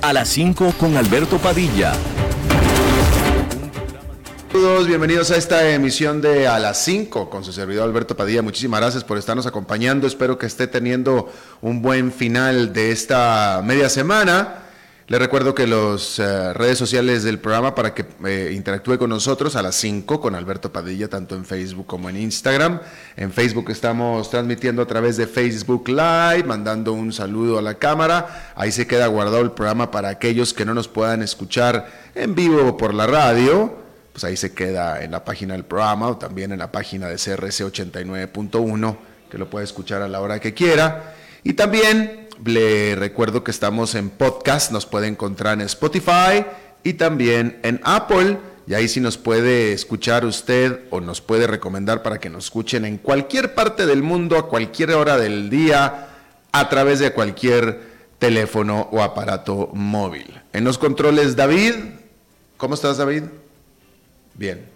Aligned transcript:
A 0.00 0.14
las 0.14 0.30
5 0.30 0.76
con 0.80 0.96
Alberto 0.96 1.36
Padilla. 1.36 1.92
Bienvenidos 4.86 5.30
a 5.30 5.36
esta 5.36 5.68
emisión 5.74 6.22
de 6.22 6.48
A 6.48 6.58
las 6.58 6.82
5 6.82 7.28
con 7.28 7.44
su 7.44 7.52
servidor 7.52 7.84
Alberto 7.84 8.16
Padilla. 8.16 8.40
Muchísimas 8.40 8.80
gracias 8.80 9.04
por 9.04 9.18
estarnos 9.18 9.44
acompañando. 9.44 10.06
Espero 10.06 10.38
que 10.38 10.46
esté 10.46 10.66
teniendo 10.68 11.30
un 11.60 11.82
buen 11.82 12.12
final 12.12 12.72
de 12.72 12.92
esta 12.92 13.60
media 13.62 13.90
semana. 13.90 14.65
Le 15.08 15.20
recuerdo 15.20 15.54
que 15.54 15.68
las 15.68 16.18
eh, 16.18 16.52
redes 16.52 16.78
sociales 16.78 17.22
del 17.22 17.38
programa 17.38 17.76
para 17.76 17.94
que 17.94 18.04
eh, 18.26 18.52
interactúe 18.52 18.98
con 18.98 19.08
nosotros 19.08 19.54
a 19.54 19.62
las 19.62 19.76
5 19.76 20.20
con 20.20 20.34
Alberto 20.34 20.72
Padilla, 20.72 21.06
tanto 21.06 21.36
en 21.36 21.44
Facebook 21.44 21.86
como 21.86 22.10
en 22.10 22.16
Instagram. 22.16 22.80
En 23.16 23.32
Facebook 23.32 23.70
estamos 23.70 24.28
transmitiendo 24.28 24.82
a 24.82 24.86
través 24.86 25.16
de 25.16 25.28
Facebook 25.28 25.88
Live, 25.88 26.42
mandando 26.44 26.92
un 26.92 27.12
saludo 27.12 27.56
a 27.56 27.62
la 27.62 27.74
cámara. 27.74 28.52
Ahí 28.56 28.72
se 28.72 28.88
queda 28.88 29.06
guardado 29.06 29.42
el 29.42 29.52
programa 29.52 29.92
para 29.92 30.08
aquellos 30.08 30.52
que 30.52 30.64
no 30.64 30.74
nos 30.74 30.88
puedan 30.88 31.22
escuchar 31.22 31.88
en 32.16 32.34
vivo 32.34 32.76
por 32.76 32.92
la 32.92 33.06
radio. 33.06 33.76
Pues 34.12 34.24
ahí 34.24 34.36
se 34.36 34.54
queda 34.54 35.04
en 35.04 35.12
la 35.12 35.24
página 35.24 35.54
del 35.54 35.64
programa 35.64 36.08
o 36.08 36.16
también 36.16 36.50
en 36.50 36.58
la 36.58 36.72
página 36.72 37.06
de 37.06 37.14
CRC 37.14 37.64
89.1, 37.64 38.96
que 39.30 39.38
lo 39.38 39.48
puede 39.48 39.66
escuchar 39.66 40.02
a 40.02 40.08
la 40.08 40.20
hora 40.20 40.40
que 40.40 40.52
quiera. 40.52 41.14
Y 41.44 41.52
también 41.52 42.25
le 42.44 42.94
recuerdo 42.94 43.44
que 43.44 43.50
estamos 43.50 43.94
en 43.94 44.10
podcast, 44.10 44.72
nos 44.72 44.86
puede 44.86 45.06
encontrar 45.06 45.54
en 45.54 45.62
Spotify 45.62 46.44
y 46.82 46.94
también 46.94 47.58
en 47.62 47.80
Apple. 47.84 48.38
Y 48.66 48.74
ahí 48.74 48.88
sí 48.88 49.00
nos 49.00 49.16
puede 49.16 49.72
escuchar 49.72 50.24
usted 50.24 50.80
o 50.90 51.00
nos 51.00 51.20
puede 51.20 51.46
recomendar 51.46 52.02
para 52.02 52.18
que 52.18 52.28
nos 52.28 52.46
escuchen 52.46 52.84
en 52.84 52.98
cualquier 52.98 53.54
parte 53.54 53.86
del 53.86 54.02
mundo, 54.02 54.36
a 54.36 54.48
cualquier 54.48 54.90
hora 54.92 55.16
del 55.16 55.50
día, 55.50 56.08
a 56.50 56.68
través 56.68 56.98
de 56.98 57.12
cualquier 57.12 57.80
teléfono 58.18 58.88
o 58.90 59.02
aparato 59.02 59.70
móvil. 59.72 60.40
En 60.52 60.64
los 60.64 60.78
controles, 60.78 61.36
David. 61.36 61.74
¿Cómo 62.56 62.74
estás, 62.74 62.96
David? 62.96 63.24
Bien. 64.34 64.66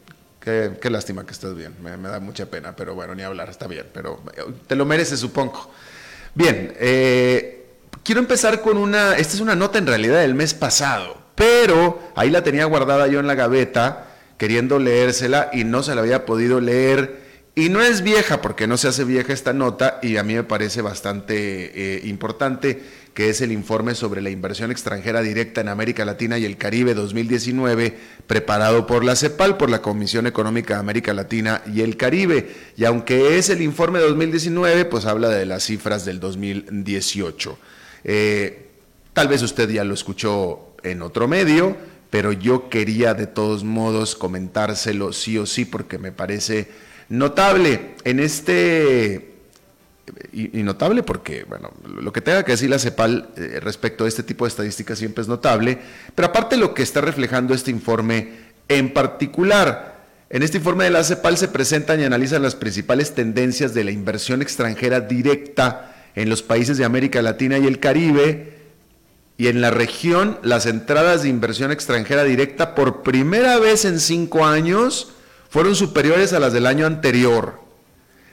Qué, 0.41 0.79
lástima 0.85 1.27
que 1.27 1.33
estés 1.33 1.55
bien. 1.55 1.75
Me, 1.83 1.97
me 1.97 2.09
da 2.09 2.21
mucha 2.21 2.47
pena, 2.47 2.75
pero 2.75 2.95
bueno, 2.95 3.15
ni 3.15 3.23
hablar, 3.23 3.51
está 3.51 3.67
bien. 3.67 3.87
Pero 3.93 4.21
te 4.67 4.77
lo 4.77 4.87
mereces, 4.87 5.21
supongo. 5.21 5.71
Bien, 6.35 6.73
eh, 6.79 7.67
quiero 8.05 8.21
empezar 8.21 8.61
con 8.61 8.77
una, 8.77 9.17
esta 9.17 9.35
es 9.35 9.41
una 9.41 9.57
nota 9.57 9.79
en 9.79 9.87
realidad 9.87 10.21
del 10.21 10.35
mes 10.35 10.55
pasado, 10.55 11.19
pero 11.35 12.01
ahí 12.15 12.31
la 12.31 12.45
tenía 12.45 12.65
guardada 12.67 13.09
yo 13.09 13.19
en 13.19 13.27
la 13.27 13.35
gaveta, 13.35 14.07
queriendo 14.39 14.79
leérsela 14.79 15.51
y 15.53 15.65
no 15.65 15.83
se 15.83 15.95
la 15.95 16.03
había 16.03 16.25
podido 16.25 16.61
leer. 16.61 17.29
Y 17.57 17.69
no 17.69 17.83
es 17.83 18.03
vieja, 18.03 18.41
porque 18.41 18.69
no 18.69 18.77
se 18.77 18.89
hace 18.89 19.05
vieja 19.05 19.33
esta 19.33 19.53
nota, 19.53 19.99
y 20.03 20.17
a 20.17 20.23
mí 20.23 20.35
me 20.35 20.45
parece 20.45 20.83
bastante 20.83 21.97
eh, 21.97 22.01
importante 22.05 22.81
que 23.15 23.29
es 23.29 23.41
el 23.41 23.53
informe 23.53 23.95
sobre 23.95 24.23
la 24.23 24.31
inversión 24.31 24.71
extranjera 24.71 25.21
directa 25.21 25.61
en 25.61 25.69
América 25.69 26.05
Latina 26.05 26.39
y 26.39 26.45
el 26.45 26.57
Caribe 26.57 26.95
2019, 26.95 27.97
preparado 28.27 28.87
por 28.87 29.05
la 29.05 29.17
CEPAL, 29.17 29.57
por 29.57 29.69
la 29.69 29.83
Comisión 29.83 30.27
Económica 30.27 30.75
de 30.75 30.81
América 30.81 31.13
Latina 31.13 31.63
y 31.73 31.81
el 31.81 31.97
Caribe. 31.97 32.51
Y 32.77 32.85
aunque 32.85 33.37
es 33.37 33.51
el 33.51 33.63
informe 33.63 33.99
de 33.99 34.07
2019, 34.07 34.85
pues 34.85 35.07
habla 35.07 35.29
de 35.29 35.45
las 35.45 35.65
cifras 35.65 36.05
del 36.05 36.21
2018. 36.21 37.59
Eh, 38.05 38.69
tal 39.13 39.29
vez 39.29 39.43
usted 39.43 39.69
ya 39.69 39.85
lo 39.85 39.95
escuchó 39.95 40.75
en 40.83 41.03
otro 41.03 41.27
medio, 41.27 41.77
pero 42.11 42.33
yo 42.33 42.69
quería 42.69 43.15
de 43.15 43.27
todos 43.27 43.65
modos 43.65 44.15
comentárselo 44.15 45.13
sí 45.13 45.37
o 45.37 45.47
sí 45.47 45.65
porque 45.65 45.99
me 45.99 46.13
parece 46.13 46.69
notable. 47.09 47.95
En 48.05 48.21
este 48.21 49.30
y, 50.33 50.63
notable 50.63 51.03
porque, 51.03 51.45
bueno, 51.45 51.73
lo 51.85 52.13
que 52.13 52.21
tenga 52.21 52.45
que 52.45 52.53
decir 52.53 52.71
la 52.71 52.79
CEPAL 52.79 53.31
eh, 53.37 53.61
respecto 53.61 54.05
a 54.05 54.09
este 54.09 54.23
tipo 54.23 54.45
de 54.45 54.49
estadísticas 54.49 54.99
siempre 54.99 55.23
es 55.23 55.29
notable, 55.29 55.79
pero 56.15 56.29
aparte 56.29 56.57
lo 56.57 56.75
que 56.75 56.83
está 56.83 57.01
reflejando 57.01 57.55
este 57.55 57.71
informe 57.71 58.51
en 58.69 58.93
particular, 58.93 60.01
en 60.29 60.43
este 60.43 60.59
informe 60.59 60.85
de 60.85 60.91
la 60.91 61.05
CEPAL 61.05 61.37
se 61.37 61.49
presentan 61.49 62.01
y 62.01 62.05
analizan 62.05 62.43
las 62.43 62.55
principales 62.55 63.15
tendencias 63.15 63.75
de 63.75 63.85
la 63.85 63.91
inversión 63.91 64.43
extranjera 64.43 65.01
directa 65.01 65.95
en 66.15 66.29
los 66.29 66.43
países 66.43 66.79
de 66.79 66.85
América 66.85 67.23
Latina 67.23 67.59
y 67.59 67.67
el 67.67 67.81
Caribe, 67.81 68.59
y 69.37 69.49
en 69.49 69.63
la 69.63 69.71
región 69.71 70.39
las 70.43 70.67
entradas 70.67 71.23
de 71.23 71.31
inversión 71.31 71.73
extranjera 71.73 72.25
directa 72.25 72.75
por 72.75 73.03
primera 73.03 73.59
vez 73.59 73.87
en 73.87 73.99
cinco 73.99 74.45
años 74.45 75.13
fueron 75.49 75.75
superiores 75.75 76.35
a 76.35 76.41
las 76.41 76.53
del 76.53 76.67
año 76.67 76.87
anterior 76.87 77.70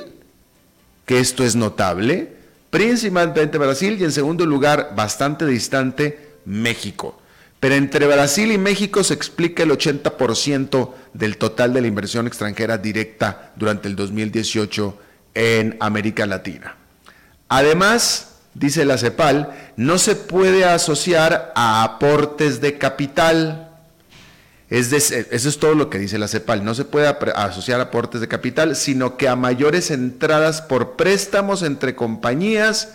que 1.06 1.18
esto 1.18 1.42
es 1.42 1.56
notable, 1.56 2.36
principalmente 2.68 3.58
Brasil 3.58 3.96
y 3.98 4.04
en 4.04 4.12
segundo 4.12 4.46
lugar, 4.46 4.92
bastante 4.94 5.46
distante, 5.46 6.34
México. 6.44 7.18
Pero 7.58 7.74
entre 7.74 8.06
Brasil 8.06 8.52
y 8.52 8.58
México 8.58 9.04
se 9.04 9.14
explica 9.14 9.62
el 9.62 9.70
80% 9.70 10.92
del 11.12 11.36
total 11.36 11.72
de 11.74 11.80
la 11.80 11.88
inversión 11.88 12.26
extranjera 12.26 12.78
directa 12.78 13.52
durante 13.56 13.88
el 13.88 13.96
2018 13.96 14.98
en 15.34 15.76
América 15.80 16.26
Latina. 16.26 16.76
Además, 17.48 18.29
dice 18.54 18.84
la 18.84 18.98
CEPAL, 18.98 19.72
no 19.76 19.98
se 19.98 20.16
puede 20.16 20.64
asociar 20.64 21.52
a 21.54 21.82
aportes 21.82 22.60
de 22.60 22.78
capital. 22.78 23.68
Es 24.68 24.92
eso 24.92 25.48
es 25.48 25.58
todo 25.58 25.74
lo 25.74 25.90
que 25.90 25.98
dice 25.98 26.18
la 26.18 26.28
CEPAL. 26.28 26.64
No 26.64 26.74
se 26.74 26.84
puede 26.84 27.08
asociar 27.34 27.80
aportes 27.80 28.20
de 28.20 28.28
capital, 28.28 28.76
sino 28.76 29.16
que 29.16 29.28
a 29.28 29.36
mayores 29.36 29.90
entradas 29.90 30.62
por 30.62 30.96
préstamos 30.96 31.62
entre 31.62 31.96
compañías 31.96 32.94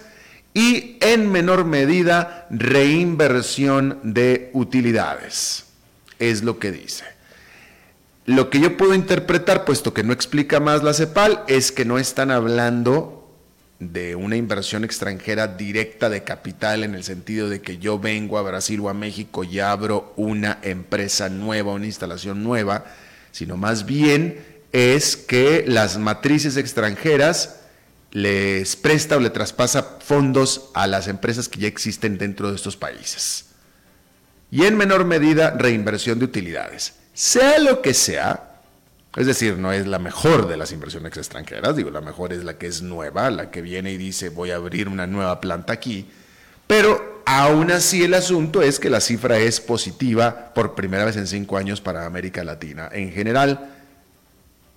y 0.53 0.97
en 1.01 1.29
menor 1.31 1.65
medida 1.65 2.47
reinversión 2.49 3.99
de 4.03 4.49
utilidades. 4.53 5.65
Es 6.17 6.43
lo 6.43 6.59
que 6.59 6.71
dice. 6.71 7.03
Lo 8.25 8.49
que 8.49 8.59
yo 8.59 8.77
puedo 8.77 8.95
interpretar, 8.95 9.65
puesto 9.65 9.93
que 9.93 10.03
no 10.03 10.13
explica 10.13 10.59
más 10.59 10.81
la 10.81 10.93
CEPAL, 10.93 11.43
es 11.47 11.71
que 11.71 11.85
no 11.85 11.99
están 11.99 12.31
hablando 12.31 13.25
de 13.80 14.16
una 14.16 14.38
inversión 14.38 14.83
extranjera 14.83 15.48
directa 15.48 16.10
de 16.10 16.24
capital 16.24 16.83
en 16.83 16.95
el 16.95 17.04
sentido 17.04 17.50
de 17.50 17.62
que 17.62 17.77
yo 17.77 18.00
vengo 18.00 18.38
a 18.38 18.42
Brasil 18.42 18.80
o 18.80 18.89
a 18.89 18.94
México 18.94 19.44
y 19.44 19.60
abro 19.60 20.13
una 20.16 20.60
empresa 20.62 21.30
nueva, 21.30 21.74
una 21.74 21.86
instalación 21.86 22.44
nueva, 22.44 22.86
sino 23.31 23.57
más 23.57 23.86
bien 23.86 24.44
es 24.72 25.18
que 25.18 25.66
las 25.68 25.98
matrices 25.98 26.57
extranjeras 26.57 27.62
les 28.12 28.77
presta 28.77 29.18
o 29.18 29.19
le 29.19 29.30
traspasa 29.30 29.98
fondos 30.00 30.69
a 30.74 30.88
las 30.88 31.10
empresas 31.10 31.50
que 31.50 31.60
ya 31.60 31.68
existen 31.68 32.18
dentro 32.18 32.50
de 32.50 32.56
estos 32.56 32.77
países. 32.77 33.48
Y 34.51 34.63
en 34.63 34.77
menor 34.77 35.04
medida 35.04 35.51
reinversión 35.51 36.19
de 36.19 36.25
utilidades. 36.25 36.94
Sea 37.13 37.60
lo 37.60 37.81
que 37.81 37.94
sea, 37.94 38.54
es 39.15 39.27
decir, 39.27 39.57
no 39.57 39.71
es 39.71 39.88
la 39.88 40.00
mejor 40.00 40.47
de 40.47 40.57
las 40.57 40.71
inversiones 40.71 41.15
extranjeras, 41.15 41.75
digo, 41.75 41.89
la 41.89 42.01
mejor 42.01 42.33
es 42.33 42.44
la 42.44 42.57
que 42.57 42.67
es 42.67 42.81
nueva, 42.81 43.29
la 43.29 43.51
que 43.51 43.62
viene 43.62 43.91
y 43.91 43.97
dice 43.97 44.29
voy 44.29 44.51
a 44.51 44.56
abrir 44.56 44.89
una 44.89 45.07
nueva 45.07 45.39
planta 45.39 45.73
aquí, 45.73 46.09
pero 46.67 47.15
Aún 47.25 47.71
así, 47.71 48.03
el 48.03 48.13
asunto 48.13 48.62
es 48.62 48.79
que 48.79 48.91
la 48.91 49.01
cifra 49.01 49.39
es 49.39 49.59
positiva 49.59 50.53
por 50.53 50.75
primera 50.75 51.06
vez 51.06 51.17
en 51.17 51.25
cinco 51.25 51.57
años 51.57 51.81
para 51.81 52.06
América 52.06 52.44
Latina. 52.44 52.88
En 52.91 53.12
general, 53.12 53.71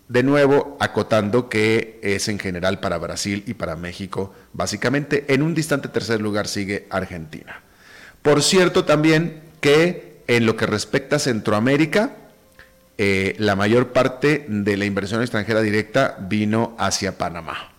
de 0.09 0.23
nuevo, 0.23 0.79
acotando 0.81 1.51
que 1.51 2.01
es 2.03 2.27
en 2.29 2.39
general 2.39 2.81
para 2.81 2.97
Brasil 2.97 3.45
y 3.47 3.53
para 3.53 3.77
México, 3.77 4.33
básicamente. 4.55 5.27
En 5.29 5.43
un 5.43 5.55
distante 5.55 5.89
tercer 5.89 6.23
lugar 6.23 6.49
sigue 6.49 6.87
Argentina. 6.89 7.61
Por 8.23 8.43
cierto, 8.43 8.87
también 8.87 9.43
que 9.61 10.23
en 10.27 10.47
lo 10.47 10.57
que 10.57 10.65
respecta 10.65 11.17
a 11.17 11.21
Centroamérica, 11.21 12.13
eh, 13.01 13.37
la 13.39 13.55
mayor 13.55 13.93
parte 13.93 14.45
de 14.49 14.77
la 14.77 14.85
inversión 14.85 15.21
extranjera 15.21 15.63
directa 15.63 16.17
vino 16.21 16.75
hacia 16.79 17.17
Panamá. 17.17 17.71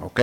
¿Ok? 0.00 0.20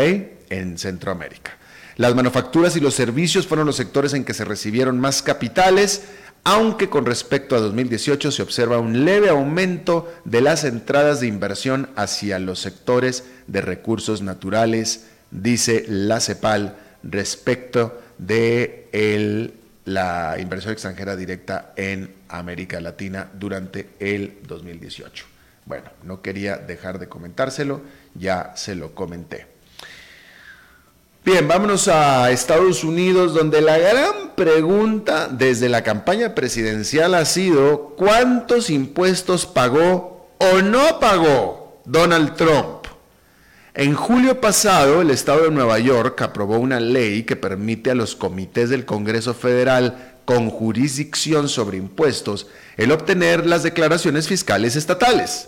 En 0.51 0.77
Centroamérica. 0.77 1.57
Las 1.95 2.13
manufacturas 2.13 2.75
y 2.75 2.79
los 2.79 2.93
servicios 2.93 3.47
fueron 3.47 3.65
los 3.65 3.75
sectores 3.75 4.13
en 4.13 4.25
que 4.25 4.35
se 4.35 4.45
recibieron 4.45 4.99
más 4.99 5.23
capitales, 5.23 6.03
aunque 6.43 6.89
con 6.89 7.05
respecto 7.05 7.55
a 7.55 7.59
2018 7.59 8.31
se 8.31 8.43
observa 8.43 8.77
un 8.77 9.05
leve 9.05 9.29
aumento 9.29 10.13
de 10.23 10.41
las 10.41 10.65
entradas 10.65 11.19
de 11.19 11.27
inversión 11.27 11.89
hacia 11.95 12.37
los 12.37 12.59
sectores 12.59 13.23
de 13.47 13.61
recursos 13.61 14.21
naturales, 14.21 15.05
dice 15.31 15.85
la 15.87 16.19
CEPAL 16.19 16.75
respecto 17.01 17.99
de 18.19 18.87
la 19.85 20.35
inversión 20.39 20.73
extranjera 20.73 21.15
directa 21.15 21.73
en 21.75 22.13
América 22.29 22.79
Latina 22.79 23.29
durante 23.33 23.89
el 23.99 24.39
2018. 24.47 25.25
Bueno, 25.65 25.89
no 26.03 26.21
quería 26.21 26.57
dejar 26.57 26.99
de 26.99 27.07
comentárselo, 27.07 27.81
ya 28.15 28.53
se 28.55 28.75
lo 28.75 28.93
comenté. 28.93 29.47
Bien, 31.25 31.47
vámonos 31.47 31.87
a 31.87 32.31
Estados 32.31 32.83
Unidos, 32.83 33.33
donde 33.33 33.61
la 33.61 33.77
gran 33.77 34.35
pregunta 34.35 35.29
desde 35.29 35.69
la 35.69 35.81
campaña 35.81 36.35
presidencial 36.35 37.15
ha 37.15 37.23
sido 37.23 37.95
cuántos 37.95 38.69
impuestos 38.69 39.45
pagó 39.45 40.27
o 40.37 40.61
no 40.61 40.99
pagó 40.99 41.81
Donald 41.85 42.35
Trump. 42.35 42.82
En 43.75 43.95
julio 43.95 44.39
pasado, 44.39 45.01
el 45.01 45.09
Estado 45.09 45.45
de 45.45 45.51
Nueva 45.51 45.79
York 45.79 46.21
aprobó 46.21 46.59
una 46.59 46.79
ley 46.79 47.23
que 47.23 47.35
permite 47.35 47.89
a 47.89 47.95
los 47.95 48.15
comités 48.15 48.69
del 48.69 48.85
Congreso 48.85 49.33
Federal 49.33 50.13
con 50.25 50.51
jurisdicción 50.51 51.49
sobre 51.49 51.77
impuestos 51.77 52.45
el 52.77 52.91
obtener 52.91 53.47
las 53.47 53.63
declaraciones 53.63 54.27
fiscales 54.27 54.75
estatales. 54.75 55.47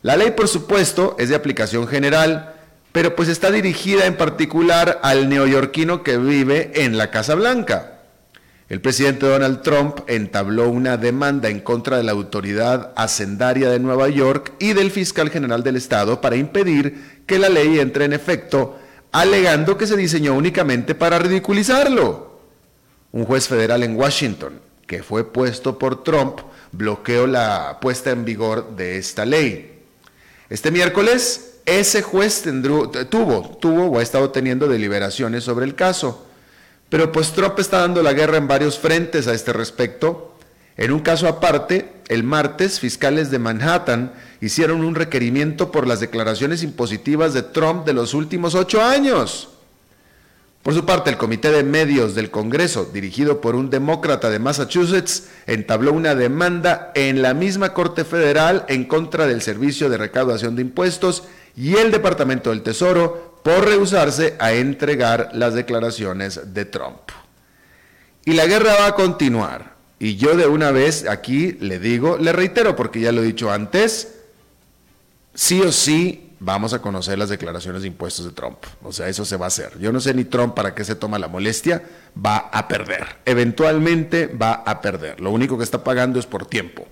La 0.00 0.16
ley, 0.16 0.30
por 0.30 0.48
supuesto, 0.48 1.16
es 1.18 1.28
de 1.28 1.34
aplicación 1.34 1.86
general, 1.86 2.54
pero 2.92 3.14
pues 3.14 3.28
está 3.28 3.50
dirigida 3.50 4.06
en 4.06 4.16
particular 4.16 5.00
al 5.02 5.28
neoyorquino 5.28 6.02
que 6.02 6.16
vive 6.16 6.72
en 6.82 6.96
la 6.96 7.10
Casa 7.10 7.34
Blanca. 7.34 7.94
El 8.70 8.80
presidente 8.80 9.26
Donald 9.26 9.60
Trump 9.60 10.00
entabló 10.06 10.70
una 10.70 10.96
demanda 10.96 11.50
en 11.50 11.60
contra 11.60 11.98
de 11.98 12.02
la 12.02 12.12
autoridad 12.12 12.94
hacendaria 12.96 13.68
de 13.68 13.78
Nueva 13.78 14.08
York 14.08 14.54
y 14.58 14.72
del 14.72 14.90
fiscal 14.90 15.28
general 15.28 15.62
del 15.62 15.76
estado 15.76 16.22
para 16.22 16.36
impedir 16.36 17.13
que 17.26 17.38
la 17.38 17.48
ley 17.48 17.78
entre 17.78 18.04
en 18.04 18.12
efecto, 18.12 18.78
alegando 19.12 19.78
que 19.78 19.86
se 19.86 19.96
diseñó 19.96 20.34
únicamente 20.34 20.94
para 20.94 21.18
ridiculizarlo. 21.18 22.40
Un 23.12 23.24
juez 23.24 23.48
federal 23.48 23.82
en 23.82 23.96
Washington, 23.96 24.60
que 24.86 25.02
fue 25.02 25.32
puesto 25.32 25.78
por 25.78 26.02
Trump, 26.02 26.40
bloqueó 26.72 27.26
la 27.26 27.78
puesta 27.80 28.10
en 28.10 28.24
vigor 28.24 28.76
de 28.76 28.98
esta 28.98 29.24
ley. 29.24 29.82
Este 30.50 30.70
miércoles, 30.70 31.58
ese 31.64 32.02
juez 32.02 32.44
tuvo, 33.10 33.56
tuvo 33.60 33.86
o 33.86 33.98
ha 33.98 34.02
estado 34.02 34.30
teniendo 34.30 34.68
deliberaciones 34.68 35.44
sobre 35.44 35.64
el 35.64 35.74
caso. 35.74 36.26
Pero 36.88 37.12
pues 37.12 37.32
Trump 37.32 37.58
está 37.58 37.80
dando 37.80 38.02
la 38.02 38.12
guerra 38.12 38.36
en 38.36 38.46
varios 38.46 38.78
frentes 38.78 39.26
a 39.26 39.34
este 39.34 39.52
respecto. 39.52 40.36
En 40.76 40.92
un 40.92 41.00
caso 41.00 41.28
aparte, 41.28 41.92
el 42.08 42.24
martes, 42.24 42.80
fiscales 42.80 43.30
de 43.30 43.38
Manhattan 43.38 44.12
hicieron 44.44 44.84
un 44.84 44.94
requerimiento 44.94 45.72
por 45.72 45.86
las 45.86 46.00
declaraciones 46.00 46.62
impositivas 46.62 47.32
de 47.32 47.42
Trump 47.42 47.86
de 47.86 47.94
los 47.94 48.12
últimos 48.12 48.54
ocho 48.54 48.82
años. 48.82 49.48
Por 50.62 50.74
su 50.74 50.84
parte, 50.84 51.08
el 51.08 51.16
Comité 51.16 51.50
de 51.50 51.62
Medios 51.62 52.14
del 52.14 52.30
Congreso, 52.30 52.90
dirigido 52.92 53.40
por 53.40 53.54
un 53.54 53.70
demócrata 53.70 54.28
de 54.28 54.38
Massachusetts, 54.38 55.28
entabló 55.46 55.94
una 55.94 56.14
demanda 56.14 56.92
en 56.94 57.22
la 57.22 57.32
misma 57.32 57.72
Corte 57.72 58.04
Federal 58.04 58.66
en 58.68 58.84
contra 58.84 59.26
del 59.26 59.40
Servicio 59.40 59.88
de 59.88 59.96
Recaudación 59.96 60.56
de 60.56 60.62
Impuestos 60.62 61.24
y 61.56 61.76
el 61.76 61.90
Departamento 61.90 62.50
del 62.50 62.62
Tesoro 62.62 63.40
por 63.42 63.64
rehusarse 63.64 64.36
a 64.38 64.52
entregar 64.52 65.30
las 65.32 65.54
declaraciones 65.54 66.52
de 66.52 66.66
Trump. 66.66 67.00
Y 68.26 68.34
la 68.34 68.44
guerra 68.44 68.74
va 68.80 68.86
a 68.88 68.94
continuar. 68.94 69.74
Y 69.98 70.16
yo 70.16 70.36
de 70.36 70.46
una 70.46 70.70
vez 70.70 71.08
aquí 71.08 71.52
le 71.60 71.78
digo, 71.78 72.18
le 72.18 72.32
reitero 72.32 72.76
porque 72.76 73.00
ya 73.00 73.12
lo 73.12 73.22
he 73.22 73.26
dicho 73.26 73.50
antes, 73.50 74.23
sí 75.34 75.60
o 75.60 75.72
sí 75.72 76.24
vamos 76.40 76.74
a 76.74 76.80
conocer 76.80 77.18
las 77.18 77.28
declaraciones 77.28 77.82
de 77.82 77.88
impuestos 77.88 78.24
de 78.24 78.32
Trump. 78.32 78.58
O 78.82 78.92
sea, 78.92 79.08
eso 79.08 79.24
se 79.24 79.36
va 79.36 79.46
a 79.46 79.48
hacer. 79.48 79.78
Yo 79.78 79.92
no 79.92 80.00
sé 80.00 80.14
ni 80.14 80.24
Trump 80.24 80.54
para 80.54 80.74
qué 80.74 80.84
se 80.84 80.94
toma 80.94 81.18
la 81.18 81.28
molestia, 81.28 81.82
va 82.24 82.36
a 82.36 82.68
perder. 82.68 83.16
Eventualmente 83.24 84.26
va 84.26 84.52
a 84.52 84.80
perder. 84.80 85.20
Lo 85.20 85.30
único 85.30 85.56
que 85.56 85.64
está 85.64 85.82
pagando 85.82 86.18
es 86.18 86.26
por 86.26 86.46
tiempo. 86.46 86.86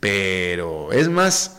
Pero 0.00 0.92
es 0.92 1.08
más, 1.08 1.58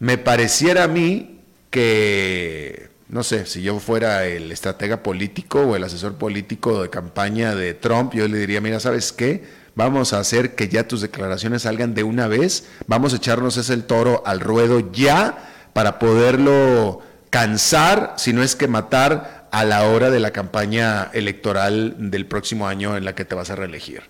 me 0.00 0.18
pareciera 0.18 0.84
a 0.84 0.88
mí 0.88 1.40
que, 1.70 2.88
no 3.08 3.22
sé, 3.22 3.46
si 3.46 3.62
yo 3.62 3.78
fuera 3.78 4.26
el 4.26 4.50
estratega 4.50 5.02
político 5.02 5.60
o 5.60 5.76
el 5.76 5.84
asesor 5.84 6.14
político 6.14 6.82
de 6.82 6.90
campaña 6.90 7.54
de 7.54 7.74
Trump, 7.74 8.14
yo 8.14 8.26
le 8.26 8.38
diría, 8.38 8.60
mira, 8.60 8.80
¿sabes 8.80 9.12
qué? 9.12 9.44
Vamos 9.78 10.12
a 10.12 10.18
hacer 10.18 10.56
que 10.56 10.68
ya 10.68 10.88
tus 10.88 11.02
declaraciones 11.02 11.62
salgan 11.62 11.94
de 11.94 12.02
una 12.02 12.26
vez, 12.26 12.66
vamos 12.88 13.12
a 13.12 13.18
echarnos 13.18 13.56
ese 13.58 13.76
toro 13.76 14.24
al 14.26 14.40
ruedo 14.40 14.90
ya 14.90 15.70
para 15.72 16.00
poderlo 16.00 17.00
cansar, 17.30 18.14
si 18.16 18.32
no 18.32 18.42
es 18.42 18.56
que 18.56 18.66
matar 18.66 19.46
a 19.52 19.64
la 19.64 19.84
hora 19.84 20.10
de 20.10 20.18
la 20.18 20.32
campaña 20.32 21.10
electoral 21.12 21.94
del 22.10 22.26
próximo 22.26 22.66
año 22.66 22.96
en 22.96 23.04
la 23.04 23.14
que 23.14 23.24
te 23.24 23.36
vas 23.36 23.50
a 23.50 23.54
reelegir 23.54 24.02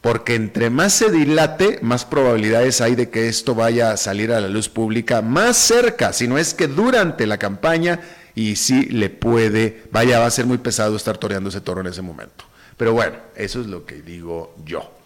porque 0.00 0.36
entre 0.36 0.70
más 0.70 0.92
se 0.92 1.10
dilate, 1.10 1.80
más 1.82 2.04
probabilidades 2.04 2.80
hay 2.80 2.94
de 2.94 3.10
que 3.10 3.26
esto 3.26 3.56
vaya 3.56 3.90
a 3.90 3.96
salir 3.96 4.32
a 4.32 4.40
la 4.40 4.46
luz 4.46 4.68
pública 4.68 5.20
más 5.20 5.56
cerca, 5.56 6.12
si 6.12 6.28
no 6.28 6.38
es 6.38 6.54
que 6.54 6.68
durante 6.68 7.26
la 7.26 7.38
campaña 7.38 7.98
y 8.36 8.54
sí 8.54 8.84
le 8.84 9.10
puede, 9.10 9.82
vaya, 9.90 10.20
va 10.20 10.26
a 10.26 10.30
ser 10.30 10.46
muy 10.46 10.58
pesado 10.58 10.94
estar 10.94 11.18
toreando 11.18 11.48
ese 11.48 11.60
toro 11.60 11.80
en 11.80 11.88
ese 11.88 12.02
momento. 12.02 12.44
Pero 12.76 12.92
bueno, 12.92 13.16
eso 13.34 13.60
es 13.60 13.66
lo 13.66 13.84
que 13.84 13.96
digo 14.00 14.54
yo. 14.64 14.97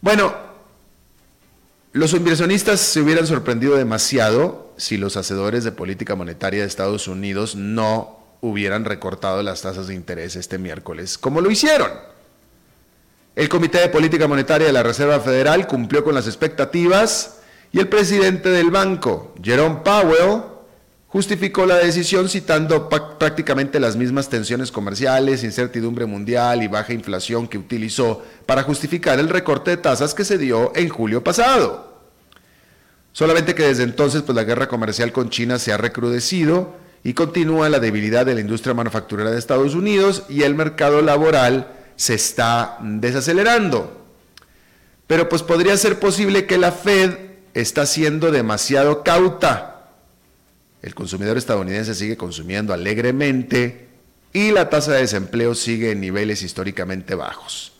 Bueno, 0.00 0.34
los 1.92 2.14
inversionistas 2.14 2.80
se 2.80 3.00
hubieran 3.00 3.26
sorprendido 3.26 3.76
demasiado 3.76 4.72
si 4.76 4.96
los 4.96 5.16
hacedores 5.16 5.64
de 5.64 5.72
política 5.72 6.14
monetaria 6.14 6.60
de 6.60 6.66
Estados 6.66 7.06
Unidos 7.08 7.54
no 7.54 8.18
hubieran 8.40 8.84
recortado 8.84 9.42
las 9.42 9.60
tasas 9.60 9.88
de 9.88 9.94
interés 9.94 10.36
este 10.36 10.58
miércoles, 10.58 11.18
como 11.18 11.40
lo 11.40 11.50
hicieron. 11.50 11.90
El 13.36 13.48
Comité 13.48 13.78
de 13.78 13.88
Política 13.88 14.26
Monetaria 14.26 14.66
de 14.66 14.72
la 14.72 14.82
Reserva 14.82 15.20
Federal 15.20 15.66
cumplió 15.66 16.02
con 16.02 16.14
las 16.14 16.26
expectativas 16.26 17.40
y 17.72 17.78
el 17.78 17.88
presidente 17.88 18.48
del 18.48 18.70
banco, 18.70 19.34
Jerome 19.42 19.80
Powell, 19.84 20.42
justificó 21.10 21.66
la 21.66 21.76
decisión 21.76 22.28
citando 22.28 22.88
prácticamente 22.88 23.80
las 23.80 23.96
mismas 23.96 24.28
tensiones 24.28 24.70
comerciales, 24.70 25.42
incertidumbre 25.42 26.06
mundial 26.06 26.62
y 26.62 26.68
baja 26.68 26.92
inflación 26.92 27.48
que 27.48 27.58
utilizó 27.58 28.22
para 28.46 28.62
justificar 28.62 29.18
el 29.18 29.28
recorte 29.28 29.72
de 29.72 29.76
tasas 29.76 30.14
que 30.14 30.24
se 30.24 30.38
dio 30.38 30.72
en 30.76 30.88
julio 30.88 31.22
pasado. 31.22 31.90
Solamente 33.12 33.56
que 33.56 33.64
desde 33.64 33.82
entonces 33.82 34.22
pues, 34.22 34.36
la 34.36 34.44
guerra 34.44 34.68
comercial 34.68 35.10
con 35.10 35.30
China 35.30 35.58
se 35.58 35.72
ha 35.72 35.76
recrudecido 35.76 36.76
y 37.02 37.14
continúa 37.14 37.68
la 37.68 37.80
debilidad 37.80 38.24
de 38.24 38.34
la 38.34 38.40
industria 38.40 38.74
manufacturera 38.74 39.32
de 39.32 39.38
Estados 39.38 39.74
Unidos 39.74 40.22
y 40.28 40.42
el 40.42 40.54
mercado 40.54 41.02
laboral 41.02 41.72
se 41.96 42.14
está 42.14 42.78
desacelerando. 42.80 44.06
Pero 45.08 45.28
pues 45.28 45.42
podría 45.42 45.76
ser 45.76 45.98
posible 45.98 46.46
que 46.46 46.56
la 46.56 46.70
Fed 46.70 47.16
está 47.52 47.84
siendo 47.84 48.30
demasiado 48.30 49.02
cauta. 49.02 49.69
El 50.82 50.94
consumidor 50.94 51.36
estadounidense 51.36 51.94
sigue 51.94 52.16
consumiendo 52.16 52.72
alegremente 52.72 53.88
y 54.32 54.52
la 54.52 54.70
tasa 54.70 54.92
de 54.92 55.00
desempleo 55.00 55.54
sigue 55.54 55.90
en 55.90 56.00
niveles 56.00 56.42
históricamente 56.42 57.14
bajos. 57.14 57.72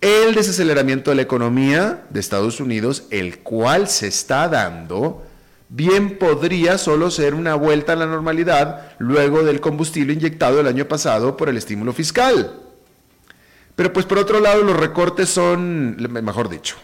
El 0.00 0.34
desaceleramiento 0.34 1.10
de 1.10 1.16
la 1.16 1.22
economía 1.22 2.02
de 2.10 2.18
Estados 2.18 2.58
Unidos, 2.58 3.04
el 3.10 3.38
cual 3.38 3.88
se 3.88 4.08
está 4.08 4.48
dando, 4.48 5.24
bien 5.68 6.18
podría 6.18 6.76
solo 6.76 7.10
ser 7.10 7.34
una 7.34 7.54
vuelta 7.54 7.92
a 7.92 7.96
la 7.96 8.06
normalidad 8.06 8.92
luego 8.98 9.44
del 9.44 9.60
combustible 9.60 10.12
inyectado 10.12 10.60
el 10.60 10.66
año 10.66 10.88
pasado 10.88 11.36
por 11.36 11.48
el 11.48 11.56
estímulo 11.56 11.92
fiscal. 11.92 12.58
Pero 13.76 13.92
pues 13.92 14.04
por 14.04 14.18
otro 14.18 14.40
lado 14.40 14.62
los 14.62 14.76
recortes 14.76 15.28
son, 15.28 15.96
mejor 15.96 16.48
dicho, 16.48 16.76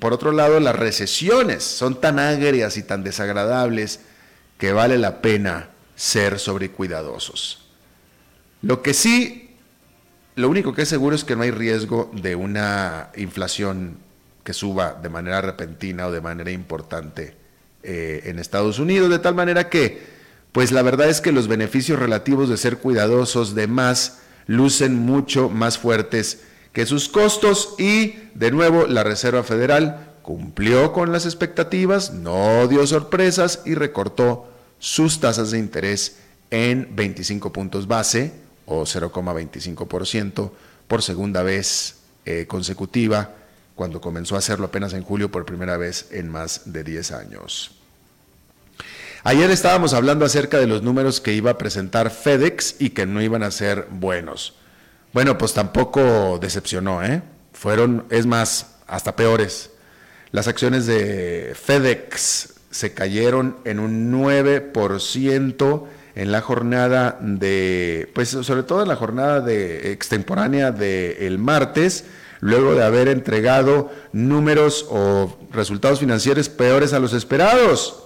por 0.00 0.12
otro 0.12 0.32
lado 0.32 0.58
las 0.58 0.74
recesiones 0.74 1.62
son 1.62 2.00
tan 2.00 2.18
agrias 2.18 2.76
y 2.76 2.82
tan 2.82 3.04
desagradables 3.04 4.00
que 4.58 4.72
vale 4.72 4.98
la 4.98 5.20
pena 5.20 5.70
ser 5.96 6.38
sobrecuidadosos. 6.38 7.66
Lo 8.62 8.82
que 8.82 8.94
sí 8.94 9.44
lo 10.36 10.48
único 10.48 10.74
que 10.74 10.82
es 10.82 10.88
seguro 10.88 11.14
es 11.14 11.22
que 11.22 11.36
no 11.36 11.42
hay 11.42 11.52
riesgo 11.52 12.10
de 12.12 12.34
una 12.34 13.10
inflación 13.16 13.98
que 14.42 14.52
suba 14.52 14.98
de 15.00 15.08
manera 15.08 15.40
repentina 15.40 16.08
o 16.08 16.12
de 16.12 16.20
manera 16.20 16.50
importante 16.50 17.36
eh, 17.84 18.22
en 18.24 18.40
Estados 18.40 18.80
Unidos, 18.80 19.10
de 19.10 19.20
tal 19.20 19.36
manera 19.36 19.68
que, 19.68 20.02
pues 20.50 20.72
la 20.72 20.82
verdad 20.82 21.08
es 21.08 21.20
que 21.20 21.30
los 21.30 21.46
beneficios 21.46 22.00
relativos 22.00 22.48
de 22.48 22.56
ser 22.56 22.78
cuidadosos 22.78 23.54
de 23.54 23.68
más 23.68 24.22
lucen 24.46 24.98
mucho 24.98 25.48
más 25.50 25.78
fuertes 25.78 26.42
que 26.72 26.84
sus 26.84 27.08
costos 27.08 27.76
y, 27.78 28.16
de 28.34 28.50
nuevo, 28.50 28.88
la 28.88 29.04
Reserva 29.04 29.44
Federal 29.44 30.13
cumplió 30.24 30.92
con 30.92 31.12
las 31.12 31.26
expectativas, 31.26 32.12
no 32.12 32.66
dio 32.66 32.84
sorpresas 32.86 33.60
y 33.66 33.74
recortó 33.74 34.48
sus 34.78 35.20
tasas 35.20 35.50
de 35.50 35.58
interés 35.58 36.16
en 36.50 36.88
25 36.96 37.52
puntos 37.52 37.86
base 37.86 38.32
o 38.64 38.82
0,25% 38.84 40.50
por 40.88 41.02
segunda 41.02 41.42
vez 41.42 41.96
eh, 42.24 42.46
consecutiva, 42.48 43.34
cuando 43.74 44.00
comenzó 44.00 44.34
a 44.34 44.38
hacerlo 44.38 44.66
apenas 44.66 44.94
en 44.94 45.02
julio 45.02 45.30
por 45.30 45.44
primera 45.44 45.76
vez 45.76 46.08
en 46.10 46.30
más 46.30 46.72
de 46.72 46.84
10 46.84 47.12
años. 47.12 47.72
Ayer 49.24 49.50
estábamos 49.50 49.92
hablando 49.92 50.24
acerca 50.24 50.58
de 50.58 50.66
los 50.66 50.82
números 50.82 51.20
que 51.20 51.34
iba 51.34 51.50
a 51.50 51.58
presentar 51.58 52.10
FedEx 52.10 52.76
y 52.78 52.90
que 52.90 53.04
no 53.04 53.20
iban 53.20 53.42
a 53.42 53.50
ser 53.50 53.88
buenos. 53.90 54.54
Bueno, 55.12 55.36
pues 55.36 55.52
tampoco 55.52 56.38
decepcionó, 56.38 57.04
¿eh? 57.04 57.22
Fueron, 57.52 58.06
es 58.10 58.24
más, 58.26 58.76
hasta 58.86 59.16
peores. 59.16 59.70
Las 60.34 60.48
acciones 60.48 60.86
de 60.86 61.54
FedEx 61.54 62.54
se 62.68 62.92
cayeron 62.92 63.56
en 63.64 63.78
un 63.78 64.12
9% 64.12 65.84
en 66.16 66.32
la 66.32 66.40
jornada 66.40 67.16
de, 67.20 68.10
pues 68.16 68.30
sobre 68.30 68.64
todo 68.64 68.82
en 68.82 68.88
la 68.88 68.96
jornada 68.96 69.40
de 69.40 69.92
extemporánea 69.92 70.72
del 70.72 71.38
martes, 71.38 72.06
luego 72.40 72.74
de 72.74 72.82
haber 72.82 73.06
entregado 73.06 73.92
números 74.10 74.86
o 74.90 75.38
resultados 75.52 76.00
financieros 76.00 76.48
peores 76.48 76.92
a 76.94 76.98
los 76.98 77.12
esperados. 77.12 78.02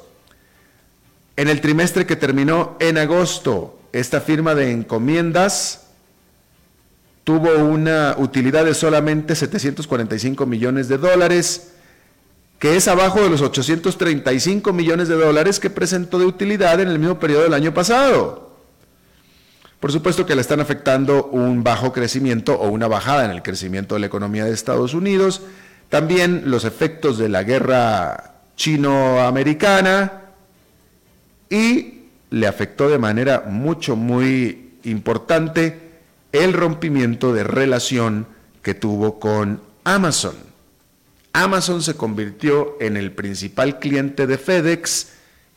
En 1.37 1.49
el 1.49 1.63
trimestre 1.63 2.05
que 2.05 2.17
terminó 2.17 2.77
en 2.79 2.99
agosto, 2.99 3.81
esta 3.95 4.21
firma 4.21 4.55
de 4.55 4.71
encomiendas 4.71 5.87
tuvo 7.25 7.55
una 7.55 8.17
utilidad 8.19 8.67
de 8.67 8.75
solamente 8.75 9.35
745 9.35 10.45
millones 10.45 10.89
de 10.89 10.99
dólares, 10.99 11.73
que 12.59 12.77
es 12.77 12.89
abajo 12.89 13.23
de 13.23 13.31
los 13.31 13.41
835 13.41 14.73
millones 14.73 15.09
de 15.09 15.15
dólares 15.15 15.61
que 15.61 15.71
presentó 15.71 16.19
de 16.19 16.27
utilidad 16.27 16.81
en 16.81 16.89
el 16.89 16.99
mismo 16.99 17.19
periodo 17.19 17.45
del 17.45 17.55
año 17.55 17.73
pasado. 17.73 18.49
Por 19.79 19.93
supuesto 19.93 20.27
que 20.27 20.35
le 20.35 20.41
están 20.41 20.59
afectando 20.59 21.27
un 21.27 21.63
bajo 21.63 21.93
crecimiento 21.93 22.55
o 22.55 22.69
una 22.69 22.89
bajada 22.89 23.25
en 23.25 23.31
el 23.31 23.43
crecimiento 23.43 23.95
de 23.95 24.01
la 24.01 24.07
economía 24.07 24.45
de 24.45 24.53
Estados 24.53 24.93
Unidos, 24.93 25.43
también 25.89 26.43
los 26.47 26.65
efectos 26.65 27.17
de 27.17 27.29
la 27.29 27.45
guerra 27.45 28.35
chino-americana 28.57 30.23
y 31.49 32.09
le 32.31 32.47
afectó 32.49 32.89
de 32.89 32.99
manera 32.99 33.45
mucho, 33.47 33.95
muy 33.95 34.75
importante 34.83 35.89
el 36.33 36.53
rompimiento 36.53 37.33
de 37.33 37.45
relación 37.45 38.27
que 38.63 38.75
tuvo 38.75 39.21
con 39.21 39.63
Amazon. 39.85 40.48
Amazon 41.39 41.83
se 41.83 41.95
convirtió 41.95 42.77
en 42.81 42.97
el 42.97 43.13
principal 43.13 43.79
cliente 43.79 44.27
de 44.27 44.39
FedEx 44.39 45.11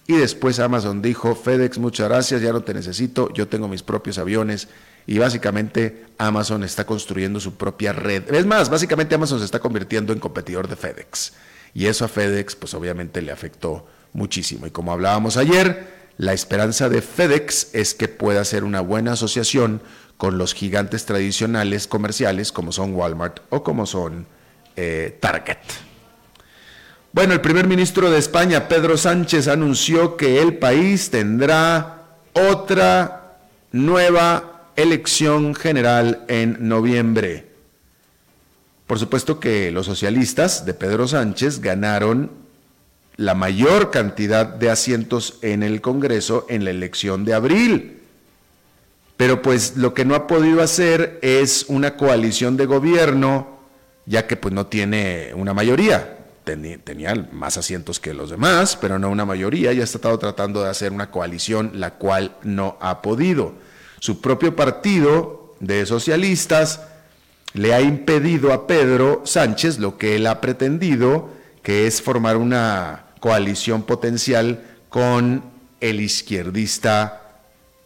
y 0.05 0.13
después 0.13 0.59
Amazon 0.59 1.01
dijo, 1.01 1.33
FedEx, 1.33 1.79
muchas 1.79 2.07
gracias, 2.07 2.39
ya 2.39 2.53
no 2.53 2.61
te 2.61 2.75
necesito, 2.75 3.33
yo 3.33 3.47
tengo 3.47 3.67
mis 3.67 3.81
propios 3.81 4.19
aviones 4.19 4.67
y 5.07 5.17
básicamente 5.17 6.05
Amazon 6.19 6.63
está 6.63 6.85
construyendo 6.85 7.39
su 7.39 7.55
propia 7.55 7.93
red. 7.93 8.31
Es 8.31 8.45
más, 8.45 8.69
básicamente 8.69 9.15
Amazon 9.15 9.39
se 9.39 9.45
está 9.45 9.59
convirtiendo 9.59 10.13
en 10.13 10.19
competidor 10.19 10.67
de 10.67 10.75
FedEx 10.75 11.33
y 11.73 11.87
eso 11.87 12.05
a 12.05 12.09
FedEx 12.09 12.55
pues 12.55 12.75
obviamente 12.75 13.19
le 13.23 13.31
afectó 13.31 13.87
muchísimo. 14.13 14.67
Y 14.67 14.71
como 14.71 14.91
hablábamos 14.91 15.35
ayer, 15.35 15.87
la 16.17 16.33
esperanza 16.33 16.89
de 16.89 17.01
FedEx 17.01 17.73
es 17.73 17.95
que 17.95 18.07
pueda 18.07 18.45
ser 18.45 18.65
una 18.65 18.81
buena 18.81 19.13
asociación 19.13 19.81
con 20.17 20.37
los 20.37 20.53
gigantes 20.53 21.07
tradicionales 21.07 21.87
comerciales 21.87 22.51
como 22.51 22.71
son 22.71 22.93
Walmart 22.93 23.39
o 23.49 23.63
como 23.63 23.87
son 23.87 24.27
eh, 24.81 25.17
Target. 25.19 25.57
Bueno, 27.13 27.33
el 27.33 27.41
primer 27.41 27.67
ministro 27.67 28.09
de 28.09 28.17
España, 28.17 28.67
Pedro 28.67 28.97
Sánchez, 28.97 29.47
anunció 29.47 30.17
que 30.17 30.41
el 30.41 30.57
país 30.57 31.11
tendrá 31.11 32.03
otra 32.33 33.37
nueva 33.71 34.69
elección 34.75 35.53
general 35.53 36.23
en 36.27 36.57
noviembre. 36.67 37.47
Por 38.87 38.97
supuesto 38.97 39.39
que 39.39 39.71
los 39.71 39.85
socialistas 39.85 40.65
de 40.65 40.73
Pedro 40.73 41.07
Sánchez 41.07 41.59
ganaron 41.59 42.31
la 43.17 43.35
mayor 43.35 43.91
cantidad 43.91 44.45
de 44.45 44.71
asientos 44.71 45.37
en 45.41 45.63
el 45.63 45.81
Congreso 45.81 46.45
en 46.49 46.63
la 46.63 46.71
elección 46.71 47.23
de 47.23 47.33
abril. 47.33 47.99
Pero 49.17 49.41
pues 49.41 49.77
lo 49.77 49.93
que 49.93 50.05
no 50.05 50.15
ha 50.15 50.27
podido 50.27 50.63
hacer 50.63 51.19
es 51.21 51.65
una 51.67 51.95
coalición 51.95 52.57
de 52.57 52.65
gobierno 52.65 53.50
ya 54.05 54.27
que 54.27 54.37
pues 54.37 54.53
no 54.53 54.67
tiene 54.67 55.31
una 55.35 55.53
mayoría. 55.53 56.17
Tenía, 56.43 57.27
más 57.31 57.57
asientos 57.57 57.99
que 57.99 58.13
los 58.13 58.31
demás, 58.31 58.75
pero 58.75 58.97
no 58.97 59.09
una 59.09 59.25
mayoría, 59.25 59.73
y 59.73 59.79
ha 59.79 59.83
estado 59.83 60.17
tratando 60.17 60.63
de 60.63 60.69
hacer 60.69 60.91
una 60.91 61.11
coalición, 61.11 61.73
la 61.75 61.91
cual 61.91 62.35
no 62.43 62.77
ha 62.81 63.01
podido. 63.01 63.53
Su 63.99 64.21
propio 64.21 64.55
partido 64.55 65.55
de 65.59 65.85
socialistas 65.85 66.81
le 67.53 67.73
ha 67.73 67.81
impedido 67.81 68.53
a 68.53 68.65
Pedro 68.65 69.21
Sánchez 69.25 69.77
lo 69.77 69.97
que 69.97 70.15
él 70.15 70.25
ha 70.25 70.41
pretendido, 70.41 71.29
que 71.61 71.85
es 71.85 72.01
formar 72.01 72.37
una 72.37 73.05
coalición 73.19 73.83
potencial 73.83 74.63
con 74.89 75.43
el 75.79 76.01
izquierdista 76.01 77.21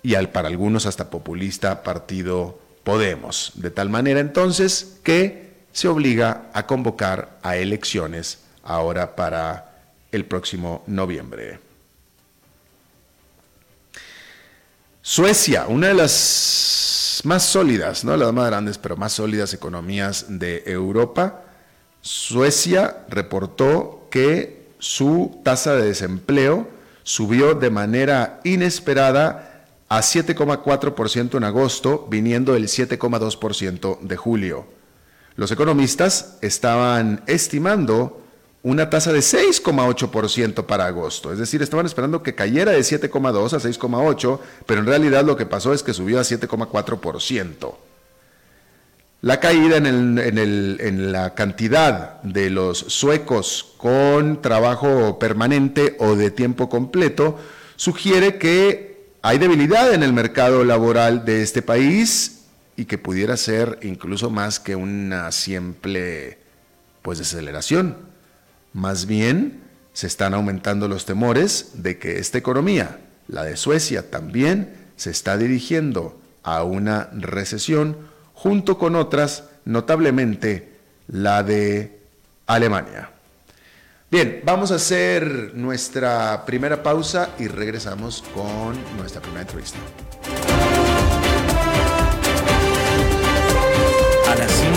y 0.02 0.16
al, 0.16 0.30
para 0.30 0.48
algunos 0.48 0.86
hasta 0.86 1.10
populista 1.10 1.84
partido 1.84 2.60
Podemos. 2.86 3.52
De 3.56 3.72
tal 3.72 3.90
manera 3.90 4.20
entonces 4.20 5.00
que 5.02 5.45
se 5.76 5.90
obliga 5.90 6.44
a 6.54 6.66
convocar 6.66 7.38
a 7.44 7.58
elecciones 7.58 8.40
ahora 8.64 9.14
para 9.14 9.74
el 10.10 10.24
próximo 10.24 10.86
noviembre. 10.88 11.60
Suecia, 15.02 15.66
una 15.68 15.90
de 15.90 15.96
las 15.96 17.20
más 17.26 17.44
sólidas, 17.44 18.06
no 18.06 18.16
las 18.16 18.32
más 18.32 18.48
grandes, 18.48 18.78
pero 18.78 18.96
más 18.96 19.12
sólidas 19.12 19.54
economías 19.54 20.28
de 20.30 20.64
Europa, 20.66 21.42
Suecia 22.00 23.04
reportó 23.10 24.08
que 24.10 24.70
su 24.80 25.42
tasa 25.44 25.76
de 25.76 25.88
desempleo 25.88 26.70
subió 27.04 27.54
de 27.54 27.70
manera 27.70 28.40
inesperada 28.46 29.66
a 29.90 30.00
7,4% 30.00 31.36
en 31.36 31.44
agosto, 31.44 32.08
viniendo 32.10 32.54
del 32.54 32.70
7,2% 32.70 34.00
de 34.00 34.16
julio. 34.16 34.76
Los 35.36 35.52
economistas 35.52 36.38
estaban 36.42 37.24
estimando 37.28 38.22
una 38.64 38.90
tasa 38.90 39.14
de 39.14 39.20
6,8% 39.20 40.66
para 40.66 40.88
agosto, 40.88 41.32
es 41.32 41.38
decir, 41.38 41.62
estaban 41.62 41.86
esperando 41.86 42.24
que 42.24 42.34
cayera 42.34 42.72
de 42.72 42.80
7,2 42.80 43.54
a 43.54 43.60
6,8, 43.60 44.40
pero 44.66 44.80
en 44.80 44.88
realidad 44.88 45.24
lo 45.24 45.38
que 45.38 45.46
pasó 45.46 45.74
es 45.74 45.84
que 45.84 45.94
subió 45.94 46.20
a 46.20 46.24
7,4%. 46.24 47.76
La 49.22 49.40
caída 49.40 49.78
en, 49.78 49.86
en, 50.18 51.12
la 51.12 51.34
cantidad 51.36 52.22
de 52.24 52.50
los 52.50 52.78
suecos 52.78 53.74
con 53.78 54.42
trabajo 54.42 55.20
permanente 55.20 55.96
o 56.00 56.16
de 56.16 56.32
tiempo 56.32 56.70
completo 56.70 57.38
sugiere 57.76 58.38
que 58.38 59.10
hay 59.22 59.38
debilidad 59.38 59.94
en 59.94 60.04
el 60.04 60.14
mercado 60.14 60.64
laboral 60.64 61.26
de 61.26 61.42
este 61.42 61.62
país 61.62 62.35
y 62.76 62.86
que 62.86 62.98
pudiera 62.98 63.38
ser 63.38 63.80
incluso 63.82 64.30
más 64.30 64.60
que 64.60 64.76
una 64.76 65.32
simple 65.32 66.38
pues 67.02 67.20
desaceleración. 67.20 67.98
Más 68.74 69.06
bien 69.06 69.62
se 69.94 70.08
están 70.08 70.34
aumentando 70.34 70.88
los 70.88 71.06
temores 71.06 71.72
de 71.76 71.98
que 71.98 72.20
esta 72.20 72.38
economía, 72.38 73.00
la 73.28 73.44
de 73.44 73.56
Suecia, 73.56 74.10
también 74.10 74.74
se 74.98 75.12
está 75.12 75.38
dirigiendo 75.38 76.20
a 76.44 76.64
una 76.64 77.10
recesión 77.14 77.98
junto 78.34 78.78
con 78.78 78.96
otras, 78.96 79.46
notablemente 79.64 80.74
la 81.08 81.44
de 81.44 82.00
Alemania. 82.46 83.10
Bien, 84.12 84.42
vamos 84.46 84.72
a 84.72 84.76
hacer 84.76 85.52
nuestra 85.56 86.46
primera 86.46 86.84
pausa 86.84 87.32
y 87.40 87.48
regresamos 87.48 88.24
con 88.34 88.78
nuestra 88.98 89.22
primera 89.22 89.42
entrevista. 89.42 89.80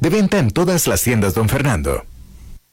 De 0.00 0.10
venta 0.10 0.38
en 0.38 0.50
todas 0.50 0.86
las 0.86 1.02
tiendas, 1.02 1.34
don 1.34 1.48
Fernando. 1.48 2.04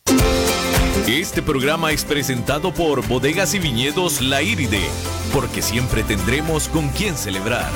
Este 1.08 1.42
programa 1.42 1.92
es 1.92 2.06
presentado 2.06 2.74
por 2.74 3.06
Bodegas 3.08 3.54
y 3.54 3.60
Viñedos 3.60 4.22
La 4.22 4.42
Iride, 4.42 4.82
porque 5.34 5.62
siempre 5.62 6.04
tendremos 6.04 6.70
con 6.70 6.90
quién 6.90 7.16
celebrar. 7.16 7.70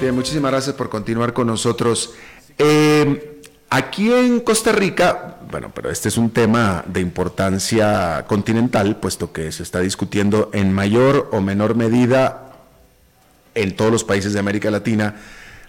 Bien, 0.00 0.14
muchísimas 0.14 0.50
gracias 0.50 0.74
por 0.74 0.88
continuar 0.88 1.32
con 1.32 1.46
nosotros. 1.46 2.14
Eh, 2.58 3.29
Aquí 3.72 4.12
en 4.12 4.40
Costa 4.40 4.72
Rica, 4.72 5.36
bueno, 5.48 5.70
pero 5.72 5.90
este 5.90 6.08
es 6.08 6.16
un 6.16 6.30
tema 6.30 6.84
de 6.88 7.00
importancia 7.00 8.24
continental, 8.26 8.96
puesto 8.96 9.32
que 9.32 9.52
se 9.52 9.62
está 9.62 9.78
discutiendo 9.78 10.50
en 10.52 10.72
mayor 10.72 11.28
o 11.30 11.40
menor 11.40 11.76
medida 11.76 12.50
en 13.54 13.76
todos 13.76 13.92
los 13.92 14.02
países 14.02 14.32
de 14.32 14.40
América 14.40 14.72
Latina 14.72 15.14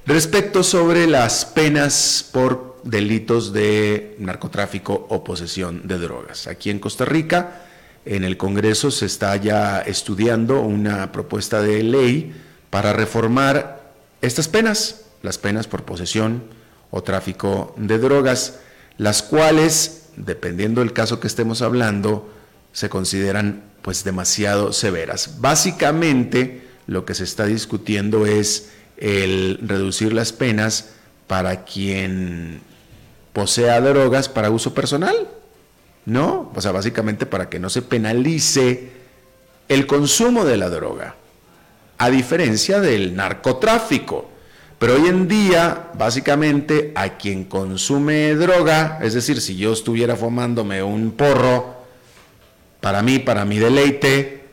respecto 0.07 0.63
sobre 0.63 1.05
las 1.05 1.45
penas 1.45 2.27
por 2.33 2.81
delitos 2.83 3.53
de 3.53 4.15
narcotráfico 4.17 5.05
o 5.09 5.23
posesión 5.23 5.87
de 5.87 5.99
drogas. 5.99 6.47
Aquí 6.47 6.71
en 6.71 6.79
Costa 6.79 7.05
Rica, 7.05 7.61
en 8.05 8.23
el 8.23 8.35
Congreso 8.35 8.89
se 8.89 9.05
está 9.05 9.35
ya 9.35 9.79
estudiando 9.79 10.61
una 10.61 11.11
propuesta 11.11 11.61
de 11.61 11.83
ley 11.83 12.33
para 12.71 12.93
reformar 12.93 13.91
estas 14.23 14.47
penas, 14.47 15.05
las 15.21 15.37
penas 15.37 15.67
por 15.67 15.83
posesión, 15.83 16.59
o 16.91 17.01
tráfico 17.01 17.73
de 17.77 17.97
drogas, 17.97 18.59
las 18.97 19.23
cuales, 19.23 20.09
dependiendo 20.17 20.81
del 20.81 20.93
caso 20.93 21.19
que 21.19 21.27
estemos 21.27 21.61
hablando, 21.61 22.31
se 22.73 22.89
consideran 22.89 23.63
pues 23.81 24.03
demasiado 24.03 24.73
severas. 24.73 25.41
Básicamente 25.41 26.67
lo 26.87 27.05
que 27.05 27.15
se 27.15 27.23
está 27.23 27.45
discutiendo 27.45 28.25
es 28.25 28.69
el 28.97 29.59
reducir 29.63 30.13
las 30.13 30.31
penas 30.33 30.89
para 31.27 31.63
quien 31.63 32.61
posea 33.33 33.81
drogas 33.81 34.29
para 34.29 34.51
uso 34.51 34.73
personal, 34.73 35.27
¿no? 36.05 36.51
O 36.53 36.61
sea, 36.61 36.71
básicamente 36.71 37.25
para 37.25 37.49
que 37.49 37.59
no 37.59 37.69
se 37.69 37.81
penalice 37.81 38.91
el 39.69 39.87
consumo 39.87 40.45
de 40.45 40.57
la 40.57 40.69
droga, 40.69 41.15
a 41.97 42.09
diferencia 42.09 42.79
del 42.79 43.15
narcotráfico. 43.15 44.30
Pero 44.81 44.95
hoy 44.95 45.09
en 45.09 45.27
día, 45.27 45.91
básicamente, 45.93 46.91
a 46.95 47.15
quien 47.15 47.45
consume 47.45 48.33
droga, 48.33 48.97
es 49.03 49.13
decir, 49.13 49.39
si 49.39 49.55
yo 49.55 49.73
estuviera 49.73 50.15
fumándome 50.15 50.81
un 50.81 51.11
porro, 51.11 51.75
para 52.79 53.03
mí, 53.03 53.19
para 53.19 53.45
mi 53.45 53.59
deleite, 53.59 54.43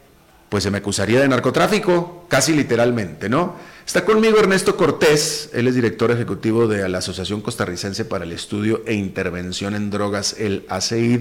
pues 0.50 0.64
se 0.64 0.70
me 0.70 0.76
acusaría 0.76 1.18
de 1.18 1.28
narcotráfico, 1.28 2.26
casi 2.28 2.52
literalmente, 2.52 3.30
¿no? 3.30 3.56
Está 3.86 4.04
conmigo 4.04 4.38
Ernesto 4.38 4.76
Cortés, 4.76 5.48
él 5.54 5.66
es 5.66 5.74
director 5.74 6.10
ejecutivo 6.10 6.68
de 6.68 6.86
la 6.90 6.98
Asociación 6.98 7.40
Costarricense 7.40 8.04
para 8.04 8.26
el 8.26 8.32
Estudio 8.32 8.82
e 8.84 8.92
Intervención 8.92 9.74
en 9.74 9.88
Drogas, 9.88 10.36
el 10.38 10.66
ACEID, 10.68 11.20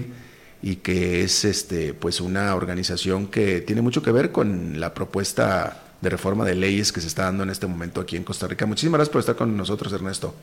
y 0.60 0.76
que 0.76 1.22
es 1.22 1.46
este, 1.46 1.94
pues 1.94 2.20
una 2.20 2.54
organización 2.54 3.28
que 3.28 3.62
tiene 3.62 3.80
mucho 3.80 4.02
que 4.02 4.12
ver 4.12 4.32
con 4.32 4.78
la 4.78 4.92
propuesta 4.92 5.87
de 6.00 6.10
reforma 6.10 6.44
de 6.44 6.54
leyes 6.54 6.92
que 6.92 7.00
se 7.00 7.06
está 7.06 7.24
dando 7.24 7.42
en 7.42 7.50
este 7.50 7.66
momento 7.66 8.00
aquí 8.00 8.16
en 8.16 8.24
Costa 8.24 8.46
Rica. 8.46 8.66
Muchísimas 8.66 8.98
gracias 8.98 9.12
por 9.12 9.20
estar 9.20 9.36
con 9.36 9.56
nosotros, 9.56 9.92
Ernesto. 9.92 10.34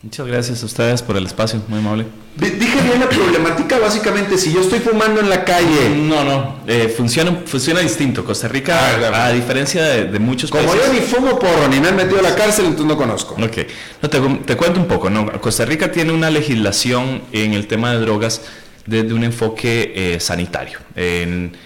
Muchas 0.00 0.28
gracias 0.28 0.62
a 0.62 0.66
ustedes 0.66 1.02
por 1.02 1.16
el 1.16 1.26
espacio, 1.26 1.60
muy 1.66 1.80
amable. 1.80 2.06
Dije 2.36 2.82
bien 2.82 3.00
la 3.00 3.08
problemática, 3.08 3.80
básicamente, 3.80 4.38
si 4.38 4.52
yo 4.52 4.60
estoy 4.60 4.78
fumando 4.78 5.20
en 5.20 5.28
la 5.28 5.44
calle. 5.44 5.90
No, 5.90 6.22
no, 6.22 6.60
eh, 6.68 6.94
funciona, 6.96 7.42
funciona 7.44 7.80
distinto. 7.80 8.24
Costa 8.24 8.46
Rica, 8.46 8.78
ah, 9.12 9.26
a 9.26 9.32
diferencia 9.32 9.82
de, 9.82 10.18
muchos 10.20 10.52
Como 10.52 10.62
países. 10.62 10.86
Como 10.86 10.94
yo 10.94 11.00
ni 11.00 11.04
fumo 11.04 11.38
porro, 11.40 11.66
ni 11.68 11.80
me 11.80 11.88
han 11.88 11.96
metido 11.96 12.20
a 12.20 12.22
la 12.22 12.36
cárcel, 12.36 12.66
entonces 12.66 12.86
no 12.86 12.96
conozco. 12.96 13.34
Ok, 13.42 13.58
no, 14.00 14.08
te, 14.08 14.56
cuento 14.56 14.78
un 14.78 14.86
poco. 14.86 15.10
¿no? 15.10 15.32
Costa 15.40 15.64
Rica 15.64 15.90
tiene 15.90 16.12
una 16.12 16.30
legislación 16.30 17.22
en 17.32 17.54
el 17.54 17.66
tema 17.66 17.92
de 17.92 17.98
drogas 17.98 18.42
desde 18.86 19.12
un 19.12 19.24
enfoque 19.24 19.92
eh, 19.96 20.20
sanitario. 20.20 20.78
En, 20.94 21.56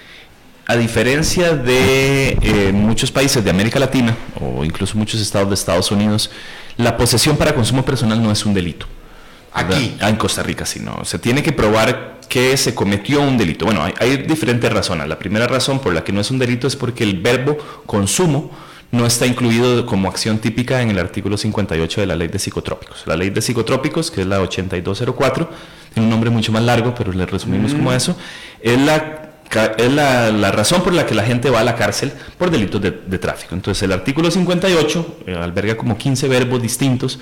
a 0.66 0.76
diferencia 0.76 1.54
de 1.54 2.38
eh, 2.40 2.72
muchos 2.72 3.10
países 3.10 3.42
de 3.42 3.50
América 3.50 3.78
Latina 3.78 4.16
o 4.40 4.64
incluso 4.64 4.96
muchos 4.96 5.20
estados 5.20 5.48
de 5.48 5.54
Estados 5.54 5.90
Unidos, 5.90 6.30
la 6.76 6.96
posesión 6.96 7.36
para 7.36 7.54
consumo 7.54 7.84
personal 7.84 8.22
no 8.22 8.30
es 8.30 8.46
un 8.46 8.54
delito. 8.54 8.86
Aquí. 9.52 9.96
Ah, 10.00 10.08
en 10.08 10.16
Costa 10.16 10.42
Rica 10.42 10.64
sí, 10.64 10.80
no. 10.80 11.04
Se 11.04 11.18
tiene 11.18 11.42
que 11.42 11.52
probar 11.52 12.20
que 12.28 12.56
se 12.56 12.74
cometió 12.74 13.20
un 13.20 13.36
delito. 13.36 13.66
Bueno, 13.66 13.84
hay, 13.98 14.16
diferentes 14.18 14.72
razones. 14.72 15.06
La 15.06 15.18
primera 15.18 15.46
razón 15.46 15.80
por 15.80 15.92
la 15.92 16.02
que 16.02 16.12
no 16.12 16.20
es 16.20 16.30
un 16.30 16.38
delito 16.38 16.66
es 16.66 16.76
porque 16.76 17.04
el 17.04 17.20
verbo 17.20 17.58
consumo 17.84 18.50
no 18.90 19.04
está 19.04 19.26
incluido 19.26 19.84
como 19.84 20.08
acción 20.08 20.38
típica 20.38 20.80
en 20.80 20.90
el 20.90 20.98
artículo 20.98 21.36
58 21.36 22.00
de 22.00 22.06
la 22.06 22.16
ley 22.16 22.28
de 22.28 22.38
psicotrópicos. 22.38 23.06
La 23.06 23.16
ley 23.16 23.30
de 23.30 23.42
psicotrópicos, 23.42 24.10
que 24.10 24.22
es 24.22 24.26
la 24.26 24.40
8204, 24.40 25.50
tiene 25.92 26.06
un 26.06 26.10
nombre 26.10 26.30
mucho 26.30 26.52
más 26.52 26.62
largo, 26.62 26.94
pero 26.94 27.12
le 27.12 27.26
resumimos 27.26 27.72
como 27.72 27.90
mm. 27.90 27.94
eso, 27.94 28.16
es 28.60 28.78
la 28.78 29.31
es 29.76 29.92
la, 29.92 30.52
razón 30.52 30.82
por 30.82 30.92
la 30.92 31.06
que 31.06 31.14
la 31.14 31.24
gente 31.24 31.50
va 31.50 31.60
a 31.60 31.64
la 31.64 31.76
cárcel 31.76 32.12
por 32.38 32.50
delitos 32.50 32.80
de, 32.80 33.18
tráfico. 33.18 33.54
Entonces 33.54 33.82
el 33.82 33.92
artículo 33.92 34.30
58 34.30 35.16
eh, 35.26 35.36
alberga 35.36 35.76
como 35.76 35.96
15 35.96 36.28
verbos 36.28 36.62
distintos, 36.62 37.18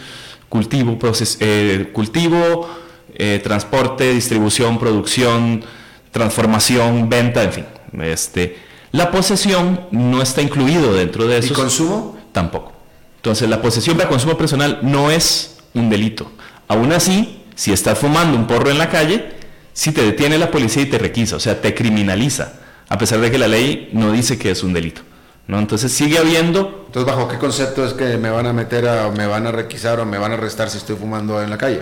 cultivo, 0.48 0.98
eh, 1.40 1.90
cultivo 1.92 2.68
eh, 3.14 3.40
transporte, 3.42 4.12
distribución, 4.12 4.78
producción, 4.78 5.64
transformación, 6.10 7.08
venta, 7.08 7.42
en 7.42 7.52
fin. 7.52 7.66
Este, 8.02 8.56
la 8.92 9.10
posesión 9.10 9.88
no 9.90 10.22
está 10.22 10.42
incluido 10.42 10.94
dentro 10.94 11.26
de 11.26 11.38
eso. 11.38 11.52
¿Y 11.52 11.56
consumo? 11.56 12.18
Tampoco. 12.32 12.72
Entonces 13.16 13.48
la 13.48 13.60
posesión 13.60 13.96
para 13.96 14.08
consumo 14.08 14.38
personal 14.38 14.78
no 14.82 15.10
es 15.10 15.58
un 15.74 15.90
delito. 15.90 16.30
Aún 16.68 16.92
así, 16.92 17.42
si 17.54 17.72
estás 17.72 17.98
fumando 17.98 18.36
un 18.38 18.46
porro 18.46 18.70
en 18.70 18.78
la 18.78 18.88
calle, 18.88 19.39
si 19.80 19.92
te 19.92 20.02
detiene 20.02 20.36
la 20.36 20.50
policía 20.50 20.82
y 20.82 20.90
te 20.90 20.98
requisa, 20.98 21.36
o 21.36 21.40
sea, 21.40 21.58
te 21.58 21.74
criminaliza, 21.74 22.52
a 22.90 22.98
pesar 22.98 23.18
de 23.18 23.30
que 23.30 23.38
la 23.38 23.48
ley 23.48 23.88
no 23.94 24.12
dice 24.12 24.38
que 24.38 24.50
es 24.50 24.62
un 24.62 24.74
delito. 24.74 25.00
¿no? 25.46 25.58
Entonces 25.58 25.90
sigue 25.90 26.18
habiendo... 26.18 26.84
Entonces, 26.88 27.10
¿bajo 27.10 27.28
qué 27.28 27.38
concepto 27.38 27.86
es 27.86 27.94
que 27.94 28.18
me 28.18 28.28
van 28.28 28.44
a 28.44 28.52
meter 28.52 28.86
o 28.86 29.12
me 29.12 29.26
van 29.26 29.46
a 29.46 29.52
requisar 29.52 29.98
o 29.98 30.04
me 30.04 30.18
van 30.18 30.32
a 30.32 30.34
arrestar 30.34 30.68
si 30.68 30.76
estoy 30.76 30.96
fumando 30.96 31.42
en 31.42 31.48
la 31.48 31.56
calle? 31.56 31.80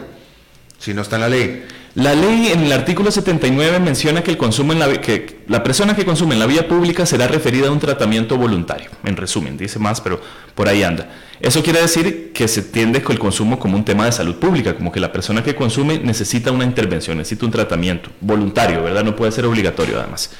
Si 0.78 0.94
no 0.94 1.02
está 1.02 1.16
en 1.16 1.22
la 1.22 1.28
ley. 1.28 1.66
La 1.98 2.14
ley 2.14 2.52
en 2.52 2.60
el 2.60 2.70
artículo 2.70 3.10
79 3.10 3.80
menciona 3.80 4.22
que 4.22 4.30
el 4.30 4.36
consumo 4.36 4.72
en 4.72 4.78
la 4.78 5.00
que 5.00 5.40
la 5.48 5.64
persona 5.64 5.96
que 5.96 6.04
consume 6.04 6.34
en 6.34 6.38
la 6.38 6.46
vía 6.46 6.68
pública 6.68 7.04
será 7.04 7.26
referida 7.26 7.66
a 7.66 7.72
un 7.72 7.80
tratamiento 7.80 8.36
voluntario. 8.38 8.88
En 9.02 9.16
resumen, 9.16 9.56
dice 9.56 9.80
más, 9.80 10.00
pero 10.00 10.20
por 10.54 10.68
ahí 10.68 10.84
anda. 10.84 11.08
Eso 11.40 11.60
quiere 11.60 11.80
decir 11.80 12.30
que 12.32 12.46
se 12.46 12.60
entiende 12.60 13.02
con 13.02 13.14
el 13.14 13.18
consumo 13.18 13.58
como 13.58 13.76
un 13.76 13.84
tema 13.84 14.04
de 14.04 14.12
salud 14.12 14.36
pública, 14.36 14.76
como 14.76 14.92
que 14.92 15.00
la 15.00 15.10
persona 15.10 15.42
que 15.42 15.56
consume 15.56 15.98
necesita 15.98 16.52
una 16.52 16.62
intervención, 16.62 17.18
necesita 17.18 17.46
un 17.46 17.50
tratamiento 17.50 18.10
voluntario, 18.20 18.80
¿verdad? 18.84 19.02
No 19.02 19.16
puede 19.16 19.32
ser 19.32 19.46
obligatorio 19.46 19.98
además. 19.98 20.30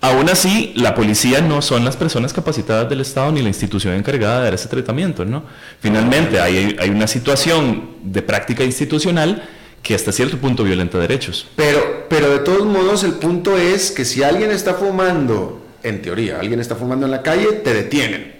Aún 0.00 0.30
así, 0.30 0.72
la 0.76 0.94
policía 0.94 1.42
no 1.42 1.60
son 1.60 1.84
las 1.84 1.98
personas 1.98 2.32
capacitadas 2.32 2.88
del 2.88 3.02
Estado 3.02 3.32
ni 3.32 3.42
la 3.42 3.48
institución 3.48 3.92
encargada 3.92 4.38
de 4.38 4.44
dar 4.44 4.54
ese 4.54 4.68
tratamiento, 4.68 5.26
¿no? 5.26 5.42
Finalmente, 5.78 6.40
hay, 6.40 6.74
hay 6.80 6.88
una 6.88 7.06
situación 7.06 7.90
de 8.02 8.22
práctica 8.22 8.64
institucional 8.64 9.46
que 9.86 9.94
hasta 9.94 10.10
cierto 10.10 10.36
punto 10.38 10.64
violenta 10.64 10.98
derechos. 10.98 11.46
Pero, 11.54 12.06
pero 12.08 12.28
de 12.28 12.40
todos 12.40 12.66
modos, 12.66 13.04
el 13.04 13.12
punto 13.12 13.56
es 13.56 13.92
que 13.92 14.04
si 14.04 14.24
alguien 14.24 14.50
está 14.50 14.74
fumando, 14.74 15.64
en 15.84 16.02
teoría, 16.02 16.40
alguien 16.40 16.58
está 16.58 16.74
fumando 16.74 17.06
en 17.06 17.12
la 17.12 17.22
calle, 17.22 17.46
te 17.62 17.72
detienen. 17.72 18.34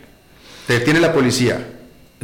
Te 0.66 0.80
detiene 0.80 0.98
la 0.98 1.12
policía. 1.12 1.64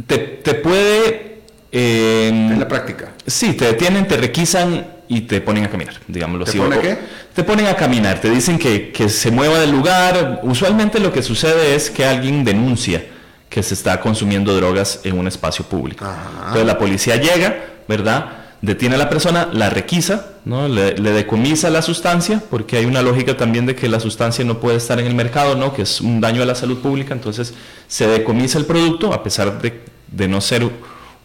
Te, 0.05 0.17
te 0.17 0.55
puede... 0.55 1.39
en 1.71 2.59
la 2.59 2.67
práctica. 2.67 3.13
Sí, 3.25 3.53
te 3.53 3.63
detienen, 3.63 4.09
te 4.09 4.17
requisan 4.17 4.87
y 5.07 5.21
te 5.21 5.39
ponen 5.39 5.63
a 5.63 5.69
caminar, 5.69 5.95
digámoslo 6.05 6.43
¿Te 6.43 6.57
ponen 6.57 6.81
qué? 6.81 6.97
Te 7.33 7.43
ponen 7.45 7.67
a 7.67 7.75
caminar, 7.75 8.19
te 8.19 8.29
dicen 8.29 8.59
que, 8.59 8.91
que, 8.91 9.07
se 9.07 9.31
mueva 9.31 9.57
del 9.57 9.71
lugar. 9.71 10.41
Usualmente 10.43 10.99
lo 10.99 11.13
que 11.13 11.23
sucede 11.23 11.75
es 11.75 11.89
que 11.89 12.03
alguien 12.03 12.43
denuncia 12.43 13.05
que 13.49 13.63
se 13.63 13.73
está 13.73 14.01
consumiendo 14.01 14.53
drogas 14.53 14.99
en 15.05 15.17
un 15.17 15.27
espacio 15.27 15.63
público. 15.63 16.05
Entonces 16.39 16.65
la 16.65 16.77
policía 16.77 17.15
llega, 17.15 17.63
¿verdad? 17.87 18.42
Detiene 18.63 18.95
a 18.95 18.97
la 18.97 19.09
persona, 19.09 19.49
la 19.51 19.69
requisa, 19.69 20.25
¿no? 20.45 20.67
Le, 20.67 20.97
le, 20.97 21.11
decomisa 21.11 21.69
la 21.69 21.81
sustancia, 21.81 22.41
porque 22.49 22.77
hay 22.77 22.85
una 22.85 23.01
lógica 23.01 23.35
también 23.35 23.65
de 23.65 23.75
que 23.75 23.89
la 23.89 23.99
sustancia 23.99 24.43
no 24.45 24.59
puede 24.59 24.77
estar 24.77 24.99
en 24.99 25.05
el 25.05 25.15
mercado, 25.15 25.55
¿no? 25.55 25.73
Que 25.73 25.81
es 25.81 25.99
un 25.99 26.21
daño 26.21 26.41
a 26.41 26.45
la 26.45 26.55
salud 26.55 26.79
pública, 26.79 27.13
entonces 27.13 27.53
se 27.87 28.07
decomisa 28.07 28.57
el 28.57 28.65
producto, 28.65 29.13
a 29.13 29.21
pesar 29.21 29.61
de, 29.61 29.81
de 30.07 30.27
no 30.29 30.39
ser 30.39 30.63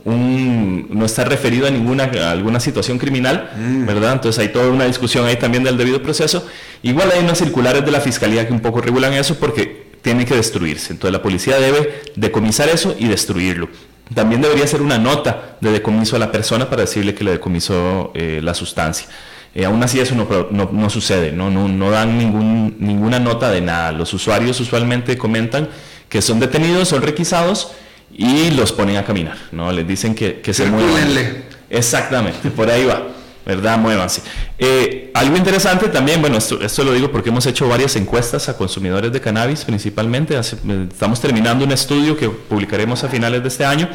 no 0.05 1.05
está 1.05 1.25
referido 1.25 1.67
a 1.67 1.71
ninguna 1.71 2.05
alguna 2.31 2.61
situación 2.61 2.99
criminal, 2.99 3.51
mm. 3.57 3.87
¿verdad? 3.87 4.13
Entonces 4.15 4.41
hay 4.41 4.53
toda 4.53 4.69
una 4.69 4.85
discusión 4.85 5.27
ahí 5.27 5.37
también 5.37 5.65
del 5.65 5.77
debido 5.77 6.03
proceso. 6.03 6.47
Igual 6.83 7.11
hay 7.13 7.23
unas 7.23 7.39
circulares 7.39 7.85
de 7.85 7.91
la 7.91 8.01
fiscalía 8.01 8.47
que 8.47 8.53
un 8.53 8.61
poco 8.61 8.81
regulan 8.81 9.13
eso 9.13 9.35
porque 9.37 9.89
tiene 10.03 10.25
que 10.25 10.35
destruirse. 10.35 10.93
Entonces 10.93 11.13
la 11.13 11.23
policía 11.23 11.59
debe 11.59 12.03
decomisar 12.17 12.69
eso 12.69 12.95
y 12.99 13.09
destruirlo. 13.09 13.69
También 14.15 14.41
debería 14.41 14.67
ser 14.67 14.83
una 14.83 14.99
nota 14.99 15.57
de 15.61 15.73
decomiso 15.73 16.17
a 16.17 16.19
la 16.19 16.33
persona 16.33 16.69
para 16.71 16.83
decirle 16.83 17.15
que 17.15 17.25
le 17.25 17.33
decomisó 17.33 18.13
eh, 18.15 18.41
la 18.43 18.55
sustancia. 18.55 19.07
Eh, 19.55 19.65
aún 19.65 19.83
así 19.83 19.99
eso 19.99 20.15
no, 20.15 20.69
no, 20.71 20.91
sucede, 20.91 21.33
¿no? 21.33 21.51
No, 21.51 21.69
no 21.69 21.91
dan 21.91 22.17
ningún, 22.19 22.77
ninguna 22.79 23.19
nota 23.19 23.51
de 23.51 23.61
nada. 23.61 23.93
Los 23.93 24.13
usuarios 24.15 24.61
usualmente 24.61 25.19
comentan 25.19 25.69
que 26.09 26.23
son 26.23 26.39
detenidos, 26.41 26.89
son 26.89 27.03
requisados 27.03 27.73
y 28.15 28.51
los 28.51 28.73
ponen 28.73 28.97
a 28.97 29.05
caminar, 29.05 29.37
¿no? 29.53 29.71
Les 29.73 29.87
dicen 29.87 30.15
que, 30.15 30.41
que 30.41 30.55
se 30.55 30.67
muevan. 30.67 31.45
Exactamente, 31.71 32.51
por 32.51 32.71
ahí 32.71 32.85
va, 32.85 33.03
¿verdad? 33.49 33.79
Muévanse. 33.79 34.21
Eh, 34.59 35.11
algo 35.15 35.35
interesante 35.35 35.89
también, 35.89 36.21
bueno, 36.21 36.37
esto, 36.37 36.85
lo 36.85 36.93
digo 36.93 37.11
porque 37.11 37.31
hemos 37.31 37.47
hecho 37.47 37.67
varias 37.67 37.97
encuestas 37.97 38.51
a 38.51 38.59
consumidores 38.59 39.11
de 39.11 39.23
cannabis 39.23 39.65
principalmente. 39.65 40.39
estamos 40.39 41.19
terminando 41.19 41.65
un 41.65 41.73
estudio 41.73 42.15
que 42.15 42.29
publicaremos 42.29 43.03
a 43.05 43.09
finales 43.09 43.43
de 43.43 43.49
este 43.49 43.65
año 43.65 43.89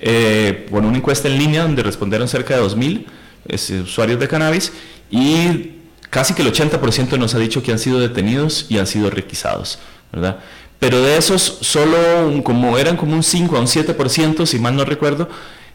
eh, 0.00 0.66
una 0.70 0.96
encuesta 0.96 1.28
en 1.28 1.38
línea 1.38 1.62
donde 1.62 1.82
respondieron 1.82 2.26
cerca 2.26 2.56
de 2.56 2.62
2.000 2.62 3.82
usuarios 3.84 4.18
de 4.18 4.28
cannabis 4.28 4.72
y 5.10 5.72
casi 6.08 6.32
que 6.32 6.40
el 6.40 6.50
80% 6.50 7.18
nos 7.18 7.34
ha 7.34 7.38
dicho 7.38 7.62
que 7.62 7.72
han 7.72 7.78
sido 7.78 8.00
detenidos 8.00 8.64
y 8.70 8.78
han 8.78 8.86
sido 8.86 9.10
requisados, 9.10 9.78
¿verdad? 10.10 10.38
pero 10.78 11.02
de 11.02 11.16
esos 11.16 11.58
solo 11.60 11.96
como 12.42 12.78
eran 12.78 12.96
como 12.96 13.14
un 13.14 13.22
5 13.22 13.56
a 13.56 13.60
un 13.60 13.66
7%, 13.66 14.46
si 14.46 14.58
mal 14.58 14.74
no 14.74 14.84
recuerdo, 14.84 15.28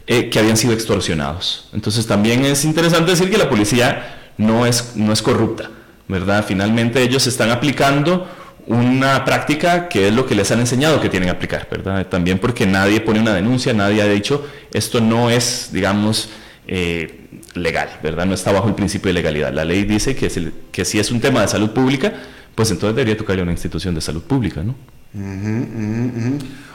eh, 0.08 0.30
que 0.30 0.40
habían 0.40 0.58
sido 0.58 0.74
extorsionados. 0.74 1.70
Entonces 1.74 2.08
también 2.08 2.44
es 2.46 2.66
interesante 2.66 3.12
decir 3.12 3.30
que 3.30 3.38
la 3.38 3.50
policía 3.50 4.32
no 4.38 4.66
es, 4.66 4.96
no 4.96 5.14
es 5.14 5.22
corrupta, 5.22 5.70
¿verdad? 6.08 6.44
Finalmente 6.48 7.02
ellos 7.02 7.28
están 7.28 7.52
aplicando 7.52 8.28
una 8.68 9.26
práctica 9.26 9.90
que 9.90 10.08
es 10.08 10.14
lo 10.14 10.26
que 10.26 10.36
les 10.36 10.52
han 10.52 10.60
enseñado 10.60 11.02
que 11.02 11.10
tienen 11.10 11.28
que 11.28 11.36
aplicar, 11.36 11.68
¿verdad? 11.70 12.06
También 12.08 12.40
porque 12.40 12.66
nadie 12.66 13.02
pone 13.02 13.20
una 13.20 13.34
denuncia, 13.34 13.74
nadie 13.74 14.02
ha 14.02 14.08
dicho 14.08 14.48
esto 14.72 15.02
no 15.02 15.30
es, 15.30 15.70
digamos, 15.72 16.30
eh, 16.68 17.28
legal, 17.56 17.90
¿verdad? 18.02 18.26
No 18.26 18.34
está 18.34 18.52
bajo 18.52 18.68
el 18.68 18.76
principio 18.76 19.10
de 19.10 19.14
legalidad. 19.14 19.54
La 19.54 19.66
ley 19.66 19.84
dice 19.84 20.16
que, 20.16 20.30
que 20.72 20.86
si 20.86 21.00
es 21.00 21.12
un 21.12 21.20
tema 21.20 21.42
de 21.42 21.48
salud 21.48 21.72
pública, 21.72 22.14
pues 22.56 22.72
entonces 22.72 22.96
debería 22.96 23.18
tocarle 23.18 23.42
a 23.42 23.44
una 23.44 23.52
institución 23.52 23.96
de 23.96 24.02
salud 24.02 24.24
pública, 24.24 24.64
¿no? 24.64 24.76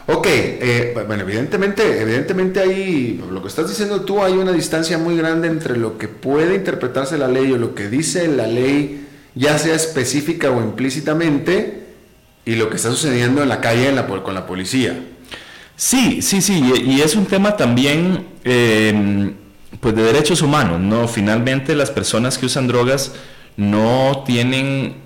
Ok, 0.09 0.27
eh, 0.29 0.93
bueno, 1.07 1.23
evidentemente, 1.23 2.01
evidentemente 2.01 2.61
ahí, 2.61 3.21
lo 3.31 3.43
que 3.43 3.49
estás 3.49 3.69
diciendo 3.69 4.03
tú, 4.03 4.23
hay 4.23 4.35
una 4.35 4.53
distancia 4.53 4.99
muy 4.99 5.17
grande 5.17 5.49
entre 5.49 5.77
lo 5.77 5.99
que 5.99 6.07
puede 6.07 6.55
interpretarse 6.55 7.19
la 7.19 7.27
ley 7.27 7.51
o 7.53 7.57
lo 7.57 7.75
que 7.75 7.89
dice 7.89 8.29
la 8.29 8.47
ley, 8.47 9.07
ya 9.35 9.59
sea 9.59 9.75
específica 9.75 10.51
o 10.51 10.63
implícitamente, 10.63 11.87
y 12.45 12.55
lo 12.55 12.71
que 12.71 12.77
está 12.77 12.91
sucediendo 12.91 13.43
en 13.43 13.49
la 13.49 13.61
calle 13.61 13.93
con 14.23 14.35
la 14.35 14.47
policía. 14.47 14.97
Sí, 15.75 16.23
sí, 16.23 16.41
sí, 16.41 16.63
y, 16.87 17.01
es 17.01 17.17
un 17.17 17.27
tema 17.27 17.57
también 17.57 18.27
em, 18.45 19.35
pues 19.81 19.95
de 19.97 20.03
derechos 20.03 20.41
humanos, 20.41 20.81
¿no? 20.81 21.09
Finalmente 21.09 21.75
las 21.75 21.91
personas 21.91 22.39
que 22.39 22.47
usan 22.47 22.69
drogas 22.69 23.13
no 23.57 24.23
tienen 24.25 25.06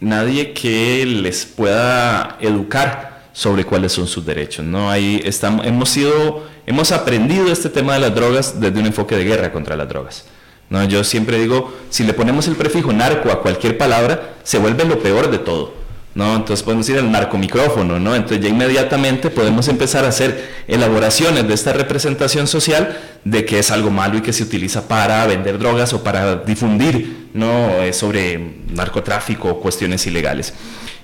nadie 0.00 0.52
que 0.52 1.04
les 1.06 1.46
pueda 1.46 2.36
educar 2.40 3.28
sobre 3.32 3.64
cuáles 3.64 3.92
son 3.92 4.06
sus 4.06 4.24
derechos. 4.24 4.64
¿no? 4.64 4.90
Ahí 4.90 5.20
estamos, 5.24 5.66
hemos, 5.66 5.88
sido, 5.88 6.44
hemos 6.66 6.92
aprendido 6.92 7.50
este 7.50 7.68
tema 7.68 7.94
de 7.94 8.00
las 8.00 8.14
drogas 8.14 8.60
desde 8.60 8.80
un 8.80 8.86
enfoque 8.86 9.16
de 9.16 9.24
guerra 9.24 9.52
contra 9.52 9.76
las 9.76 9.88
drogas. 9.88 10.24
¿no? 10.70 10.82
Yo 10.84 11.04
siempre 11.04 11.38
digo, 11.38 11.72
si 11.90 12.04
le 12.04 12.14
ponemos 12.14 12.48
el 12.48 12.56
prefijo 12.56 12.92
narco 12.92 13.30
a 13.30 13.40
cualquier 13.40 13.78
palabra, 13.78 14.34
se 14.42 14.58
vuelve 14.58 14.84
lo 14.84 14.98
peor 14.98 15.30
de 15.30 15.38
todo. 15.38 15.77
¿No? 16.18 16.34
Entonces 16.34 16.64
podemos 16.64 16.88
ir 16.88 16.98
al 16.98 17.12
narcomicrófono, 17.12 18.00
¿no? 18.00 18.16
Entonces 18.16 18.40
ya 18.40 18.48
inmediatamente 18.48 19.30
podemos 19.30 19.68
empezar 19.68 20.04
a 20.04 20.08
hacer 20.08 20.50
elaboraciones 20.66 21.46
de 21.46 21.54
esta 21.54 21.72
representación 21.72 22.48
social 22.48 22.98
de 23.24 23.44
que 23.44 23.60
es 23.60 23.70
algo 23.70 23.92
malo 23.92 24.18
y 24.18 24.20
que 24.20 24.32
se 24.32 24.42
utiliza 24.42 24.88
para 24.88 25.24
vender 25.28 25.60
drogas 25.60 25.92
o 25.92 26.02
para 26.02 26.34
difundir, 26.34 27.28
¿no? 27.34 27.70
Eh, 27.82 27.92
sobre 27.92 28.56
narcotráfico 28.68 29.48
o 29.48 29.60
cuestiones 29.60 30.08
ilegales. 30.08 30.54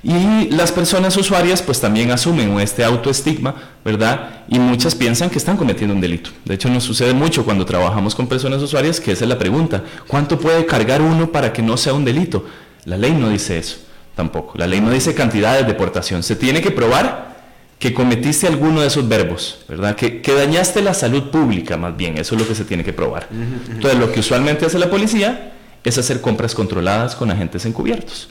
Y 0.03 0.50
las 0.50 0.72
personas 0.72 1.16
usuarias 1.16 1.62
pues 1.62 1.81
también 1.81 2.11
asumen 2.11 2.59
este 2.59 2.83
autoestigma, 2.83 3.55
¿verdad? 3.85 4.42
Y 4.48 4.59
muchas 4.59 4.96
piensan 4.96 5.31
que 5.31 5.38
están 5.38 5.57
cometiendo 5.57 5.94
un 5.94 6.00
delito. 6.00 6.31
De 6.44 6.55
hecho 6.55 6.68
nos 6.68 6.83
sucede 6.83 7.14
mucho 7.14 7.44
cuando 7.44 7.64
trabajamos 7.64 8.16
con 8.16 8.27
personas 8.27 8.61
usuarias 8.61 8.98
que 8.98 9.12
esa 9.12 9.24
es 9.24 9.29
la 9.29 9.38
pregunta. 9.38 9.85
¿Cuánto 10.09 10.40
puede 10.40 10.66
cargar 10.66 11.00
uno 11.03 11.31
para 11.31 11.53
que 11.53 11.62
no 11.62 11.77
sea 11.77 11.94
un 11.94 12.05
delito? 12.05 12.44
La 12.85 12.98
ley 12.98 13.12
no 13.12 13.29
dice 13.29 13.59
eso 13.59 13.84
tampoco. 14.14 14.57
La 14.57 14.66
ley 14.66 14.81
no 14.81 14.90
dice 14.90 15.14
cantidad 15.14 15.57
de 15.57 15.64
deportación. 15.64 16.22
Se 16.22 16.37
tiene 16.37 16.61
que 16.61 16.70
probar 16.70 17.35
que 17.79 17.92
cometiste 17.92 18.46
alguno 18.46 18.81
de 18.81 18.87
esos 18.87 19.07
verbos, 19.09 19.59
¿verdad? 19.68 19.94
Que, 19.96 20.22
dañaste 20.24 20.81
la 20.81 20.94
salud 20.94 21.31
pública, 21.31 21.77
más 21.77 21.96
bien. 21.96 22.16
Eso 22.16 22.35
es 22.35 22.40
lo 22.40 22.48
que 22.48 22.55
se 22.55 22.64
tiene 22.64 22.85
que 22.85 22.92
probar. 22.92 23.29
Entonces, 23.70 23.98
lo 23.98 24.11
que 24.11 24.20
usualmente 24.20 24.64
hace 24.64 24.79
la 24.79 24.88
policía 24.88 25.53
es 25.83 25.98
hacer 25.98 26.20
compras 26.20 26.55
controladas 26.55 27.14
con 27.14 27.31
agentes 27.31 27.66
encubiertos. 27.66 28.29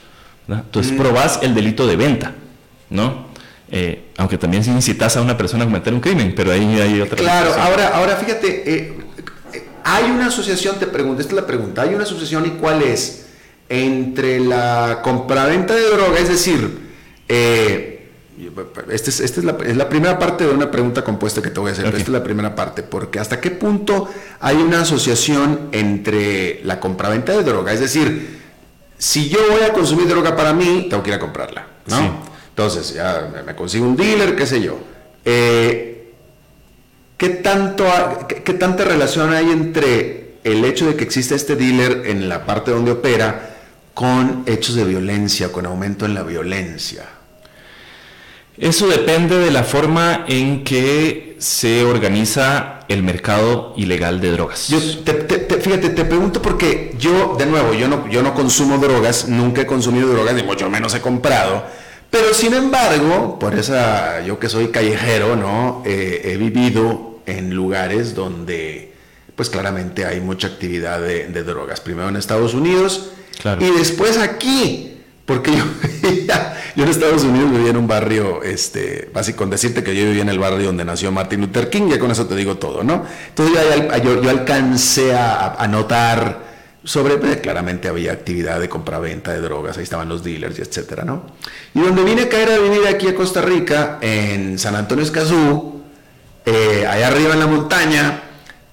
Entonces, 0.47 0.93
probás 0.93 1.39
el 1.41 1.53
delito 1.53 1.85
de 1.85 1.95
venta, 1.95 2.33
¿no? 2.89 3.31
Eh, 3.75 4.11
aunque 4.17 4.37
también 4.37 4.63
si 4.63 4.69
incitas 4.69 5.17
a 5.17 5.21
una 5.21 5.35
persona 5.35 5.63
a 5.63 5.67
cometer 5.67 5.93
un 5.93 5.99
crimen, 5.99 6.33
pero 6.35 6.51
ahí 6.51 6.79
hay 6.79 7.01
otra 7.01 7.17
Claro, 7.17 7.53
ahora, 7.55 7.87
ahora 7.95 8.15
fíjate, 8.17 8.71
eh, 8.71 8.97
eh, 9.51 9.67
hay 9.83 10.11
una 10.11 10.27
asociación, 10.27 10.77
te 10.77 10.85
pregunto, 10.85 11.21
esta 11.21 11.33
es 11.33 11.41
la 11.41 11.47
pregunta, 11.47 11.81
¿hay 11.81 11.95
una 11.95 12.03
asociación 12.03 12.45
y 12.45 12.49
cuál 12.51 12.83
es? 12.83 13.22
Entre 13.69 14.39
la 14.39 15.01
compraventa 15.03 15.73
de 15.73 15.89
droga, 15.89 16.19
es 16.19 16.29
decir, 16.29 16.79
eh, 17.27 17.93
esta 18.91 19.09
es, 19.09 19.19
es, 19.19 19.43
la, 19.43 19.89
primera 19.89 20.19
parte 20.19 20.45
de 20.45 20.53
una 20.53 20.69
pregunta 20.69 21.03
compuesta 21.03 21.41
que 21.41 21.49
te 21.49 21.59
voy 21.59 21.69
a 21.69 21.73
hacer, 21.73 21.85
esta 21.85 21.97
es 21.97 22.09
la 22.09 22.23
primera 22.23 22.55
parte, 22.55 22.83
porque 22.83 23.19
hasta 23.19 23.39
qué 23.39 23.51
punto 23.51 24.09
hay 24.39 24.57
una 24.57 24.81
asociación 24.81 25.69
entre 25.71 26.61
la 26.63 26.79
compraventa 26.79 27.31
de 27.31 27.43
droga, 27.43 27.73
es 27.73 27.79
decir, 27.79 28.41
si 28.97 29.29
yo 29.29 29.39
voy 29.51 29.63
a 29.63 29.73
consumir 29.73 30.07
droga 30.07 30.35
para 30.35 30.53
mí, 30.53 30.87
tengo 30.89 31.03
que 31.03 31.09
ir 31.09 31.15
a 31.15 31.19
comprarla, 31.19 31.67
¿no? 31.87 32.23
Entonces, 32.49 32.93
ya 32.93 33.43
me 33.45 33.55
consigo 33.55 33.85
un 33.85 33.95
dealer, 33.95 34.35
qué 34.35 34.45
sé 34.45 34.61
yo. 34.61 34.77
Eh, 35.25 36.13
¿qué, 37.17 37.29
tanto, 37.29 37.85
qué 38.27 38.53
tanta 38.53 38.83
relación 38.83 39.33
hay 39.33 39.49
entre 39.49 40.35
el 40.43 40.63
hecho 40.65 40.85
de 40.85 40.95
que 40.95 41.03
exista 41.03 41.35
este 41.35 41.55
dealer 41.55 42.03
en 42.05 42.29
la 42.29 42.45
parte 42.45 42.71
donde 42.71 42.91
opera 42.91 43.52
con 43.93 44.43
hechos 44.45 44.75
de 44.75 44.85
violencia, 44.85 45.51
con 45.51 45.65
aumento 45.65 46.05
en 46.05 46.13
la 46.13 46.23
violencia? 46.23 47.05
Eso 48.57 48.87
depende 48.87 49.39
de 49.39 49.49
la 49.49 49.63
forma 49.63 50.25
en 50.27 50.63
que 50.63 51.35
se 51.39 51.83
organiza 51.83 52.81
el 52.87 53.01
mercado 53.01 53.73
ilegal 53.75 54.21
de 54.21 54.31
drogas. 54.31 54.67
Yo 54.67 54.79
fíjate, 54.79 55.89
te 55.89 56.05
pregunto 56.05 56.41
porque 56.41 56.93
yo, 56.99 57.35
de 57.37 57.47
nuevo, 57.47 57.73
yo 57.73 57.87
no, 57.87 58.07
yo 58.09 58.21
no 58.21 58.35
consumo 58.35 58.77
drogas, 58.77 59.27
nunca 59.27 59.61
he 59.61 59.65
consumido 59.65 60.07
drogas, 60.09 60.35
ni 60.35 60.43
mucho 60.43 60.69
menos 60.69 60.93
he 60.93 61.01
comprado. 61.01 61.65
Pero 62.11 62.31
sin 62.35 62.53
embargo, 62.53 63.39
por 63.39 63.55
esa, 63.55 64.21
yo 64.21 64.37
que 64.37 64.47
soy 64.47 64.67
callejero, 64.67 65.35
¿no? 65.35 65.81
Eh, 65.83 66.21
he 66.25 66.37
vivido 66.37 67.21
en 67.25 67.55
lugares 67.55 68.13
donde, 68.13 68.93
pues 69.35 69.49
claramente 69.49 70.05
hay 70.05 70.21
mucha 70.21 70.47
actividad 70.47 71.01
de, 71.01 71.27
de 71.27 71.43
drogas. 71.43 71.81
Primero 71.81 72.09
en 72.09 72.17
Estados 72.17 72.53
Unidos, 72.53 73.09
y 73.59 73.71
después 73.77 74.17
aquí, 74.17 74.89
Porque 75.25 75.51
yo, 75.55 75.63
en 76.83 76.89
Estados 76.89 77.23
Unidos 77.23 77.51
vivía 77.51 77.69
en 77.69 77.77
un 77.77 77.87
barrio, 77.87 78.43
este, 78.43 79.09
básicamente 79.13 79.37
con 79.37 79.49
decirte 79.49 79.83
que 79.83 79.95
yo 79.95 80.03
vivía 80.05 80.21
en 80.21 80.29
el 80.29 80.39
barrio 80.39 80.65
donde 80.65 80.83
nació 80.83 81.11
Martin 81.11 81.39
Luther 81.39 81.69
King, 81.69 81.89
ya 81.89 81.99
con 81.99 82.11
eso 82.11 82.27
te 82.27 82.35
digo 82.35 82.57
todo, 82.57 82.83
¿no? 82.83 83.05
Entonces 83.29 83.57
yo, 84.03 84.21
yo, 84.21 84.29
alcancé 84.29 85.15
a, 85.15 85.65
notar 85.69 86.53
sobre, 86.83 87.15
pues, 87.15 87.37
claramente 87.37 87.87
había 87.87 88.11
actividad 88.11 88.59
de 88.59 88.67
compra-venta 88.67 89.31
de 89.31 89.39
drogas, 89.39 89.77
ahí 89.77 89.83
estaban 89.83 90.09
los 90.09 90.23
dealers 90.23 90.59
y 90.59 90.61
etcétera, 90.61 91.05
¿no? 91.05 91.23
Y 91.73 91.79
donde 91.79 92.03
vine 92.03 92.23
a 92.23 92.29
caer 92.29 92.51
a 92.51 92.57
vivir 92.57 92.85
aquí 92.87 93.07
a 93.07 93.15
Costa 93.15 93.41
Rica, 93.41 93.99
en 94.01 94.59
San 94.59 94.75
Antonio 94.75 95.05
Escazú, 95.05 95.83
eh, 96.45 96.85
allá 96.85 97.07
arriba 97.07 97.33
en 97.33 97.39
la 97.39 97.47
montaña, 97.47 98.23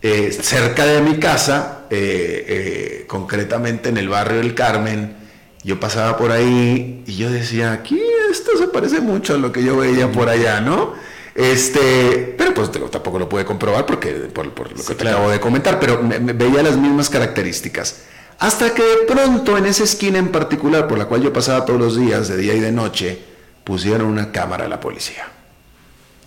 eh, 0.03 0.33
cerca 0.33 0.85
de 0.85 1.01
mi 1.01 1.21
casa, 1.21 1.80
eh, 1.91 3.05
concretamente 3.07 3.89
en 3.89 3.97
el 3.97 4.09
barrio 4.09 4.39
del 4.39 4.55
Carmen, 4.55 5.17
yo 5.63 5.79
pasaba 5.79 6.17
por 6.17 6.31
ahí 6.33 7.03
y 7.07 7.17
yo 7.17 7.31
decía, 7.31 7.73
aquí 7.73 8.01
esto 8.31 8.53
se 8.57 8.69
parece 8.69 9.01
mucho 9.01 9.35
a 9.35 9.39
lo 9.39 9.53
que 9.53 9.63
yo 9.63 9.77
veía 9.77 10.11
por 10.11 10.29
allá, 10.29 10.61
¿no? 10.61 10.95
Este, 11.35 12.35
pero 12.37 12.55
pues 12.55 12.71
tampoco 12.91 13.19
lo 13.19 13.29
pude 13.29 13.45
comprobar 13.45 13.87
porque 13.87 14.11
por, 14.11 14.47
lo 14.47 14.85
que 14.85 14.95
te 14.95 15.09
acabo 15.09 15.31
de 15.31 15.41
comentar, 15.41 15.79
pero 15.79 16.03
me, 16.03 16.19
veía 16.19 16.63
las 16.63 16.77
mismas 16.77 17.09
características. 17.09 18.03
Hasta 18.39 18.73
que 18.73 18.83
de 18.83 18.97
pronto 19.07 19.59
en 19.59 19.67
esa 19.67 19.85
esquina 19.85 20.19
en 20.19 20.29
particular 20.29 20.89
por 20.89 20.99
la 20.99 21.05
cual 21.05 21.23
yo 21.23 21.33
pasaba 21.33 21.65
todos 21.65 21.79
los 21.79 21.97
días, 21.97 22.29
de 22.29 22.37
día 22.37 22.55
y 22.55 22.61
de 22.61 22.73
noche, 22.73 23.19
pusieron 23.65 24.07
una 24.07 24.33
cámara 24.33 24.65
a 24.65 24.69
la 24.69 24.81
policía. 24.81 25.40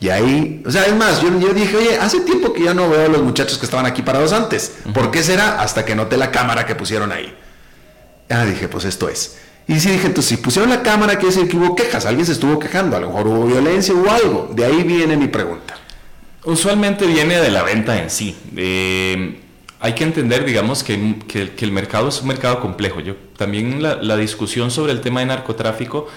Y 0.03 0.09
ahí, 0.09 0.61
o 0.65 0.69
sea, 0.69 0.83
es 0.83 0.93
más, 0.93 1.21
yo, 1.21 1.29
yo, 1.39 1.53
dije, 1.53 1.77
oye, 1.77 1.97
hace 1.97 2.19
tiempo 2.19 2.51
que 2.51 2.61
ya 2.61 2.73
no 2.73 2.89
veo 2.89 3.05
a 3.05 3.07
los 3.07 3.21
muchachos 3.23 3.57
que 3.57 3.63
estaban 3.63 3.85
aquí 3.85 4.01
parados 4.01 4.33
antes. 4.33 4.73
¿Por 4.93 5.11
qué 5.11 5.23
será? 5.23 5.61
Hasta 5.61 5.85
que 5.85 5.95
noté 5.95 6.17
la 6.17 6.29
cámara 6.29 6.65
que 6.65 6.75
pusieron 6.75 7.13
ahí. 7.13 7.33
Ah, 8.29 8.43
dije, 8.43 8.67
pues 8.67 8.83
esto 8.83 9.07
es. 9.07 9.37
Y 9.65 9.79
sí 9.79 9.91
dije, 9.91 10.07
entonces 10.07 10.37
si 10.37 10.43
pusieron 10.43 10.69
la 10.69 10.83
cámara, 10.83 11.15
quiere 11.15 11.33
decir 11.33 11.49
que 11.49 11.55
hubo 11.55 11.73
quejas, 11.73 12.05
alguien 12.05 12.25
se 12.25 12.33
estuvo 12.33 12.59
quejando, 12.59 12.97
a 12.97 12.99
lo 12.99 13.07
mejor 13.07 13.27
hubo 13.27 13.45
violencia 13.45 13.95
o 13.95 14.11
algo. 14.11 14.51
De 14.53 14.65
ahí 14.65 14.83
viene 14.83 15.15
mi 15.15 15.29
pregunta. 15.29 15.75
Usualmente 16.43 17.07
viene 17.07 17.39
de 17.39 17.49
la 17.49 17.63
venta 17.63 17.97
en 17.97 18.09
sí. 18.09 18.35
Eh, 18.57 19.39
hay 19.79 19.93
que 19.93 20.03
entender, 20.03 20.43
digamos, 20.43 20.83
que, 20.83 21.15
que, 21.29 21.63
el 21.63 21.71
mercado 21.71 22.09
es 22.09 22.19
un 22.19 22.27
mercado 22.27 22.59
complejo. 22.59 22.99
Yo, 22.99 23.15
también 23.37 23.81
la, 23.81 24.17
discusión 24.17 24.69
sobre 24.69 24.91
el 24.91 24.99
tema 24.99 25.21
de 25.21 25.27
narcotráfico 25.27 26.09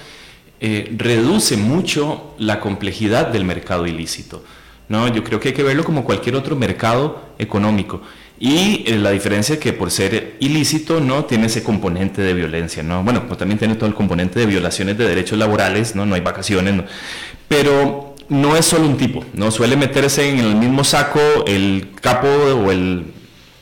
eh, 0.61 0.95
reduce 0.97 1.57
mucho 1.57 2.35
la 2.39 2.61
complejidad 2.61 3.29
del 3.29 3.45
mercado 3.45 3.87
ilícito. 3.87 4.43
¿no? 4.89 5.09
Yo 5.09 5.25
creo 5.25 5.41
que 5.41 5.49
hay 5.49 5.55
que 5.55 5.63
verlo 5.63 5.85
como 5.85 6.05
cualquier 6.05 6.37
otro 6.37 6.57
mercado 6.57 7.31
económico. 7.39 8.03
Y 8.39 8.85
eh, 8.87 8.99
la 8.99 9.11
diferencia 9.11 9.55
es 9.55 9.61
que 9.61 9.73
por 9.73 9.91
ser 9.91 10.37
ilícito 10.41 11.01
no 11.01 11.25
tiene 11.25 11.47
ese 11.47 11.63
componente 11.63 12.21
de 12.21 12.35
violencia, 12.35 12.83
¿no? 12.83 13.03
Bueno, 13.03 13.23
también 13.23 13.59
tiene 13.59 13.77
todo 13.77 13.89
el 13.89 13.95
componente 13.95 14.39
de 14.39 14.47
violaciones 14.47 14.99
de 14.99 15.09
derechos 15.09 15.39
laborales, 15.39 15.95
¿no? 15.95 16.05
No 16.05 16.15
hay 16.15 16.21
vacaciones, 16.21 16.83
pero 17.49 18.15
no 18.29 18.57
es 18.57 18.67
solo 18.67 18.87
un 18.87 18.99
tipo, 18.99 19.25
¿no? 19.33 19.51
Suele 19.51 19.77
meterse 19.77 20.29
en 20.29 20.39
el 20.39 20.55
mismo 20.55 20.85
saco 20.85 21.21
el 21.47 21.93
capo 22.01 22.29
o 22.29 22.71
el 22.71 23.07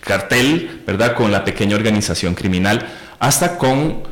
cartel, 0.00 0.82
¿verdad? 0.84 1.14
Con 1.14 1.30
la 1.30 1.44
pequeña 1.44 1.76
organización 1.76 2.34
criminal, 2.34 2.88
hasta 3.20 3.58
con 3.58 4.02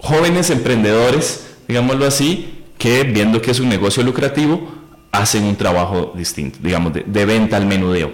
jóvenes 0.00 0.48
emprendedores, 0.48 1.47
digámoslo 1.68 2.06
así, 2.06 2.64
que 2.78 3.04
viendo 3.04 3.40
que 3.40 3.50
es 3.50 3.60
un 3.60 3.68
negocio 3.68 4.02
lucrativo, 4.02 4.68
hacen 5.12 5.44
un 5.44 5.56
trabajo 5.56 6.12
distinto, 6.16 6.58
digamos, 6.62 6.92
de, 6.94 7.04
de 7.06 7.26
venta 7.26 7.56
al 7.56 7.66
menudeo. 7.66 8.12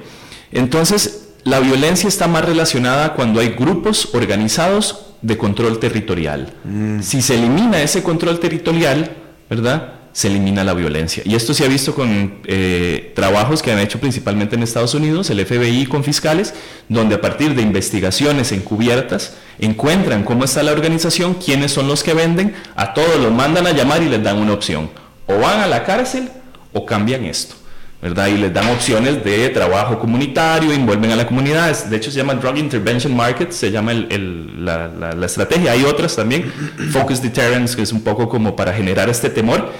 Entonces, 0.52 1.32
la 1.44 1.60
violencia 1.60 2.08
está 2.08 2.26
más 2.26 2.44
relacionada 2.44 3.14
cuando 3.14 3.40
hay 3.40 3.50
grupos 3.50 4.10
organizados 4.14 5.14
de 5.20 5.36
control 5.38 5.78
territorial. 5.78 6.52
Mm. 6.64 7.00
Si 7.00 7.22
se 7.22 7.34
elimina 7.34 7.82
ese 7.82 8.02
control 8.02 8.40
territorial, 8.40 9.10
¿verdad? 9.48 9.94
Se 10.14 10.28
elimina 10.28 10.64
la 10.64 10.72
violencia. 10.72 11.22
Y 11.26 11.34
esto 11.34 11.52
se 11.52 11.64
ha 11.64 11.68
visto 11.68 11.94
con 11.94 12.38
eh, 12.46 13.12
trabajos 13.14 13.62
que 13.62 13.72
han 13.72 13.80
hecho 13.80 14.00
principalmente 14.00 14.56
en 14.56 14.62
Estados 14.62 14.94
Unidos, 14.94 15.28
el 15.28 15.44
FBI 15.44 15.84
con 15.84 16.02
fiscales, 16.02 16.54
donde 16.88 17.16
a 17.16 17.20
partir 17.20 17.54
de 17.54 17.60
investigaciones 17.60 18.52
encubiertas 18.52 19.34
encuentran 19.58 20.24
cómo 20.24 20.44
está 20.44 20.62
la 20.62 20.72
organización, 20.72 21.34
quiénes 21.34 21.72
son 21.72 21.88
los 21.88 22.02
que 22.02 22.14
venden, 22.14 22.54
a 22.74 22.94
todos 22.94 23.20
los 23.20 23.32
mandan 23.32 23.66
a 23.66 23.72
llamar 23.72 24.02
y 24.02 24.08
les 24.08 24.22
dan 24.22 24.38
una 24.38 24.54
opción. 24.54 24.88
O 25.26 25.36
van 25.38 25.60
a 25.60 25.66
la 25.66 25.84
cárcel 25.84 26.30
o 26.72 26.86
cambian 26.86 27.24
esto. 27.24 27.56
¿verdad? 28.04 28.26
Y 28.26 28.36
les 28.36 28.52
dan 28.52 28.68
opciones 28.68 29.24
de 29.24 29.48
trabajo 29.48 29.98
comunitario, 29.98 30.72
envuelven 30.72 31.12
a 31.12 31.16
la 31.16 31.26
comunidad. 31.26 31.86
De 31.86 31.96
hecho, 31.96 32.10
se 32.10 32.18
llama 32.18 32.34
Drug 32.34 32.58
Intervention 32.58 33.16
Market, 33.16 33.50
se 33.50 33.70
llama 33.70 33.92
el, 33.92 34.62
la, 34.62 34.88
la, 34.88 35.24
estrategia. 35.24 35.72
Hay 35.72 35.84
otras 35.84 36.14
también, 36.14 36.52
Focus 36.92 37.22
Deterrence, 37.22 37.74
que 37.74 37.80
es 37.80 37.92
un 37.92 38.02
poco 38.02 38.28
como 38.28 38.54
para 38.54 38.74
generar 38.74 39.08
este 39.08 39.30
temor. 39.30 39.72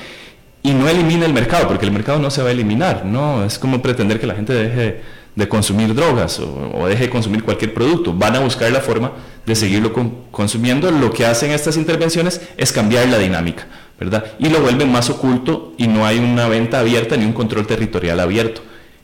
Y 0.64 0.72
no 0.72 0.88
elimina 0.88 1.26
el 1.26 1.34
mercado, 1.34 1.68
porque 1.68 1.84
el 1.84 1.92
mercado 1.92 2.18
no 2.18 2.30
se 2.30 2.42
va 2.42 2.48
a 2.48 2.52
eliminar, 2.52 3.04
¿no? 3.04 3.44
Es 3.44 3.58
como 3.58 3.82
pretender 3.82 4.18
que 4.18 4.26
la 4.26 4.34
gente 4.34 4.54
deje 4.54 5.02
de 5.36 5.48
consumir 5.48 5.94
drogas 5.94 6.40
o, 6.40 6.86
deje 6.88 7.04
de 7.04 7.10
consumir 7.10 7.44
cualquier 7.44 7.74
producto. 7.74 8.14
Van 8.14 8.34
a 8.34 8.40
buscar 8.40 8.72
la 8.72 8.80
forma 8.80 9.12
de 9.44 9.54
seguirlo 9.54 9.92
consumiendo. 10.30 10.90
Lo 10.90 11.12
que 11.12 11.26
hacen 11.26 11.50
estas 11.50 11.76
intervenciones 11.76 12.40
es 12.56 12.72
cambiar 12.72 13.06
la 13.08 13.18
dinámica. 13.18 13.66
¿verdad? 14.00 14.24
Y 14.38 14.48
lo 14.48 14.60
vuelven 14.60 14.90
más 14.90 15.10
oculto 15.10 15.74
y 15.76 15.86
no 15.86 16.06
hay 16.06 16.18
una 16.18 16.48
venta 16.48 16.80
abierta 16.80 17.14
ni 17.16 17.26
un 17.26 17.34
control 17.34 17.66
territorial 17.66 18.18
abierto. 18.18 18.62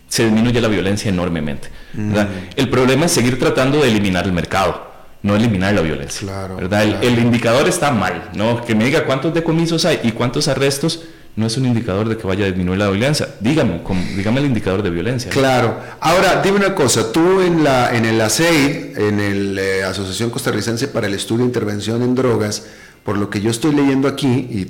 Se 0.09 0.25
disminuye 0.25 0.61
la 0.62 0.68
violencia 0.68 1.11
enormemente. 1.11 1.68
Mm. 1.92 2.14
El 2.57 2.68
problema 2.70 3.05
es 3.05 3.12
seguir 3.12 3.38
tratando 3.38 3.83
de 3.83 3.88
eliminar 3.88 4.25
el 4.25 4.33
mercado, 4.33 4.90
no 5.23 5.37
eliminar 5.37 5.75
la 5.75 5.83
violencia. 5.83 6.49
¿verdad? 6.57 7.03
El, 7.03 7.18
indicador 7.18 7.68
está 7.68 7.92
mal, 7.92 8.31
¿no? 8.35 8.64
Que 8.64 8.75
me 8.75 8.85
diga 8.85 9.05
cuántos 9.05 9.33
decomisos 9.33 9.85
hay 9.85 10.01
y 10.03 10.12
cuántos 10.12 10.49
arrestos 10.49 11.05
no 11.37 11.47
es 11.47 11.57
un 11.57 11.66
indicador 11.66 12.09
de 12.09 12.16
que 12.16 12.27
vaya 12.27 12.45
a 12.45 12.49
disminuir 12.49 12.79
la 12.79 12.90
violencia. 12.90 13.29
Dígame, 13.40 13.81
dígame 14.16 14.40
el 14.40 14.47
indicador 14.47 14.83
de 14.83 14.90
violencia. 14.90 15.31
Claro. 15.31 15.79
Ahora, 16.01 16.43
dime 16.43 16.59
una 16.59 16.75
cosa, 16.75 17.12
tú 17.12 17.40
en, 17.40 17.64
la, 17.64 17.95
en 17.95 18.05
el 18.05 18.21
ASEID, 18.21 18.99
en 18.99 19.55
la 19.55 19.62
eh, 19.62 19.85
Asociación 19.85 20.31
Costarricense 20.31 20.88
para 20.88 21.07
el 21.07 21.14
Estudio 21.14 21.40
de 21.40 21.47
Intervención 21.47 22.03
en 22.03 22.14
Drogas, 22.14 22.66
por 23.05 23.16
lo 23.16 23.31
que 23.31 23.40
yo 23.40 23.51
estoy 23.51 23.75
leyendo 23.75 24.09
aquí, 24.09 24.47
y 24.51 24.66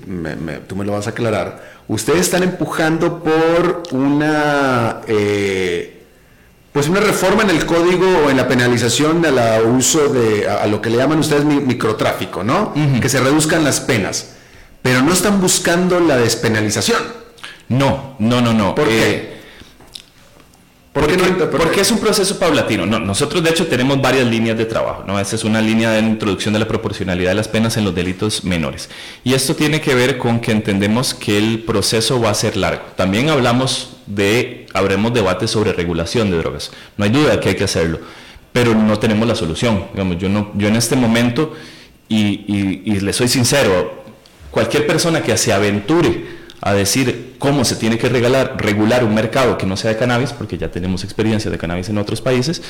tú 0.66 0.76
me 0.76 0.84
lo 0.84 0.92
vas 0.92 1.06
a 1.06 1.10
aclarar, 1.10 1.62
ustedes 1.88 2.20
están 2.20 2.44
empujando 2.44 3.22
por 3.22 3.82
una, 3.90 5.00
eh, 5.08 6.04
pues 6.72 6.88
una 6.88 7.00
reforma 7.00 7.42
en 7.42 7.50
el 7.50 7.66
código 7.66 8.06
o 8.24 8.30
en 8.30 8.36
la 8.36 8.46
penalización 8.46 9.24
al 9.26 9.64
uso 9.66 10.08
de, 10.08 10.48
a, 10.48 10.66
lo 10.68 10.80
que 10.80 10.90
le 10.90 10.98
llaman 10.98 11.18
ustedes 11.18 11.44
microtráfico, 11.44 12.44
¿no? 12.44 12.72
Que 13.00 13.08
se 13.08 13.18
reduzcan 13.18 13.64
las 13.64 13.80
penas, 13.80 14.36
pero 14.82 15.02
no 15.02 15.12
están 15.12 15.40
buscando 15.40 16.00
la 16.00 16.16
despenalización. 16.16 17.02
No, 17.68 18.16
no, 18.18 18.40
no, 18.40 18.52
no. 18.52 18.74
¿Por 18.74 18.88
qué? 18.88 19.12
Eh, 19.12 19.40
porque, 20.92 21.80
es 21.80 21.90
un 21.92 21.98
proceso 21.98 22.36
paulatino. 22.36 22.84
nosotros 22.84 23.44
de 23.44 23.50
hecho 23.50 23.68
tenemos 23.68 24.02
varias 24.02 24.26
líneas 24.26 24.58
de 24.58 24.64
trabajo. 24.64 25.04
¿no? 25.06 25.20
Esa 25.20 25.36
es 25.36 25.44
una 25.44 25.60
línea 25.60 25.92
de 25.92 26.00
introducción 26.00 26.52
de 26.52 26.58
la 26.58 26.66
proporcionalidad 26.66 27.30
de 27.30 27.36
las 27.36 27.46
penas 27.46 27.76
en 27.76 27.84
los 27.84 27.94
delitos 27.94 28.42
menores. 28.42 28.90
Y 29.22 29.34
esto 29.34 29.54
tiene 29.54 29.80
que 29.80 29.94
ver 29.94 30.18
con 30.18 30.40
que 30.40 30.50
entendemos 30.50 31.14
que 31.14 31.38
el 31.38 31.60
proceso 31.60 32.20
va 32.20 32.30
a 32.30 32.34
ser 32.34 32.56
largo. 32.56 32.82
También 32.96 33.28
hablamos 33.28 33.98
de, 34.06 34.66
habremos 34.74 35.14
debates 35.14 35.52
sobre 35.52 35.72
regulación 35.72 36.28
de 36.30 36.38
drogas. 36.38 36.72
No 36.96 37.04
hay 37.04 37.10
duda 37.10 37.36
de 37.36 37.40
que 37.40 37.50
hay 37.50 37.54
que 37.54 37.64
hacerlo, 37.64 38.00
pero 38.52 38.74
no 38.74 38.98
tenemos 38.98 39.28
la 39.28 39.36
solución. 39.36 39.84
Digamos, 39.92 40.18
yo, 40.18 40.28
no, 40.28 40.50
yo 40.54 40.66
en 40.66 40.74
este 40.74 40.96
momento, 40.96 41.54
y, 42.08 42.82
y 42.84 42.98
le 42.98 43.12
soy 43.12 43.28
sincero, 43.28 43.99
cualquier 44.50 44.86
persona 44.86 45.22
que 45.22 45.36
se 45.36 45.52
aventure 45.52 46.40
a 46.60 46.74
decir 46.74 47.36
cómo 47.38 47.64
se 47.64 47.76
tiene 47.76 47.98
que 47.98 48.08
regalar, 48.08 48.56
regular 48.58 49.04
un 49.04 49.14
mercado 49.14 49.56
que 49.56 49.66
no 49.66 49.76
sea 49.76 49.92
de 49.92 49.96
cannabis, 49.96 50.32
porque 50.32 50.58
ya 50.58 50.70
tenemos 50.70 51.04
experiencia 51.04 51.50
de 51.50 51.58
cannabis 51.58 51.88
en 51.88 51.98
otros 51.98 52.20
países, 52.20 52.62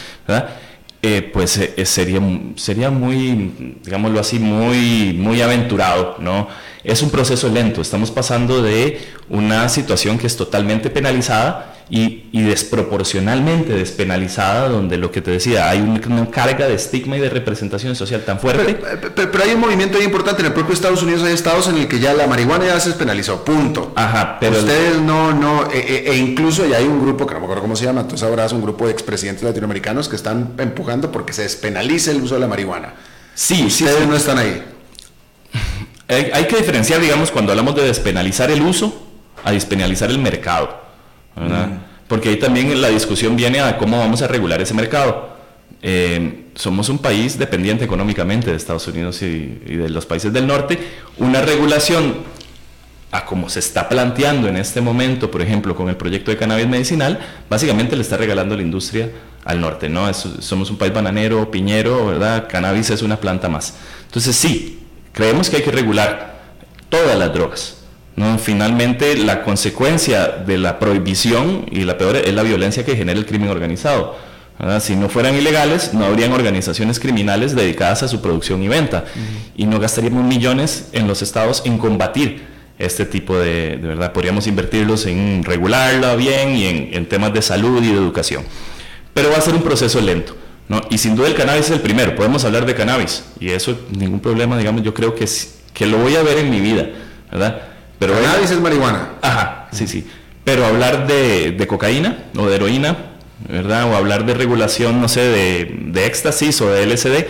eh, 1.03 1.29
pues 1.33 1.57
eh, 1.57 1.87
sería, 1.87 2.21
sería 2.57 2.91
muy, 2.91 3.79
digámoslo 3.83 4.21
así, 4.21 4.39
muy, 4.39 5.15
muy 5.15 5.41
aventurado, 5.41 6.17
¿no? 6.19 6.49
Es 6.85 7.03
un 7.03 7.11
proceso 7.11 7.49
lento, 7.49 7.81
estamos 7.81 8.11
pasando 8.11 8.63
de 8.63 9.01
una 9.29 9.69
situación 9.69 10.19
que 10.19 10.27
es 10.27 10.37
totalmente 10.37 10.89
penalizada 10.91 11.75
y, 11.91 12.43
desproporcionalmente 12.43 13.73
despenalizada, 13.73 14.69
donde 14.69 14.97
lo 14.97 15.11
que 15.11 15.21
te 15.21 15.33
decía, 15.33 15.69
hay 15.69 15.81
una, 15.81 16.31
carga 16.31 16.69
de 16.69 16.75
estigma 16.75 17.17
y 17.17 17.21
de 17.21 17.29
representación 17.29 17.97
social 17.97 18.23
tan 18.25 18.39
fuerte. 18.39 18.79
Pero, 19.15 19.45
hay 19.45 19.55
un 19.55 19.61
movimiento 19.61 19.99
ahí 19.99 20.05
importante, 20.05 20.43
en 20.43 20.47
el 20.47 20.53
propio 20.53 20.73
Estados 20.73 21.03
Unidos 21.03 21.25
hay 21.25 21.33
estados 21.33 21.67
en 21.69 21.77
el 21.77 21.89
que 21.89 21.99
ya 21.99 22.15
la 22.15 22.29
marihuana 22.29 22.67
ya 22.67 22.79
se 22.79 22.91
despenalizó, 22.91 23.45
punto. 23.45 23.93
Ajá, 23.97 24.39
pero... 24.39 24.59
Ustedes 24.59 25.01
no, 25.01 25.33
no, 25.33 25.69
e, 25.71 25.79
e, 25.79 26.13
e, 26.13 26.17
incluso 26.17 26.65
ya 26.65 26.77
hay 26.77 26.85
un 26.85 27.03
grupo, 27.03 27.27
que 27.27 27.35
no 27.35 27.41
me 27.41 27.47
acuerdo 27.47 27.63
cómo 27.63 27.75
se 27.75 27.85
llama, 27.85 28.07
tú 28.07 28.17
sabrás, 28.17 28.53
un 28.53 28.63
grupo 28.63 28.87
de 28.87 28.93
expresidentes 28.93 29.43
latinoamericanos 29.43 30.09
que 30.09 30.17
están 30.17 30.53
empujando 30.59 31.11
porque 31.11 31.33
se 31.33 31.43
despenalice 31.43 32.13
el 32.13 32.23
uso 32.23 32.35
de 32.35 32.41
la 32.41 32.47
marihuana. 32.47 32.95
Sí, 33.35 33.67
ustedes 33.67 34.07
no 34.07 34.15
están 34.15 34.39
ahí. 34.39 34.63
Hay, 36.09 36.29
hay 36.35 36.47
que 36.49 36.57
diferenciar, 36.57 37.01
digamos, 37.01 37.31
cuando 37.31 37.53
hablamos 37.53 37.77
de 37.77 37.83
despenalizar 37.83 38.51
el 38.51 38.63
uso, 38.63 39.07
a 39.45 39.53
despenalizar 39.53 40.11
el 40.11 40.19
mercado. 40.19 40.90
Porque 42.09 42.31
ahí 42.31 42.37
también 42.37 42.81
la 42.81 42.89
discusión 42.89 43.37
viene 43.37 43.61
a 43.61 43.79
cómo 43.79 43.99
vamos 43.99 44.23
a 44.23 44.27
regular 44.27 44.61
ese 44.61 44.75
mercado. 44.75 45.31
eh, 45.83 46.45
somos 46.57 46.89
un 46.91 46.99
país 46.99 47.39
dependiente 47.39 47.85
económicamente 47.85 48.51
de 48.51 48.57
Estados 48.57 48.87
Unidos 48.89 49.23
y, 49.23 49.63
y, 49.67 49.77
de 49.77 49.89
los 49.89 50.05
países 50.05 50.33
del 50.33 50.47
norte. 50.47 50.79
Una 51.17 51.41
regulación 51.41 52.17
a 53.13 53.25
como 53.25 53.49
se 53.49 53.61
está 53.61 53.89
planteando 53.89 54.49
en 54.49 54.57
este 54.57 54.81
momento, 54.81 55.31
por 55.31 55.43
ejemplo, 55.43 55.75
con 55.75 55.89
el 55.89 55.97
proyecto 55.97 56.31
de 56.31 56.37
cannabis 56.37 56.69
medicinal, 56.69 57.19
básicamente 57.49 57.97
le 57.97 58.03
está 58.03 58.17
regalando 58.17 58.57
la 58.57 58.63
industria 58.63 59.11
al 59.45 59.61
norte, 59.61 59.89
¿no? 59.89 60.13
somos 60.13 60.71
un 60.71 60.77
país 60.77 60.93
bananero, 60.93 61.51
piñero, 61.51 62.07
¿verdad? 62.07 62.47
Cannabis 62.49 62.91
es 62.91 63.03
una 63.03 63.19
planta 63.19 63.49
más. 63.49 63.75
Entonces 64.07 64.37
sí, 64.37 64.81
creemos 65.13 65.49
que 65.49 65.57
hay 65.57 65.63
que 65.63 65.73
regular 65.73 66.41
todas 66.89 67.19
las 67.19 67.33
drogas. 67.33 67.80
¿No? 68.17 68.39
Finalmente, 68.39 69.17
la 69.17 69.43
consecuencia 69.43 70.27
de 70.29 70.59
la 70.59 70.79
prohibición 70.79 71.67
y 71.71 71.83
la 71.85 71.99
peor 71.99 72.17
es 72.17 72.35
la 72.35 72.43
violencia 72.43 72.85
que 72.85 72.97
genera 72.97 73.19
el 73.19 73.27
crimen 73.27 73.49
organizado. 73.49 74.17
Si 74.81 74.95
no 74.95 75.09
fueran 75.09 75.35
ilegales, 75.35 75.95
no 75.95 76.05
habrían 76.05 76.33
organizaciones 76.33 77.01
criminales 77.01 77.57
dedicadas 77.57 78.03
a 78.03 78.09
su 78.09 78.21
producción 78.21 78.63
y 78.63 78.69
venta. 78.69 79.07
Y 79.57 79.65
no 79.65 79.81
gastaríamos 79.81 80.23
millones 80.23 80.91
en 80.93 81.09
los 81.09 81.23
estados 81.23 81.63
en 81.65 81.79
combatir 81.79 82.43
este 82.79 83.07
tipo 83.07 83.39
de, 83.39 83.79
de 83.79 83.89
verdad. 83.89 84.13
Podríamos 84.13 84.47
invertirlos 84.47 85.07
en 85.07 85.45
regularla 85.45 86.15
bien 86.15 86.57
y 86.57 86.67
en, 86.67 86.91
en 86.93 87.07
temas 87.07 87.33
de 87.33 87.41
salud 87.41 87.83
y 87.83 87.87
de 87.87 87.95
educación 87.95 88.45
pero 89.15 89.31
va 89.31 89.39
a 89.39 89.41
ser 89.41 89.55
un 89.55 89.63
proceso 89.63 90.01
lento. 90.01 90.37
¿no? 90.69 90.81
Y 90.91 90.99
sin 90.99 91.17
duda 91.17 91.27
el 91.27 91.35
cannabis 91.35 91.67
es 91.67 91.73
el 91.73 91.81
primero, 91.81 92.15
podemos 92.15 92.45
hablar 92.45 92.65
de 92.65 92.75
cannabis, 92.75 93.25
y 93.41 93.51
eso 93.51 93.77
ningún 93.91 94.21
problema, 94.21 94.57
digamos, 94.57 94.83
yo 94.83 94.95
creo 94.95 95.15
que, 95.15 95.27
que 95.75 95.87
lo 95.87 95.99
voy 95.99 96.15
a 96.15 96.23
ver 96.23 96.39
en 96.39 96.51
mi 96.51 96.61
vida, 96.61 96.89
¿verdad? 97.31 97.61
Pero 98.01 98.15
cannabis 98.15 98.51
es 98.51 98.61
marihuana. 98.61 99.11
Ajá, 99.23 99.69
sí, 99.71 99.87
sí. 99.87 100.05
Pero 100.43 100.65
hablar 100.65 101.07
de, 101.07 101.53
de, 101.53 101.67
cocaína 101.67 102.25
o 102.37 102.47
de 102.47 102.57
heroína, 102.57 102.97
¿verdad? 103.47 103.93
O 103.93 103.95
hablar 103.95 104.25
de 104.25 104.35
regulación, 104.35 105.01
no 105.01 105.09
sé, 105.09 105.21
de, 105.21 105.77
de 105.87 106.07
éxtasis 106.07 106.61
o 106.63 106.71
de 106.73 106.87
LSD, 106.87 107.27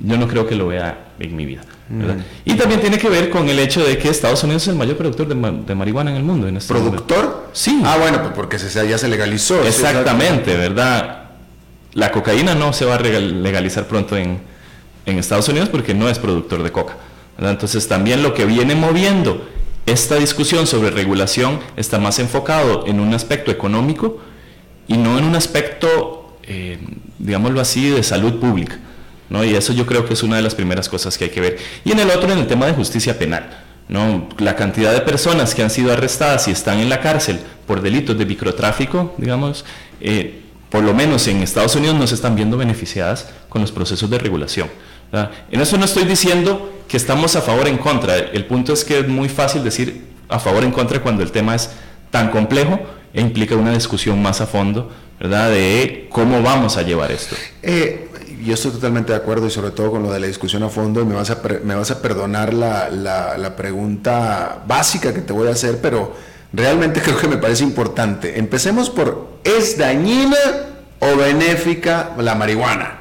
yo 0.00 0.18
no 0.18 0.28
creo 0.28 0.46
que 0.46 0.54
lo 0.54 0.68
vea 0.68 1.08
en 1.18 1.34
mi 1.34 1.46
vida. 1.46 1.62
¿verdad? 1.88 2.24
Y 2.44 2.54
también 2.54 2.80
tiene 2.80 2.98
que 2.98 3.08
ver 3.08 3.30
con 3.30 3.48
el 3.48 3.58
hecho 3.58 3.82
de 3.82 3.98
que 3.98 4.08
Estados 4.10 4.44
Unidos 4.44 4.62
es 4.62 4.68
el 4.68 4.76
mayor 4.76 4.96
productor 4.96 5.26
de, 5.26 5.34
de 5.34 5.74
marihuana 5.74 6.10
en 6.10 6.18
el 6.18 6.22
mundo. 6.22 6.46
En 6.46 6.58
este 6.58 6.72
¿Productor? 6.72 7.48
Sí. 7.52 7.82
Ah, 7.84 7.96
bueno, 7.98 8.20
pues 8.20 8.34
porque 8.34 8.58
se, 8.58 8.88
ya 8.88 8.98
se 8.98 9.08
legalizó. 9.08 9.64
Exactamente, 9.64 10.54
¿verdad? 10.54 11.30
La 11.94 12.12
cocaína 12.12 12.54
no 12.54 12.72
se 12.72 12.84
va 12.84 12.96
a 12.96 13.00
legalizar 13.00 13.86
pronto 13.86 14.16
en, 14.16 14.48
Estados 15.06 15.48
Unidos 15.48 15.68
porque 15.68 15.92
no 15.92 16.08
es 16.08 16.20
productor 16.20 16.62
de 16.62 16.70
coca. 16.70 16.94
Entonces 17.36 17.88
también 17.88 18.22
lo 18.22 18.32
que 18.32 18.44
viene 18.44 18.76
moviendo 18.76 19.44
esta 19.90 20.16
discusión 20.16 20.66
sobre 20.66 20.90
regulación 20.90 21.60
está 21.76 21.98
más 21.98 22.18
enfocado 22.18 22.86
en 22.86 23.00
un 23.00 23.12
aspecto 23.14 23.50
económico 23.50 24.18
y 24.86 24.96
no 24.96 25.18
en 25.18 25.24
un 25.24 25.34
aspecto, 25.34 26.36
eh, 26.44 26.78
digámoslo 27.18 27.60
así, 27.60 27.90
de 27.90 28.02
salud 28.02 28.38
pública. 28.40 28.78
¿no? 29.28 29.44
Y 29.44 29.54
eso 29.54 29.72
yo 29.72 29.86
creo 29.86 30.06
que 30.06 30.14
es 30.14 30.22
una 30.22 30.36
de 30.36 30.42
las 30.42 30.54
primeras 30.54 30.88
cosas 30.88 31.16
que 31.16 31.24
hay 31.24 31.30
que 31.30 31.40
ver. 31.40 31.58
Y 31.84 31.92
en 31.92 32.00
el 32.00 32.10
otro, 32.10 32.32
en 32.32 32.38
el 32.38 32.46
tema 32.46 32.66
de 32.66 32.72
justicia 32.72 33.18
penal. 33.18 33.64
¿no? 33.88 34.28
La 34.38 34.56
cantidad 34.56 34.92
de 34.92 35.00
personas 35.00 35.54
que 35.54 35.62
han 35.62 35.70
sido 35.70 35.92
arrestadas 35.92 36.46
y 36.48 36.52
están 36.52 36.78
en 36.78 36.88
la 36.88 37.00
cárcel 37.00 37.40
por 37.66 37.82
delitos 37.82 38.16
de 38.16 38.26
microtráfico, 38.26 39.14
digamos, 39.18 39.64
eh, 40.00 40.42
por 40.68 40.84
lo 40.84 40.94
menos 40.94 41.26
en 41.26 41.42
Estados 41.42 41.74
Unidos 41.74 41.96
no 41.96 42.06
se 42.06 42.14
están 42.14 42.36
viendo 42.36 42.56
beneficiadas 42.56 43.28
con 43.48 43.60
los 43.60 43.72
procesos 43.72 44.08
de 44.08 44.18
regulación. 44.18 44.68
En 45.12 45.60
eso 45.60 45.76
no 45.76 45.84
estoy 45.84 46.04
diciendo 46.04 46.72
que 46.88 46.96
estamos 46.96 47.36
a 47.36 47.40
favor 47.40 47.68
en 47.68 47.78
contra. 47.78 48.16
El 48.16 48.46
punto 48.46 48.72
es 48.72 48.84
que 48.84 49.00
es 49.00 49.08
muy 49.08 49.28
fácil 49.28 49.64
decir 49.64 50.04
a 50.28 50.38
favor 50.38 50.64
en 50.64 50.72
contra 50.72 51.00
cuando 51.00 51.22
el 51.22 51.32
tema 51.32 51.54
es 51.54 51.70
tan 52.10 52.30
complejo 52.30 52.80
e 53.12 53.20
implica 53.20 53.56
una 53.56 53.72
discusión 53.72 54.22
más 54.22 54.40
a 54.40 54.46
fondo, 54.46 54.90
¿verdad? 55.18 55.50
De 55.50 56.08
cómo 56.10 56.42
vamos 56.42 56.76
a 56.76 56.82
llevar 56.82 57.10
esto. 57.10 57.36
Eh, 57.62 58.08
yo 58.44 58.54
estoy 58.54 58.70
totalmente 58.70 59.12
de 59.12 59.18
acuerdo 59.18 59.46
y 59.46 59.50
sobre 59.50 59.70
todo 59.70 59.90
con 59.90 60.02
lo 60.02 60.12
de 60.12 60.20
la 60.20 60.26
discusión 60.26 60.62
a 60.62 60.68
fondo 60.68 61.04
me 61.04 61.14
vas 61.14 61.30
a, 61.30 61.40
me 61.64 61.74
vas 61.74 61.90
a 61.90 62.00
perdonar 62.00 62.54
la, 62.54 62.88
la, 62.88 63.36
la 63.36 63.56
pregunta 63.56 64.62
básica 64.66 65.12
que 65.12 65.20
te 65.20 65.32
voy 65.32 65.48
a 65.48 65.52
hacer, 65.52 65.80
pero 65.82 66.14
realmente 66.52 67.00
creo 67.02 67.18
que 67.18 67.28
me 67.28 67.36
parece 67.36 67.64
importante. 67.64 68.38
Empecemos 68.38 68.88
por, 68.90 69.40
¿es 69.44 69.76
dañina 69.76 70.36
o 71.00 71.16
benéfica 71.16 72.10
la 72.18 72.34
marihuana? 72.34 72.99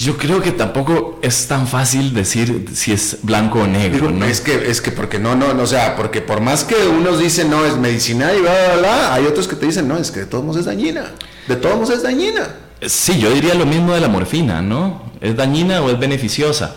Yo 0.00 0.16
creo 0.16 0.40
que 0.40 0.52
tampoco 0.52 1.18
es 1.20 1.46
tan 1.46 1.68
fácil 1.68 2.14
decir 2.14 2.64
si 2.72 2.90
es 2.90 3.18
blanco 3.20 3.60
o 3.60 3.66
negro, 3.66 4.10
¿no? 4.10 4.24
Es 4.24 4.40
que, 4.40 4.70
es 4.70 4.80
que 4.80 4.92
porque 4.92 5.18
no, 5.18 5.34
no, 5.34 5.50
o 5.62 5.66
sea, 5.66 5.94
porque 5.94 6.22
por 6.22 6.40
más 6.40 6.64
que 6.64 6.74
unos 6.88 7.18
dicen 7.18 7.50
no 7.50 7.66
es 7.66 7.76
medicinal 7.76 8.34
y 8.34 8.40
bla, 8.40 8.50
bla, 8.50 8.76
bla, 8.78 9.14
hay 9.14 9.26
otros 9.26 9.46
que 9.46 9.56
te 9.56 9.66
dicen 9.66 9.86
no, 9.86 9.98
es 9.98 10.10
que 10.10 10.20
de 10.20 10.26
todos 10.26 10.42
modos 10.42 10.60
es 10.60 10.64
dañina. 10.64 11.12
De 11.46 11.56
todos 11.56 11.74
modos 11.74 11.90
es 11.90 12.02
dañina. 12.02 12.48
Sí, 12.80 13.18
yo 13.18 13.30
diría 13.30 13.52
lo 13.52 13.66
mismo 13.66 13.92
de 13.92 14.00
la 14.00 14.08
morfina, 14.08 14.62
¿no? 14.62 15.02
¿Es 15.20 15.36
dañina 15.36 15.82
o 15.82 15.90
es 15.90 15.98
beneficiosa? 15.98 16.76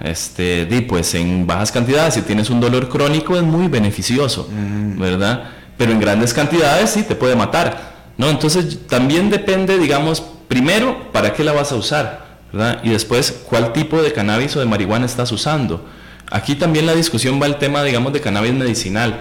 Este, 0.00 0.64
di, 0.64 0.80
pues 0.80 1.14
en 1.14 1.46
bajas 1.46 1.72
cantidades, 1.72 2.14
si 2.14 2.22
tienes 2.22 2.48
un 2.48 2.58
dolor 2.58 2.88
crónico, 2.88 3.36
es 3.36 3.42
muy 3.42 3.68
beneficioso, 3.68 4.48
¿verdad? 4.96 5.44
Pero 5.76 5.92
en 5.92 6.00
grandes 6.00 6.32
cantidades 6.32 6.88
sí 6.88 7.02
te 7.02 7.16
puede 7.16 7.36
matar, 7.36 8.12
¿no? 8.16 8.30
Entonces 8.30 8.86
también 8.88 9.28
depende, 9.28 9.76
digamos, 9.76 10.22
primero, 10.48 11.12
¿para 11.12 11.34
qué 11.34 11.44
la 11.44 11.52
vas 11.52 11.70
a 11.70 11.76
usar? 11.76 12.31
¿Verdad? 12.52 12.80
Y 12.82 12.90
después, 12.90 13.32
¿cuál 13.48 13.72
tipo 13.72 14.02
de 14.02 14.12
cannabis 14.12 14.56
o 14.56 14.60
de 14.60 14.66
marihuana 14.66 15.06
estás 15.06 15.32
usando? 15.32 15.84
Aquí 16.30 16.54
también 16.54 16.86
la 16.86 16.94
discusión 16.94 17.40
va 17.40 17.46
al 17.46 17.58
tema, 17.58 17.82
digamos, 17.82 18.12
de 18.12 18.20
cannabis 18.20 18.52
medicinal. 18.54 19.20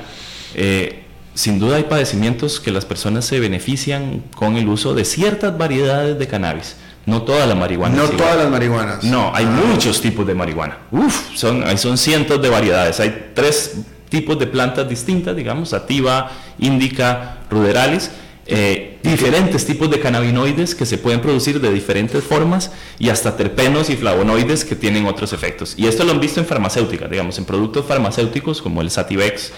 Eh, 0.55 1.03
sin 1.33 1.59
duda 1.59 1.77
hay 1.77 1.83
padecimientos 1.83 2.59
que 2.59 2.71
las 2.71 2.85
personas 2.85 3.25
se 3.25 3.39
benefician 3.39 4.23
con 4.35 4.57
el 4.57 4.67
uso 4.67 4.93
de 4.93 5.05
ciertas 5.05 5.57
variedades 5.57 6.19
de 6.19 6.27
cannabis. 6.27 6.75
No 7.05 7.23
toda 7.23 7.47
la 7.47 7.55
marihuana. 7.55 7.95
No 7.95 8.09
todas 8.09 8.37
las 8.37 8.49
marihuanas. 8.49 9.03
No, 9.03 9.31
hay 9.33 9.45
ah. 9.45 9.63
muchos 9.67 10.01
tipos 10.01 10.27
de 10.27 10.35
marihuana. 10.35 10.77
Uf, 10.91 11.35
son, 11.35 11.77
son 11.77 11.97
cientos 11.97 12.41
de 12.41 12.49
variedades. 12.49 12.99
Hay 12.99 13.31
tres 13.33 13.77
tipos 14.09 14.37
de 14.37 14.45
plantas 14.45 14.87
distintas, 14.87 15.35
digamos, 15.35 15.69
sativa, 15.69 16.31
índica, 16.59 17.37
ruderalis. 17.49 18.11
Eh, 18.53 18.99
diferentes 19.01 19.65
tipos 19.65 19.89
de 19.89 20.01
cannabinoides 20.01 20.75
que 20.75 20.85
se 20.85 20.97
pueden 20.97 21.21
producir 21.21 21.61
de 21.61 21.71
diferentes 21.71 22.21
formas 22.21 22.69
y 22.99 23.07
hasta 23.07 23.37
terpenos 23.37 23.89
y 23.89 23.95
flavonoides 23.95 24.65
que 24.65 24.75
tienen 24.75 25.05
otros 25.05 25.31
efectos. 25.31 25.73
Y 25.77 25.87
esto 25.87 26.03
lo 26.03 26.11
han 26.11 26.19
visto 26.19 26.41
en 26.41 26.45
farmacéutica, 26.45 27.07
digamos, 27.07 27.37
en 27.37 27.45
productos 27.45 27.85
farmacéuticos 27.85 28.61
como 28.61 28.81
el 28.81 28.91
Sativex 28.91 29.53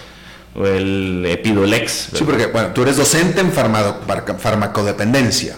o 0.53 0.67
el 0.67 1.25
Epidolex. 1.25 2.09
Sí, 2.13 2.23
porque 2.23 2.45
bueno, 2.45 2.69
tú 2.69 2.83
eres 2.83 2.97
docente 2.97 3.41
en 3.41 3.51
farmacodependencia. 3.51 5.55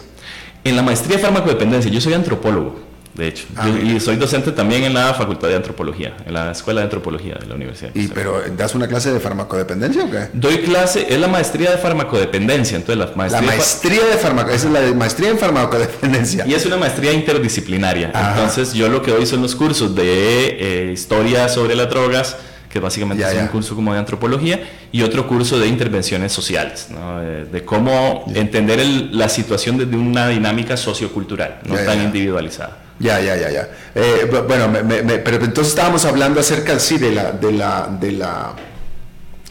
En 0.63 0.78
la 0.78 0.82
maestría 0.82 1.17
de 1.17 1.24
farmacodependencia, 1.24 1.91
yo 1.91 2.00
soy 2.00 2.13
antropólogo, 2.13 2.85
de 3.16 3.30
hecho, 3.30 3.46
ah, 3.56 3.70
y 3.70 3.98
soy 4.02 4.18
docente 4.18 4.52
también 4.52 4.84
en 4.84 4.94
la 4.94 5.13
Facultad 5.13 5.48
de 5.48 5.56
Antropología, 5.56 6.18
en 6.26 6.34
la 6.34 6.52
Escuela 6.52 6.82
de 6.82 6.86
Antropología 6.86 7.36
de 7.36 7.46
la 7.46 7.56
Universidad. 7.56 7.92
¿Y 7.94 8.10
pero 8.10 8.42
das 8.58 8.76
una 8.76 8.90
clase 8.90 9.13
de 9.13 9.22
farmacodependencia 9.22 10.04
o 10.04 10.12
qué? 10.12 10.28
Doy 10.34 10.58
clase, 10.58 11.08
es 11.10 11.18
la 11.18 11.30
maestría 11.30 11.72
de 11.72 11.78
farmacodependencia, 11.78 12.76
entonces 12.76 12.98
la 12.98 13.16
maestría... 13.16 13.42
La 13.42 13.48
maestría 13.48 14.06
de, 14.06 14.18
farmaco, 14.18 14.50
esa 14.50 14.68
es 14.68 14.74
la 14.74 14.94
maestría 14.94 15.30
en 15.30 15.38
farmacodependencia. 15.38 16.46
Y 16.46 16.56
es 16.56 16.66
una 16.66 16.76
maestría 16.76 17.13
interdisciplinaria, 17.13 18.12
entonces 18.13 18.74
yo 18.74 18.90
lo 18.90 19.02
que 19.02 19.12
doy 19.12 19.26
son 19.26 19.42
los 19.42 19.56
cursos 19.56 19.96
de 19.96 20.58
eh, 20.60 20.92
historia 20.92 21.48
sobre 21.48 21.74
las 21.76 21.90
drogas, 21.90 22.36
que 22.70 22.82
básicamente 22.82 23.24
es 23.24 23.42
un 23.42 23.48
curso 23.48 23.76
como 23.76 23.94
de 23.94 24.00
antropología, 24.00 24.60
y 24.92 25.04
otro 25.04 25.26
curso 25.26 25.58
de 25.58 25.68
intervenciones 25.68 26.34
sociales, 26.34 26.90
de, 27.50 27.63
cómo 27.63 28.26
entender 28.36 28.86
la 29.12 29.30
situación 29.30 29.78
desde 29.78 29.96
una 29.96 30.28
dinámica 30.28 30.76
sociocultural, 30.76 31.60
no 31.63 31.76
tan 31.76 32.04
individualizada. 32.04 32.85
Ya, 33.00 33.19
ya, 33.19 33.35
ya, 33.35 33.52
ya. 33.52 33.69
Eh, 33.93 34.29
bueno, 34.48 34.71
pero 35.23 35.43
entonces 35.43 35.73
estábamos 35.73 36.06
hablando 36.06 36.39
acerca, 36.39 36.79
sí, 36.79 36.98
de 36.98 37.12
la, 37.12 37.31
de 37.31 37.52
la, 37.52 37.98
de 38.00 38.12
la, 38.13 38.56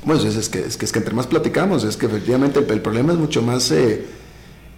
bueno, 0.05 0.23
es, 0.23 0.49
que, 0.49 0.61
es, 0.61 0.77
que, 0.77 0.85
es 0.85 0.93
que 0.93 0.99
entre 0.99 1.15
más 1.15 1.27
platicamos, 1.27 1.85
es 1.85 1.97
que 1.97 2.07
efectivamente 2.07 2.59
el, 2.59 2.81
problema 2.81 3.13
es 3.13 3.19
mucho 3.19 3.43
más 3.43 3.71
eh, 3.71 4.05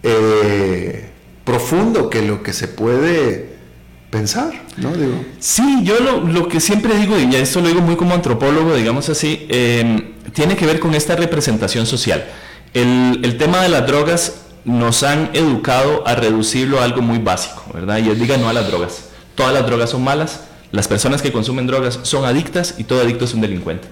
eh, 0.03 1.11
profundo 1.45 2.09
que 2.09 2.23
lo 2.23 2.43
que 2.43 2.53
se 2.53 2.69
puede 2.69 3.57
pensar, 4.11 4.53
¿no? 4.77 4.93
Digo. 4.93 5.25
Sí, 5.41 5.83
yo 5.83 5.99
lo, 6.01 6.49
que 6.49 6.61
siempre 6.61 6.97
digo, 6.97 7.19
y 7.19 7.31
ya 7.31 7.39
esto 7.39 7.61
lo 7.61 7.69
digo 7.69 7.81
muy 7.81 7.97
como 7.97 8.15
antropólogo, 8.15 8.75
digamos 8.75 9.09
así, 9.09 9.47
em, 9.49 10.15
tiene 10.33 10.57
que 10.57 10.65
ver 10.65 10.79
con 10.79 10.95
esta 10.95 11.17
representación 11.17 11.87
social. 11.87 12.25
El, 12.73 13.37
tema 13.39 13.63
de 13.63 13.69
las 13.69 13.87
drogas 13.87 14.46
nos 14.67 15.05
han 15.05 15.31
educado 15.33 16.07
a 16.07 16.17
reducirlo 16.17 16.81
a 16.81 16.85
algo 16.85 17.01
muy 17.01 17.19
básico, 17.19 17.65
¿verdad? 17.73 17.99
Y 17.99 18.11
es 18.11 18.19
diga 18.19 18.37
no 18.37 18.49
a 18.49 18.53
las 18.53 18.67
drogas. 18.67 19.05
Todas 19.35 19.55
las 19.55 19.65
drogas 19.65 19.91
son 19.91 20.05
malas, 20.05 20.41
las 20.73 20.89
personas 20.89 21.23
que 21.23 21.33
consumen 21.33 21.67
drogas 21.67 22.01
son 22.03 22.25
adictas 22.25 22.75
y 22.77 22.85
todo 22.85 23.01
adicto 23.01 23.25
es 23.25 23.33
un 23.33 23.41
delincuente. 23.41 23.89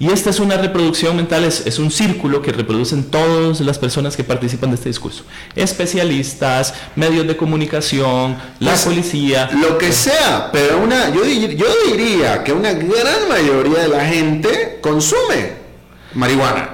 Y 0.00 0.10
esta 0.10 0.30
es 0.30 0.40
una 0.40 0.56
reproducción 0.56 1.14
mental, 1.14 1.44
es, 1.44 1.78
un 1.78 1.92
círculo 1.92 2.42
que 2.42 2.50
reproducen 2.50 3.04
todas 3.04 3.60
las 3.60 3.78
personas 3.78 4.16
que 4.16 4.24
participan 4.24 4.70
de 4.70 4.74
este 4.74 4.88
discurso. 4.88 5.24
Especialistas, 5.54 6.74
medios 6.96 7.28
de 7.28 7.36
comunicación, 7.36 8.36
la 8.58 8.70
pues, 8.72 8.84
policía. 8.84 9.50
Lo 9.52 9.78
que 9.78 9.92
sea, 9.92 10.50
pero 10.52 10.82
una, 10.82 11.10
yo, 11.10 11.24
yo 11.24 11.66
diría 11.86 12.42
que 12.42 12.52
una 12.52 12.72
gran 12.72 13.28
mayoría 13.28 13.82
de 13.82 13.88
la 13.88 14.04
gente 14.04 14.80
consume 14.82 15.52
marihuana. 16.14 16.71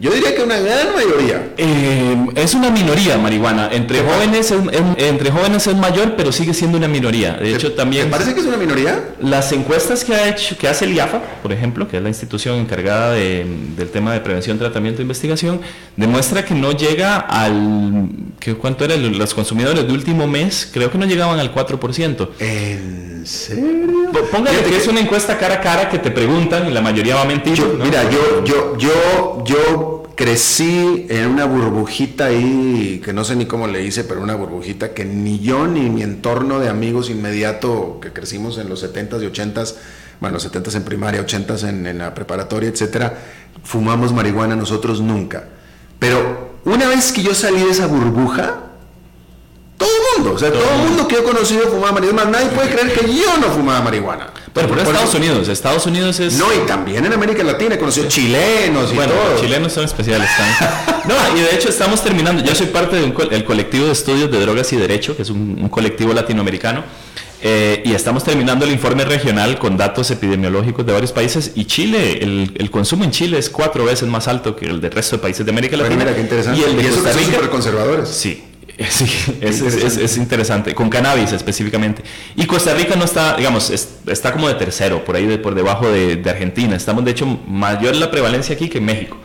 Yo 0.00 0.10
diría 0.10 0.34
que 0.34 0.42
una 0.42 0.58
gran 0.58 0.92
mayoría. 0.92 1.52
Eh, 1.56 2.26
es 2.34 2.54
una 2.54 2.70
minoría 2.70 3.16
marihuana. 3.16 3.68
Entre 3.72 4.02
jóvenes, 4.02 4.50
es, 4.50 4.60
entre 4.96 5.30
jóvenes 5.30 5.66
es 5.68 5.76
mayor, 5.76 6.14
pero 6.16 6.32
sigue 6.32 6.52
siendo 6.52 6.78
una 6.78 6.88
minoría. 6.88 7.34
De 7.34 7.54
hecho, 7.54 7.72
también. 7.74 8.06
¿Te 8.06 8.10
parece 8.10 8.34
que 8.34 8.40
es 8.40 8.46
una 8.46 8.56
minoría? 8.56 9.14
Las 9.20 9.52
encuestas 9.52 10.02
que 10.04 10.14
ha 10.14 10.28
hecho, 10.28 10.58
que 10.58 10.66
hace 10.66 10.86
el 10.86 10.94
IAFA, 10.94 11.20
por 11.42 11.52
ejemplo, 11.52 11.86
que 11.86 11.98
es 11.98 12.02
la 12.02 12.08
institución 12.08 12.58
encargada 12.58 13.12
de, 13.12 13.46
del 13.76 13.88
tema 13.90 14.12
de 14.12 14.20
prevención, 14.20 14.58
tratamiento 14.58 15.00
e 15.00 15.02
investigación, 15.02 15.60
demuestra 15.96 16.44
que 16.44 16.54
no 16.54 16.72
llega 16.72 17.16
al. 17.16 18.08
¿qué, 18.40 18.54
¿Cuánto 18.56 18.84
eran 18.84 19.16
los 19.16 19.32
consumidores 19.32 19.86
de 19.86 19.92
último 19.92 20.26
mes? 20.26 20.68
Creo 20.72 20.90
que 20.90 20.98
no 20.98 21.06
llegaban 21.06 21.38
al 21.38 21.54
4%. 21.54 22.30
¿En 22.40 23.24
serio? 23.24 24.10
Póngale 24.30 24.62
que, 24.62 24.76
es 24.76 24.88
una 24.88 25.00
encuesta 25.00 25.38
cara 25.38 25.54
a 25.54 25.60
cara 25.60 25.88
que 25.88 25.98
te 25.98 26.10
preguntan 26.10 26.68
y 26.68 26.72
la 26.72 26.80
mayoría 26.80 27.14
va 27.14 27.22
a 27.22 27.26
mentir. 27.26 27.62
Mira, 27.82 28.08
yo, 28.10 28.44
yo, 28.44 28.76
yo, 28.76 29.44
yo 29.44 29.93
crecí 30.14 31.06
en 31.08 31.28
una 31.28 31.44
burbujita 31.44 32.26
ahí, 32.26 33.00
que 33.04 33.12
no 33.12 33.24
sé 33.24 33.36
ni 33.36 33.46
cómo 33.46 33.66
le 33.66 33.84
hice, 33.84 34.04
pero 34.04 34.22
una 34.22 34.34
burbujita 34.34 34.94
que 34.94 35.04
ni 35.04 35.40
yo 35.40 35.66
ni 35.66 35.90
mi 35.90 36.02
entorno 36.02 36.60
de 36.60 36.68
amigos 36.68 37.10
inmediato, 37.10 37.98
que 38.00 38.12
crecimos 38.12 38.58
en 38.58 38.68
los 38.68 38.84
70s 38.84 39.22
y 39.22 39.26
80s, 39.26 39.74
bueno, 40.20 40.38
70s 40.38 40.76
en 40.76 40.84
primaria, 40.84 41.26
80s 41.26 41.68
en, 41.68 41.98
la 41.98 42.14
preparatoria, 42.14 42.68
etcétera, 42.68 43.18
fumamos 43.62 44.12
marihuana 44.12 44.56
nosotros 44.56 45.00
nunca. 45.00 45.44
Pero 45.98 46.54
una 46.64 46.88
vez 46.88 47.12
que 47.12 47.22
yo 47.22 47.34
salí 47.34 47.62
de 47.62 47.70
esa 47.70 47.86
burbuja, 47.86 48.63
todo 49.76 49.88
el 49.88 50.22
mundo, 50.22 50.36
o 50.36 50.38
sea, 50.38 50.52
todo, 50.52 50.62
el 50.62 50.88
mundo 50.88 51.08
que 51.08 51.16
he 51.16 51.22
conocido 51.22 51.68
fumaba 51.68 51.92
marihuana. 51.92 52.30
Nadie 52.30 52.46
puede 52.48 52.70
creer 52.70 52.92
que 52.92 53.06
yo 53.06 53.38
no 53.40 53.48
fumaba 53.48 53.82
marihuana. 53.82 54.28
Bueno, 54.54 54.68
pero 54.68 54.82
Estados 54.82 55.14
Unidos, 55.14 55.48
Estados 55.48 55.86
Unidos 55.86 56.20
es... 56.20 56.34
No, 56.34 56.46
y 56.54 56.58
también 56.64 57.04
en 57.04 57.12
América 57.12 57.42
Latina, 57.42 57.74
he 57.74 57.78
conocido 57.78 58.06
chilenos 58.06 58.92
y 58.92 58.94
bueno, 58.94 59.12
todo. 59.12 59.40
chilenos 59.40 59.72
son 59.72 59.84
especiales. 59.84 60.28
no, 61.08 61.14
y 61.36 61.40
de 61.40 61.56
hecho 61.56 61.68
estamos 61.68 62.02
terminando, 62.04 62.44
yo 62.44 62.54
soy 62.54 62.66
parte 62.66 62.94
del 62.96 63.44
colectivo 63.44 63.86
de 63.86 63.92
estudios 63.92 64.30
de 64.30 64.40
drogas 64.40 64.72
y 64.72 64.76
derecho, 64.76 65.16
que 65.16 65.22
es 65.22 65.30
un, 65.30 65.68
colectivo 65.68 66.12
latinoamericano, 66.12 66.84
eh, 67.42 67.82
y 67.84 67.94
estamos 67.94 68.22
terminando 68.22 68.64
el 68.64 68.70
informe 68.70 69.04
regional 69.04 69.58
con 69.58 69.76
datos 69.76 70.08
epidemiológicos 70.12 70.86
de 70.86 70.92
varios 70.92 71.10
países, 71.10 71.50
y 71.56 71.64
Chile, 71.64 72.20
el, 72.22 72.70
consumo 72.70 73.02
en 73.02 73.10
Chile 73.10 73.38
es 73.38 73.50
cuatro 73.50 73.84
veces 73.84 74.08
más 74.08 74.28
alto 74.28 74.54
que 74.54 74.66
el 74.66 74.80
del 74.80 74.92
resto 74.92 75.16
de 75.16 75.22
países 75.22 75.44
de 75.44 75.50
América 75.50 75.76
Latina. 75.76 75.96
mira, 75.96 76.14
qué 76.14 76.20
interesante. 76.20 76.60
Y 76.60 76.62
el 76.62 76.76
de 76.76 76.90
Costa 76.90 77.12
Rica, 77.12 77.50
conservadores. 77.50 78.08
Sí, 78.08 78.44
Sí, 78.88 79.06
es, 79.40 79.60
es, 79.62 80.16
interesante, 80.16 80.74
con 80.74 80.90
cannabis 80.90 81.32
específicamente. 81.32 82.02
Y 82.34 82.46
Costa 82.46 82.74
Rica 82.74 82.96
no 82.96 83.04
está, 83.04 83.36
digamos, 83.36 83.70
está 83.70 84.32
como 84.32 84.48
de 84.48 84.54
tercero, 84.54 85.04
por 85.04 85.14
ahí 85.16 85.26
de, 85.26 85.38
por 85.38 85.54
debajo 85.54 85.90
de, 85.90 86.22
Argentina. 86.28 86.74
Estamos, 86.74 87.04
de 87.04 87.12
hecho, 87.12 87.26
mayor 87.46 87.94
la 87.94 88.10
prevalencia 88.10 88.54
aquí 88.54 88.68
que 88.68 88.78
en 88.78 88.84
México, 88.84 89.16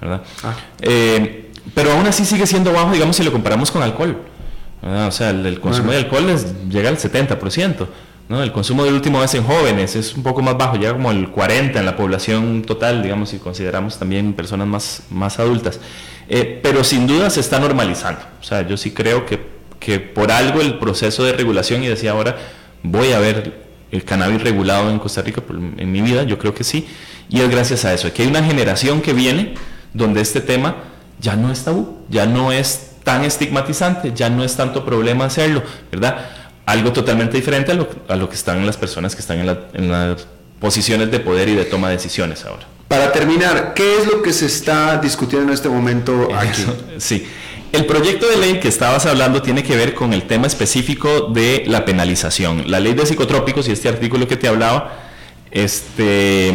¿verdad? 0.00 0.22
Ah. 0.42 0.56
Eh, 0.80 1.52
pero 1.74 1.92
aún 1.92 2.06
así 2.06 2.24
sigue 2.24 2.46
siendo 2.46 2.72
bajo, 2.72 2.92
digamos, 2.92 3.16
si 3.16 3.22
lo 3.22 3.30
comparamos 3.30 3.70
con 3.70 3.82
alcohol. 3.82 4.20
O 4.82 5.10
sea, 5.10 5.30
el, 5.30 5.60
consumo 5.60 5.90
de 5.90 5.98
alcohol 5.98 6.34
llega 6.68 6.88
al 6.88 6.98
70%. 6.98 7.86
¿no? 8.28 8.42
El 8.42 8.52
consumo 8.52 8.84
del 8.84 8.94
último 8.94 9.20
vez 9.20 9.34
en 9.34 9.42
jóvenes 9.42 9.96
es 9.96 10.14
un 10.14 10.22
poco 10.22 10.42
más 10.42 10.56
bajo, 10.56 10.76
llega 10.76 10.92
como 10.92 11.10
el 11.10 11.32
40% 11.32 11.76
en 11.76 11.86
la 11.86 11.96
población 11.96 12.62
total, 12.62 13.02
digamos, 13.02 13.30
si 13.30 13.38
consideramos 13.38 13.98
también 13.98 14.34
personas 14.34 14.68
más, 14.68 15.02
más 15.10 15.38
adultas. 15.38 15.80
Eh, 16.28 16.60
pero 16.62 16.84
sin 16.84 17.06
duda 17.06 17.30
se 17.30 17.40
está 17.40 17.58
normalizando. 17.58 18.20
O 18.40 18.44
sea, 18.44 18.66
yo 18.66 18.76
sí 18.76 18.90
creo 18.90 19.24
que, 19.24 19.40
que 19.80 19.98
por 19.98 20.30
algo 20.30 20.60
el 20.60 20.78
proceso 20.78 21.24
de 21.24 21.32
regulación, 21.32 21.82
y 21.82 21.88
decía 21.88 22.10
ahora, 22.12 22.36
voy 22.82 23.12
a 23.12 23.18
ver 23.18 23.66
el 23.90 24.04
cannabis 24.04 24.42
regulado 24.42 24.90
en 24.90 24.98
Costa 24.98 25.22
Rica 25.22 25.42
en 25.48 25.90
mi 25.90 26.02
vida, 26.02 26.24
yo 26.24 26.38
creo 26.38 26.54
que 26.54 26.64
sí, 26.64 26.86
y 27.30 27.40
es 27.40 27.48
gracias 27.50 27.84
a 27.86 27.94
eso, 27.94 28.12
que 28.12 28.22
hay 28.22 28.28
una 28.28 28.44
generación 28.44 29.00
que 29.00 29.14
viene 29.14 29.54
donde 29.94 30.20
este 30.20 30.42
tema 30.42 30.76
ya 31.20 31.36
no 31.36 31.50
es 31.50 31.64
tabú, 31.64 31.98
ya 32.10 32.26
no 32.26 32.52
es 32.52 32.92
tan 33.04 33.24
estigmatizante, 33.24 34.12
ya 34.14 34.28
no 34.28 34.44
es 34.44 34.54
tanto 34.56 34.84
problema 34.84 35.24
hacerlo, 35.24 35.62
¿verdad? 35.90 36.26
Algo 36.66 36.92
totalmente 36.92 37.38
diferente 37.38 37.72
a 37.72 37.74
lo, 37.74 37.88
a 38.08 38.16
lo 38.16 38.28
que 38.28 38.34
están 38.34 38.64
las 38.66 38.76
personas 38.76 39.14
que 39.14 39.22
están 39.22 39.38
en, 39.38 39.58
en 39.72 39.90
las 39.90 40.26
posiciones 40.60 41.10
de 41.10 41.20
poder 41.20 41.48
y 41.48 41.54
de 41.54 41.64
toma 41.64 41.88
de 41.88 41.94
decisiones 41.94 42.44
ahora. 42.44 42.66
Para 42.88 43.12
terminar, 43.12 43.74
¿qué 43.74 43.98
es 43.98 44.06
lo 44.06 44.22
que 44.22 44.32
se 44.32 44.46
está 44.46 44.96
discutiendo 44.96 45.48
en 45.48 45.54
este 45.54 45.68
momento 45.68 46.28
aquí? 46.34 46.64
Sí. 46.98 47.26
El 47.70 47.84
proyecto 47.84 48.26
de 48.26 48.38
ley 48.38 48.60
que 48.60 48.68
estabas 48.68 49.04
hablando 49.04 49.42
tiene 49.42 49.62
que 49.62 49.76
ver 49.76 49.94
con 49.94 50.14
el 50.14 50.22
tema 50.22 50.46
específico 50.46 51.28
de 51.34 51.64
la 51.66 51.84
penalización. 51.84 52.70
La 52.70 52.80
ley 52.80 52.94
de 52.94 53.04
psicotrópicos 53.04 53.68
y 53.68 53.72
este 53.72 53.90
artículo 53.90 54.26
que 54.26 54.38
te 54.38 54.48
hablaba, 54.48 54.94
este, 55.50 56.50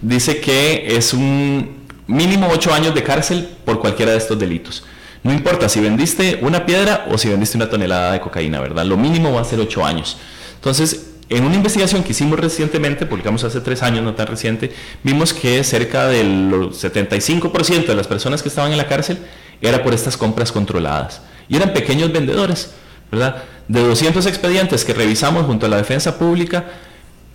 dice 0.00 0.40
que 0.40 0.96
es 0.96 1.12
un 1.12 1.84
mínimo 2.06 2.48
ocho 2.50 2.72
años 2.72 2.94
de 2.94 3.02
cárcel 3.02 3.46
por 3.66 3.78
cualquiera 3.78 4.12
de 4.12 4.18
estos 4.18 4.38
delitos. 4.38 4.84
No 5.22 5.34
importa 5.34 5.68
si 5.68 5.80
vendiste 5.80 6.38
una 6.40 6.64
piedra 6.64 7.06
o 7.10 7.18
si 7.18 7.28
vendiste 7.28 7.58
una 7.58 7.68
tonelada 7.68 8.12
de 8.12 8.20
cocaína, 8.20 8.58
¿verdad? 8.58 8.86
Lo 8.86 8.96
mínimo 8.96 9.32
va 9.34 9.42
a 9.42 9.44
ser 9.44 9.60
ocho 9.60 9.84
años. 9.84 10.16
Entonces, 10.54 11.13
en 11.28 11.44
una 11.44 11.54
investigación 11.54 12.02
que 12.02 12.12
hicimos 12.12 12.38
recientemente, 12.38 13.06
publicamos 13.06 13.44
hace 13.44 13.60
tres 13.60 13.82
años, 13.82 14.04
no 14.04 14.14
tan 14.14 14.26
reciente, 14.26 14.72
vimos 15.02 15.32
que 15.32 15.64
cerca 15.64 16.06
del 16.06 16.50
75% 16.70 17.86
de 17.86 17.94
las 17.94 18.06
personas 18.06 18.42
que 18.42 18.48
estaban 18.48 18.72
en 18.72 18.78
la 18.78 18.86
cárcel 18.86 19.18
era 19.62 19.82
por 19.82 19.94
estas 19.94 20.16
compras 20.16 20.52
controladas. 20.52 21.22
Y 21.48 21.56
eran 21.56 21.72
pequeños 21.72 22.12
vendedores, 22.12 22.72
¿verdad? 23.10 23.42
De 23.68 23.80
200 23.80 24.26
expedientes 24.26 24.84
que 24.84 24.92
revisamos 24.92 25.46
junto 25.46 25.66
a 25.66 25.68
la 25.68 25.78
defensa 25.78 26.18
pública, 26.18 26.66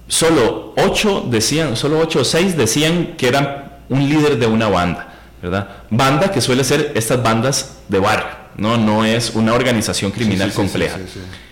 solo 0.07 0.73
8 0.77 1.27
decían, 1.29 1.75
solo 1.75 1.99
8 1.99 2.19
o 2.19 2.23
6 2.23 2.57
decían 2.57 3.15
que 3.17 3.27
eran 3.27 3.79
un 3.89 4.07
líder 4.07 4.37
de 4.37 4.45
una 4.45 4.67
banda, 4.67 5.13
¿verdad? 5.41 5.67
Banda 5.89 6.31
que 6.31 6.41
suele 6.41 6.63
ser 6.63 6.91
estas 6.95 7.23
bandas 7.23 7.77
de 7.87 7.99
barrio, 7.99 8.38
¿no? 8.59 8.77
No 8.77 9.05
es 9.05 9.31
una 9.35 9.53
organización 9.53 10.11
criminal 10.11 10.53
compleja. 10.53 10.99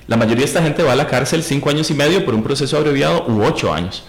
La 0.08 0.18
mayoría 0.18 0.42
de 0.42 0.46
esta 0.46 0.64
gente 0.64 0.84
va 0.84 0.94
a 0.94 0.96
la 0.96 1.08
cárcel 1.08 1.44
cinco 1.44 1.70
años 1.70 1.90
y 1.92 1.94
medio 1.94 2.24
por 2.24 2.34
un 2.34 2.44
proceso 2.44 2.78
abreviado 2.78 3.26
u 3.28 3.44
ocho 3.44 3.74
años. 3.74 4.04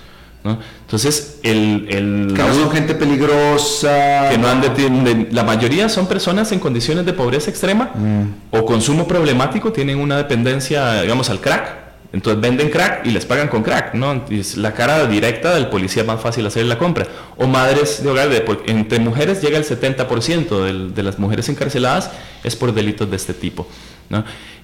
Entonces, 0.44 1.40
el... 1.42 1.86
el 1.90 2.34
que 2.34 2.42
son 2.42 2.70
gente 2.70 2.94
peligrosa. 2.94 4.28
Que 4.30 4.38
no 4.38 4.48
han 4.48 4.60
de, 4.60 5.28
la 5.30 5.42
mayoría 5.42 5.88
son 5.88 6.06
personas 6.06 6.52
en 6.52 6.58
condiciones 6.58 7.04
de 7.04 7.12
pobreza 7.12 7.50
extrema 7.50 7.90
mm. 7.94 8.56
o 8.56 8.64
consumo 8.64 9.06
problemático, 9.06 9.72
tienen 9.72 9.98
una 9.98 10.16
dependencia, 10.16 11.02
digamos, 11.02 11.28
al 11.30 11.40
crack. 11.40 11.87
Entonces 12.12 12.40
venden 12.40 12.70
crack 12.70 13.04
y 13.04 13.10
les 13.10 13.26
pagan 13.26 13.48
con 13.48 13.62
crack, 13.62 13.94
¿no? 13.94 14.24
Es 14.30 14.56
la 14.56 14.72
cara 14.72 15.06
directa 15.06 15.54
del 15.54 15.68
policía 15.68 16.04
más 16.04 16.20
fácil 16.20 16.46
hacer 16.46 16.64
la 16.64 16.78
compra. 16.78 17.06
O 17.36 17.46
madres 17.46 18.02
de 18.02 18.08
hogar, 18.08 18.30
de, 18.30 18.44
entre 18.66 18.98
mujeres 18.98 19.42
llega 19.42 19.58
el 19.58 19.64
70% 19.64 20.92
de 20.92 21.02
las 21.02 21.18
mujeres 21.18 21.48
encarceladas 21.48 22.10
es 22.42 22.56
por 22.56 22.72
delitos 22.72 23.10
de 23.10 23.16
este 23.16 23.34
tipo. 23.34 23.66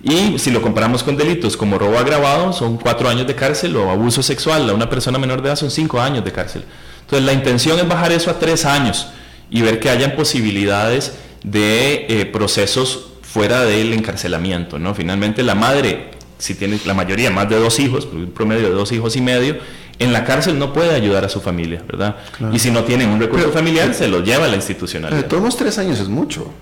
Y 0.03 0.39
si 0.39 0.51
lo 0.51 0.63
comparamos 0.63 1.03
con 1.03 1.17
delitos 1.17 1.57
como 1.57 1.79
robo 1.79 1.99
agravado, 1.99 2.53
son 2.53 2.77
cuatro 2.77 3.09
años 3.09 3.27
de 3.27 3.35
cárcel, 3.35 3.77
o 3.77 3.91
abuso 3.91 4.23
sexual 4.23 4.69
a 4.69 4.75
una 4.75 4.89
persona 4.89 5.19
menor 5.19 5.43
de 5.43 5.49
edad 5.49 5.57
son 5.57 5.71
cinco 5.71 6.01
años 6.01 6.25
de 6.25 6.33
cárcel. 6.33 6.65
Entonces 7.03 7.25
la 7.27 7.33
intención 7.33 7.79
es 7.79 7.87
bajar 7.87 8.13
eso 8.13 8.31
a 8.31 8.39
tres 8.39 8.65
años 8.65 9.09
y 9.51 9.63
ver 9.63 9.79
que 9.81 9.91
hayan 9.91 10.17
posibilidades 10.17 11.15
de 11.43 12.07
eh, 12.09 12.27
procesos 12.27 13.09
fuera 13.23 13.65
del 13.65 13.93
encarcelamiento. 13.93 14.79
¿no? 14.79 14.95
Finalmente 14.95 15.43
la 15.43 15.55
madre, 15.55 16.11
si 16.45 16.55
tiene 16.55 16.79
la 16.85 16.93
mayoría 16.93 17.31
más 17.31 17.49
de 17.49 17.57
dos 17.57 17.81
hijos, 17.81 18.07
un 18.13 18.27
promedio 18.27 18.69
de 18.69 18.75
dos 18.75 18.93
hijos 18.93 19.17
y 19.17 19.23
medio, 19.23 19.57
en 19.99 20.13
la 20.13 20.27
cárcel 20.27 20.59
no 20.59 20.75
puede 20.75 20.95
ayudar 20.95 21.25
a 21.25 21.31
su 21.31 21.41
familia, 21.41 21.83
¿verdad? 21.87 22.17
Y 22.53 22.59
si 22.59 22.71
no 22.71 22.85
tienen 22.85 23.09
un 23.09 23.19
recurso 23.19 23.51
familiar, 23.51 23.95
se 23.95 24.09
lo 24.09 24.23
lleva 24.23 24.45
a 24.45 24.49
la 24.49 24.57
institucionalidad. 24.57 25.25
Pero 25.25 25.41
todos 25.41 25.57
tres 25.57 25.79
años 25.79 26.01
es 26.01 26.09
mucho. 26.09 26.53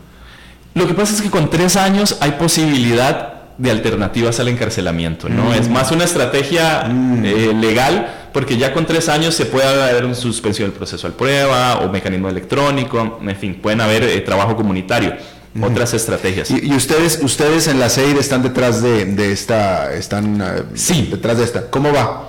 Lo 0.74 0.86
que 0.86 0.94
pasa 0.94 1.14
es 1.14 1.20
que 1.20 1.30
con 1.30 1.50
tres 1.50 1.74
años 1.74 2.16
hay 2.20 2.32
posibilidad 2.32 3.32
de 3.58 3.72
alternativas 3.72 4.38
al 4.38 4.48
encarcelamiento, 4.48 5.28
¿no? 5.28 5.46
Mm. 5.46 5.54
Es 5.54 5.68
más 5.68 5.90
una 5.90 6.04
estrategia 6.04 6.84
mm. 6.84 7.24
eh, 7.24 7.52
legal, 7.60 8.28
porque 8.32 8.56
ya 8.56 8.72
con 8.72 8.86
tres 8.86 9.08
años 9.08 9.34
se 9.34 9.46
puede 9.46 9.66
haber 9.66 10.04
una 10.04 10.14
suspensión 10.14 10.70
del 10.70 10.78
proceso 10.78 11.08
al 11.08 11.14
prueba 11.14 11.80
o 11.80 11.88
mecanismo 11.88 12.28
electrónico, 12.28 13.18
en 13.20 13.36
fin, 13.36 13.58
pueden 13.60 13.80
haber 13.80 14.04
eh, 14.04 14.20
trabajo 14.20 14.54
comunitario, 14.54 15.10
mm. 15.10 15.41
Otras 15.60 15.94
estrategias. 15.94 16.50
¿Y, 16.50 16.72
ustedes, 16.74 17.20
ustedes 17.22 17.66
en 17.66 17.78
la 17.78 17.90
CEIR 17.90 18.16
están 18.18 18.42
detrás 18.42 18.82
de, 18.82 19.32
esta, 19.32 19.92
están 19.94 20.40
eh, 20.40 20.62
sí. 20.74 21.08
detrás 21.10 21.38
de 21.38 21.44
esta? 21.44 21.70
¿Cómo 21.70 21.92
va? 21.92 22.28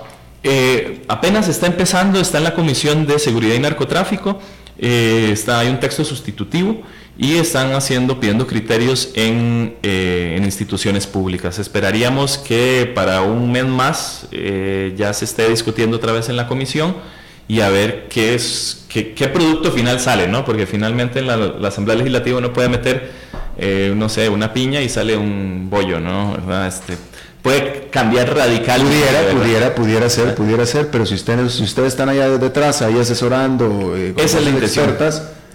apenas 1.08 1.48
está 1.48 1.66
empezando, 1.66 2.20
está 2.20 2.36
en 2.36 2.44
la 2.44 2.54
Comisión 2.54 3.06
de 3.06 3.18
Seguridad 3.18 3.54
y 3.54 3.60
Narcotráfico, 3.60 4.38
está, 4.76 5.60
hay 5.60 5.68
un 5.68 5.80
texto 5.80 6.04
sustitutivo 6.04 6.82
y 7.16 7.36
están 7.36 7.72
haciendo, 7.74 8.18
pidiendo 8.18 8.46
criterios 8.46 9.10
en, 9.14 9.76
eh, 9.82 10.34
en, 10.36 10.44
instituciones 10.44 11.06
públicas. 11.06 11.58
Esperaríamos 11.58 12.38
que 12.38 12.90
para 12.92 13.22
un 13.22 13.52
mes 13.52 13.66
más 13.66 14.26
eh, 14.32 14.94
ya 14.96 15.12
se 15.12 15.24
esté 15.24 15.48
discutiendo 15.48 15.96
otra 15.96 16.12
vez 16.12 16.28
en 16.28 16.36
la 16.36 16.48
comisión 16.48 16.96
y 17.46 17.60
a 17.60 17.68
ver 17.68 18.08
qué 18.08 18.34
es 18.34 18.83
qué, 18.94 19.12
qué 19.12 19.26
producto 19.26 19.72
final 19.72 19.98
sale, 19.98 20.28
¿no? 20.28 20.44
Porque 20.44 20.66
finalmente 20.66 21.18
en 21.18 21.26
la, 21.26 21.66
Asamblea 21.66 21.96
Legislativa 21.96 22.38
uno 22.38 22.52
puede 22.52 22.68
meter, 22.68 23.10
eh, 23.58 23.92
no 23.96 24.08
sé, 24.08 24.28
una 24.28 24.52
piña 24.52 24.80
y 24.82 24.88
sale 24.88 25.16
un 25.16 25.66
bollo, 25.68 25.98
¿no? 25.98 26.36
Este, 26.64 26.96
puede 27.42 27.88
cambiar 27.90 28.32
radicalmente. 28.32 28.96
Pudiera, 28.96 29.32
pudiera, 29.32 29.74
pudiera 29.74 30.08
ser, 30.08 30.34
pudiera 30.36 30.64
ser, 30.64 30.90
pero 30.92 31.04
si 31.06 31.16
ustedes, 31.16 31.54
si 31.54 31.64
ustedes 31.64 31.88
están 31.88 32.08
allá 32.08 32.38
detrás, 32.38 32.82
ahí 32.82 32.96
asesorando, 32.96 33.96
Esa 33.96 34.38
es 34.38 34.44
la 34.44 34.50
intención. 34.50 34.96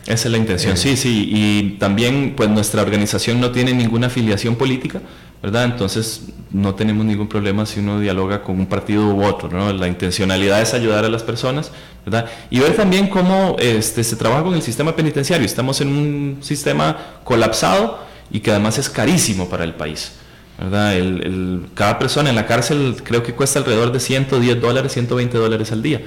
Esa 0.10 0.28
es 0.28 0.32
la 0.32 0.40
intención, 0.40 0.76
sí, 0.76 0.98
sí. 0.98 1.30
Y 1.32 1.78
también, 1.78 2.34
pues 2.36 2.50
nuestra 2.50 2.82
organización 2.82 3.40
no 3.40 3.52
tiene 3.52 3.74
ninguna 3.74 4.08
afiliación 4.08 4.56
política, 4.56 5.02
¿verdad? 5.40 5.66
Entonces 5.66 6.30
no 6.50 6.74
tenemos 6.74 7.06
ningún 7.06 7.30
problema 7.30 7.64
si 7.68 7.80
uno 7.80 8.00
dialoga 8.00 8.42
con 8.42 8.60
un 8.60 8.66
partido 8.66 9.06
u 9.14 9.24
otro, 9.24 9.50
¿no? 9.50 9.72
La 9.72 9.88
intencionalidad 9.88 10.64
es 10.64 10.74
ayudar 10.74 11.06
a 11.06 11.10
las 11.10 11.22
personas, 11.22 11.72
¿verdad? 12.04 12.26
Y 12.50 12.60
ver 12.60 12.76
también 12.76 13.06
cómo 13.06 13.56
este, 13.60 14.04
se 14.04 14.16
trabaja 14.16 14.42
con 14.42 14.56
el 14.56 14.64
sistema 14.64 14.96
penitenciario. 14.96 15.46
Estamos 15.46 15.80
en 15.80 15.90
un 15.90 16.38
sistema 16.42 16.98
colapsado 17.24 18.00
y 18.32 18.40
que 18.40 18.50
además 18.50 18.80
es 18.80 18.90
carísimo 18.90 19.48
para 19.48 19.64
el 19.64 19.76
país. 19.76 20.14
¿verdad? 20.58 20.96
El, 20.96 21.68
cada 21.76 22.00
persona 22.00 22.32
en 22.32 22.36
la 22.36 22.48
cárcel 22.48 22.98
creo 23.04 23.22
que 23.22 23.36
cuesta 23.36 23.60
alrededor 23.60 23.92
de 23.92 24.00
110 24.00 24.60
dólares, 24.60 24.92
120 24.92 25.38
dólares 25.38 25.72
al 25.72 25.84
día. 25.84 26.02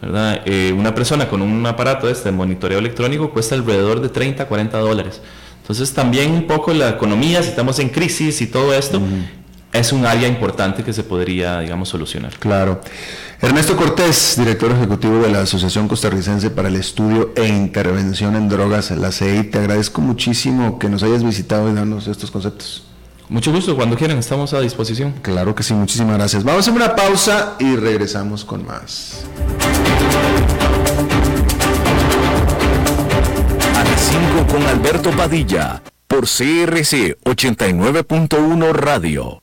¿Verdad? 0.00 0.42
Eh, 0.44 0.74
una 0.76 0.94
persona 0.94 1.28
con 1.28 1.42
un 1.42 1.66
aparato 1.66 2.08
este, 2.08 2.30
de 2.30 2.36
monitoreo 2.36 2.78
electrónico 2.78 3.30
cuesta 3.30 3.54
alrededor 3.54 4.00
de 4.00 4.08
30, 4.08 4.46
40 4.46 4.78
dólares. 4.78 5.20
Entonces 5.60 5.92
también 5.92 6.32
un 6.32 6.46
poco 6.46 6.72
la 6.72 6.88
economía, 6.88 7.42
si 7.42 7.50
estamos 7.50 7.78
en 7.78 7.90
crisis 7.90 8.40
y 8.40 8.46
todo 8.46 8.72
esto, 8.72 9.02
es 9.72 9.92
un 9.92 10.06
área 10.06 10.26
importante 10.26 10.82
que 10.82 10.92
se 10.92 11.02
podría, 11.02 11.60
digamos, 11.60 11.90
solucionar. 11.90 12.32
Claro. 12.38 12.80
Ernesto 13.40 13.76
Cortés, 13.76 14.34
director 14.38 14.72
ejecutivo 14.72 15.18
de 15.20 15.30
la 15.30 15.40
Asociación 15.40 15.86
Costarricense 15.86 16.50
para 16.50 16.68
el 16.68 16.76
Estudio 16.76 17.32
e 17.36 17.46
Intervención 17.46 18.34
en 18.34 18.48
Drogas, 18.48 18.90
la 18.92 19.12
CEI, 19.12 19.44
te 19.44 19.58
agradezco 19.58 20.00
muchísimo 20.00 20.78
que 20.78 20.88
nos 20.88 21.02
hayas 21.02 21.22
visitado 21.22 21.70
y 21.70 21.74
darnos 21.74 22.08
estos 22.08 22.30
conceptos. 22.30 22.84
Mucho 23.28 23.52
gusto, 23.52 23.76
cuando 23.76 23.94
quieran, 23.96 24.18
estamos 24.18 24.54
a 24.54 24.60
disposición. 24.60 25.12
Claro 25.20 25.54
que 25.54 25.62
sí, 25.62 25.74
muchísimas 25.74 26.16
gracias. 26.16 26.44
Vamos 26.44 26.66
a 26.66 26.70
hacer 26.70 26.82
una 26.82 26.96
pausa 26.96 27.56
y 27.58 27.76
regresamos 27.76 28.44
con 28.44 28.64
más. 28.64 29.24
A 33.74 33.84
las 33.84 34.00
5 34.00 34.46
con 34.50 34.62
Alberto 34.66 35.10
Padilla, 35.10 35.82
por 36.06 36.22
CRC 36.22 37.18
89.1 37.24 38.72
Radio. 38.72 39.42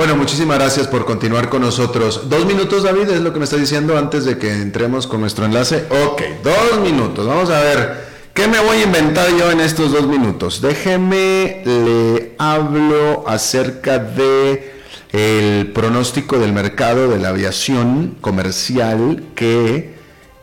Bueno, 0.00 0.16
muchísimas 0.16 0.58
gracias 0.58 0.86
por 0.86 1.04
continuar 1.04 1.50
con 1.50 1.60
nosotros. 1.60 2.30
Dos 2.30 2.46
minutos, 2.46 2.84
David, 2.84 3.10
es 3.10 3.20
lo 3.20 3.34
que 3.34 3.38
me 3.38 3.44
está 3.44 3.58
diciendo 3.58 3.98
antes 3.98 4.24
de 4.24 4.38
que 4.38 4.50
entremos 4.50 5.06
con 5.06 5.20
nuestro 5.20 5.44
enlace. 5.44 5.84
Ok, 5.90 6.22
dos 6.42 6.80
minutos. 6.82 7.26
Vamos 7.26 7.50
a 7.50 7.60
ver, 7.60 8.06
¿qué 8.32 8.48
me 8.48 8.58
voy 8.60 8.78
a 8.78 8.84
inventar 8.84 9.28
yo 9.36 9.50
en 9.50 9.60
estos 9.60 9.92
dos 9.92 10.06
minutos? 10.06 10.62
Déjeme, 10.62 11.60
le 11.66 12.34
hablo 12.38 13.28
acerca 13.28 13.98
de 13.98 14.72
el 15.12 15.70
pronóstico 15.72 16.38
del 16.38 16.54
mercado 16.54 17.10
de 17.10 17.18
la 17.18 17.28
aviación 17.28 18.16
comercial 18.22 19.22
que 19.34 19.96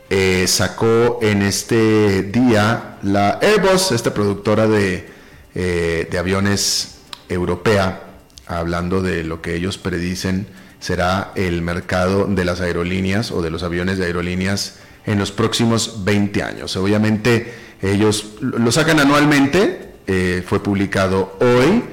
eh, 0.08 0.44
sacó 0.46 1.18
en 1.20 1.42
este 1.42 2.22
día 2.22 2.98
la 3.02 3.40
Airbus, 3.42 3.90
esta 3.90 4.14
productora 4.14 4.68
de, 4.68 5.08
eh, 5.56 6.06
de 6.08 6.16
aviones 6.16 6.98
europea 7.28 8.04
hablando 8.48 9.02
de 9.02 9.24
lo 9.24 9.42
que 9.42 9.54
ellos 9.54 9.78
predicen 9.78 10.46
será 10.80 11.32
el 11.34 11.62
mercado 11.62 12.26
de 12.26 12.44
las 12.44 12.60
aerolíneas 12.60 13.30
o 13.30 13.42
de 13.42 13.50
los 13.50 13.62
aviones 13.62 13.98
de 13.98 14.06
aerolíneas 14.06 14.78
en 15.06 15.18
los 15.18 15.32
próximos 15.32 16.04
20 16.04 16.42
años. 16.42 16.76
Obviamente 16.76 17.52
ellos 17.82 18.34
lo 18.40 18.70
sacan 18.72 19.00
anualmente, 19.00 19.92
eh, 20.06 20.42
fue 20.46 20.62
publicado 20.62 21.36
hoy 21.40 21.84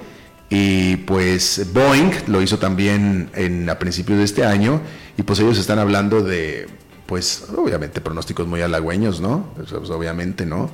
y 0.50 0.98
pues 0.98 1.74
Boeing 1.74 2.12
lo 2.28 2.42
hizo 2.42 2.60
también 2.60 3.30
en, 3.34 3.70
a 3.70 3.80
principios 3.80 4.20
de 4.20 4.26
este 4.26 4.46
año 4.46 4.82
y 5.18 5.24
pues 5.24 5.40
ellos 5.40 5.58
están 5.58 5.80
hablando 5.80 6.22
de 6.22 6.68
pues 7.06 7.46
obviamente 7.56 8.02
pronósticos 8.02 8.48
muy 8.48 8.62
halagüeños, 8.62 9.22
¿no? 9.22 9.52
Pues, 9.56 9.70
pues, 9.72 9.90
obviamente, 9.90 10.46
¿no? 10.46 10.72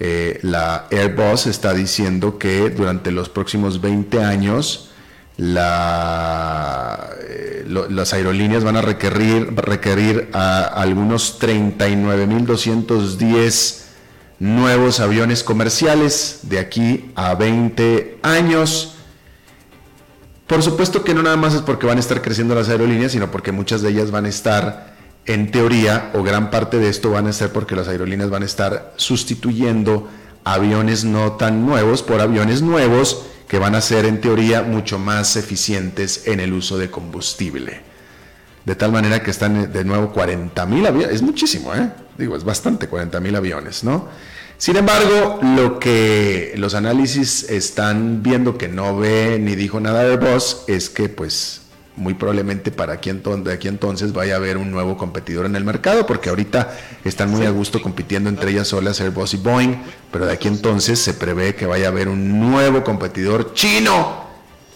Eh, 0.00 0.38
la 0.42 0.86
Airbus 0.90 1.46
está 1.46 1.72
diciendo 1.72 2.38
que 2.38 2.70
durante 2.70 3.12
los 3.12 3.28
próximos 3.28 3.80
20 3.80 4.22
años 4.22 4.90
eh, 5.38 7.64
las 7.66 8.12
aerolíneas 8.12 8.64
van 8.64 8.76
a 8.76 8.82
requerir, 8.82 9.54
requerir 9.56 10.28
a 10.32 10.64
algunos 10.64 11.40
39.210 11.40 13.84
nuevos 14.38 15.00
aviones 15.00 15.42
comerciales 15.42 16.40
de 16.42 16.58
aquí 16.58 17.10
a 17.14 17.34
20 17.34 18.18
años. 18.22 18.96
Por 20.46 20.62
supuesto 20.62 21.02
que 21.02 21.14
no 21.14 21.22
nada 21.22 21.36
más 21.36 21.54
es 21.54 21.62
porque 21.62 21.86
van 21.86 21.96
a 21.96 22.00
estar 22.00 22.20
creciendo 22.20 22.54
las 22.54 22.68
aerolíneas, 22.68 23.12
sino 23.12 23.30
porque 23.30 23.52
muchas 23.52 23.80
de 23.82 23.90
ellas 23.90 24.10
van 24.10 24.26
a 24.26 24.28
estar, 24.28 24.94
en 25.26 25.50
teoría, 25.50 26.10
o 26.14 26.22
gran 26.22 26.50
parte 26.50 26.78
de 26.78 26.90
esto 26.90 27.10
van 27.10 27.26
a 27.26 27.32
ser 27.32 27.50
porque 27.50 27.74
las 27.74 27.88
aerolíneas 27.88 28.30
van 28.30 28.42
a 28.42 28.46
estar 28.46 28.92
sustituyendo 28.96 30.08
aviones 30.44 31.04
no 31.04 31.32
tan 31.32 31.64
nuevos 31.66 32.02
por 32.02 32.20
aviones 32.20 32.62
nuevos 32.62 33.26
que 33.48 33.58
van 33.58 33.74
a 33.74 33.80
ser 33.80 34.04
en 34.04 34.20
teoría 34.20 34.62
mucho 34.62 34.98
más 34.98 35.36
eficientes 35.36 36.26
en 36.26 36.40
el 36.40 36.52
uso 36.52 36.78
de 36.78 36.90
combustible. 36.90 37.80
De 38.64 38.74
tal 38.74 38.92
manera 38.92 39.22
que 39.22 39.30
están 39.30 39.72
de 39.72 39.84
nuevo 39.84 40.12
40 40.12 40.64
mil 40.66 40.86
aviones, 40.86 41.16
es 41.16 41.22
muchísimo, 41.22 41.74
¿eh? 41.74 41.90
Digo, 42.16 42.36
es 42.36 42.44
bastante 42.44 42.88
40 42.88 43.20
mil 43.20 43.36
aviones, 43.36 43.84
¿no? 43.84 44.08
Sin 44.56 44.76
embargo, 44.76 45.40
lo 45.56 45.78
que 45.78 46.54
los 46.56 46.74
análisis 46.74 47.50
están 47.50 48.22
viendo 48.22 48.56
que 48.56 48.68
no 48.68 48.96
ve 48.96 49.38
ni 49.40 49.56
dijo 49.56 49.80
nada 49.80 50.02
Airbus 50.02 50.62
es 50.68 50.88
que 50.88 51.08
pues 51.08 51.60
muy 51.96 52.14
probablemente 52.14 52.70
para 52.70 52.94
aquí, 52.94 53.10
de 53.12 53.52
aquí 53.52 53.68
entonces 53.68 54.12
vaya 54.12 54.34
a 54.34 54.36
haber 54.38 54.56
un 54.56 54.70
nuevo 54.70 54.96
competidor 54.96 55.46
en 55.46 55.54
el 55.56 55.64
mercado, 55.64 56.06
porque 56.06 56.28
ahorita 56.28 56.76
están 57.04 57.30
muy 57.30 57.46
a 57.46 57.50
gusto 57.50 57.80
compitiendo 57.80 58.28
entre 58.28 58.50
ellas 58.50 58.68
solas 58.68 59.00
Airbus 59.00 59.34
y 59.34 59.36
Boeing, 59.36 59.76
pero 60.10 60.26
de 60.26 60.32
aquí 60.32 60.48
entonces 60.48 60.98
se 60.98 61.14
prevé 61.14 61.54
que 61.54 61.66
vaya 61.66 61.86
a 61.86 61.90
haber 61.90 62.08
un 62.08 62.40
nuevo 62.40 62.82
competidor 62.82 63.54
chino, 63.54 64.24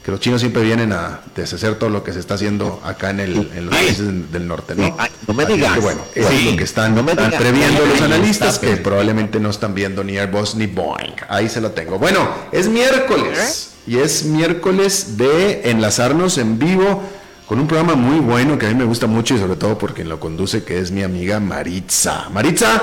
que 0.04 0.12
los 0.12 0.20
chinos 0.20 0.40
siempre 0.40 0.62
vienen 0.62 0.92
a 0.92 1.20
deshacer 1.34 1.74
todo 1.74 1.90
lo 1.90 2.04
que 2.04 2.12
se 2.12 2.20
está 2.20 2.34
haciendo 2.34 2.80
acá 2.84 3.10
en, 3.10 3.20
el, 3.20 3.50
en 3.54 3.66
los 3.66 3.74
países 3.74 4.32
del 4.32 4.46
norte, 4.46 4.74
¿no? 4.76 4.96
no 5.26 5.34
me 5.34 5.44
digas. 5.44 5.74
Que, 5.74 5.80
bueno, 5.80 6.00
es 6.14 6.44
lo 6.44 6.56
que 6.56 6.64
están, 6.64 6.94
previendo 7.36 7.84
los 7.84 8.00
analistas, 8.00 8.58
que 8.58 8.76
probablemente 8.76 9.40
no 9.40 9.50
están 9.50 9.74
viendo 9.74 10.04
ni 10.04 10.16
Airbus 10.16 10.54
ni 10.54 10.66
Boeing. 10.66 11.14
Ahí 11.28 11.48
se 11.48 11.60
lo 11.60 11.72
tengo. 11.72 11.98
Bueno, 11.98 12.26
es 12.52 12.68
miércoles 12.68 13.74
y 13.88 13.98
es 13.98 14.24
miércoles 14.24 15.16
de 15.16 15.70
enlazarnos 15.70 16.36
en 16.36 16.58
vivo 16.58 17.02
con 17.46 17.58
un 17.58 17.66
programa 17.66 17.94
muy 17.94 18.18
bueno 18.18 18.58
que 18.58 18.66
a 18.66 18.68
mí 18.68 18.74
me 18.74 18.84
gusta 18.84 19.06
mucho 19.06 19.34
y 19.34 19.38
sobre 19.38 19.56
todo 19.56 19.78
porque 19.78 20.04
lo 20.04 20.20
conduce 20.20 20.62
que 20.62 20.78
es 20.78 20.90
mi 20.90 21.02
amiga 21.02 21.40
Maritza. 21.40 22.28
Maritza. 22.30 22.82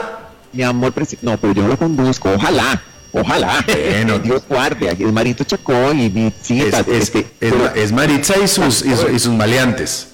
Mi 0.51 0.64
amor, 0.64 0.93
no, 1.22 1.38
pero 1.38 1.53
yo 1.53 1.68
lo 1.68 1.78
conduzco, 1.78 2.32
ojalá. 2.32 2.82
Ojalá. 3.12 3.64
Bueno, 3.68 4.18
Dios 4.24 4.43
guarde. 4.49 4.97
Es 4.97 5.14
Marito 5.14 5.43
Chacó 5.43 5.93
y 5.93 6.10
mi 6.10 6.28
es, 6.28 7.12
es, 7.76 7.91
Maritza 7.91 8.34
y 8.43 8.47
sus, 8.47 8.84
y, 8.84 9.20
sus 9.20 9.34
maleantes. 9.34 10.08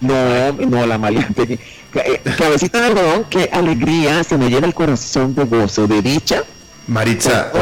No, 0.00 0.52
no, 0.52 0.86
la 0.86 0.96
maleante. 0.96 1.58
Eh, 1.94 2.20
cabecita 2.38 2.80
de 2.80 2.86
algodón, 2.86 3.26
qué 3.28 3.50
alegría, 3.52 4.24
se 4.24 4.38
me 4.38 4.48
llena 4.48 4.66
el 4.66 4.74
corazón 4.74 5.34
de 5.34 5.44
gozo, 5.44 5.86
de 5.86 6.00
dicha 6.00 6.42
Maritza, 6.88 7.52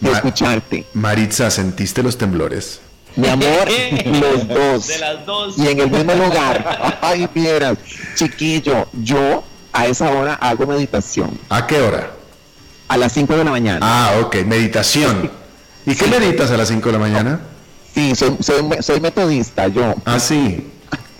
de 0.00 0.10
escucharte. 0.10 0.84
Maritza, 0.92 1.48
¿sentiste 1.48 2.02
los 2.02 2.18
temblores? 2.18 2.80
Mi 3.14 3.28
amor, 3.28 3.68
los 4.04 4.48
dos. 4.48 4.88
De 4.88 4.98
las 4.98 5.24
dos. 5.24 5.56
Y 5.58 5.68
en 5.68 5.78
el 5.78 5.90
mismo 5.90 6.12
lugar. 6.14 6.98
Ay, 7.02 7.28
vieras, 7.32 7.78
chiquillo, 8.16 8.88
yo 8.92 9.44
a 9.72 9.86
esa 9.86 10.10
hora 10.10 10.34
hago 10.34 10.66
meditación. 10.66 11.38
¿A 11.48 11.68
qué 11.68 11.80
hora? 11.80 12.10
A 12.88 12.96
las 12.96 13.12
5 13.12 13.36
de 13.36 13.44
la 13.44 13.50
mañana. 13.50 13.78
Ah, 13.82 14.20
ok, 14.22 14.36
meditación. 14.44 15.30
¿Y 15.86 15.94
qué 15.94 16.06
meditas 16.08 16.50
a 16.50 16.56
las 16.56 16.68
5 16.68 16.84
de 16.86 16.92
la 16.92 16.98
mañana? 16.98 17.40
Sí, 17.94 18.14
soy, 18.14 19.00
metodista, 19.00 19.68
yo. 19.68 19.94
Ah, 20.04 20.18
sí. 20.18 20.66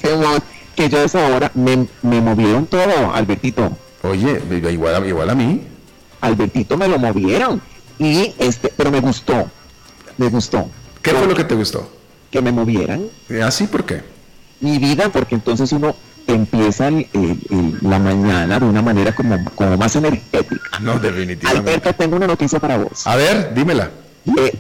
que 0.74 0.88
yo 0.88 0.98
a 0.98 1.04
esa 1.04 1.24
hora 1.26 1.52
me, 1.54 1.86
me 2.02 2.20
movieron 2.20 2.66
todo, 2.66 3.12
Albertito. 3.12 3.76
Oye, 4.02 4.40
igual, 4.70 5.06
igual 5.06 5.30
a 5.30 5.34
mí. 5.34 5.77
Albertito 6.20 6.76
me 6.76 6.88
lo 6.88 6.98
movieron. 6.98 7.60
Y 7.98 8.34
este, 8.38 8.72
pero 8.76 8.90
me 8.90 9.00
gustó. 9.00 9.50
Me 10.16 10.28
gustó. 10.28 10.68
¿Qué 11.02 11.10
fue 11.10 11.26
lo 11.26 11.34
que 11.34 11.44
te 11.44 11.54
gustó? 11.54 11.90
Que 12.30 12.42
me 12.42 12.52
movieran. 12.52 13.06
¿Así 13.42 13.66
por 13.66 13.84
qué? 13.84 14.02
Mi 14.60 14.78
vida, 14.78 15.08
porque 15.08 15.34
entonces 15.34 15.70
uno 15.72 15.94
empieza 16.26 16.90
la 16.90 17.98
mañana 17.98 18.58
de 18.58 18.66
una 18.66 18.82
manera 18.82 19.14
como, 19.14 19.42
como 19.54 19.76
más 19.76 19.96
energética. 19.96 20.78
No, 20.80 20.98
definitivamente. 20.98 21.70
Alberto, 21.70 21.92
tengo 21.94 22.16
una 22.16 22.26
noticia 22.26 22.58
para 22.58 22.76
vos. 22.76 23.06
A 23.06 23.16
ver, 23.16 23.54
dímela. 23.54 23.90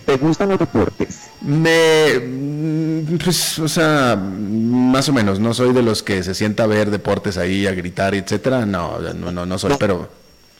¿Te 0.06 0.16
gustan 0.16 0.48
los 0.48 0.58
deportes? 0.58 1.28
Me, 1.42 2.18
mm, 2.18 3.18
pues, 3.22 3.58
o 3.58 3.68
sea, 3.68 4.16
más 4.16 5.08
o 5.08 5.12
menos. 5.12 5.40
No 5.40 5.52
soy 5.52 5.74
de 5.74 5.82
los 5.82 6.02
que 6.02 6.22
se 6.22 6.34
sienta 6.34 6.64
a 6.64 6.66
ver 6.66 6.90
deportes 6.90 7.36
ahí, 7.36 7.66
a 7.66 7.72
gritar, 7.72 8.14
etcétera. 8.14 8.64
No, 8.64 8.98
no, 8.98 9.30
no, 9.30 9.44
no 9.44 9.58
soy, 9.58 9.74
pero 9.78 10.08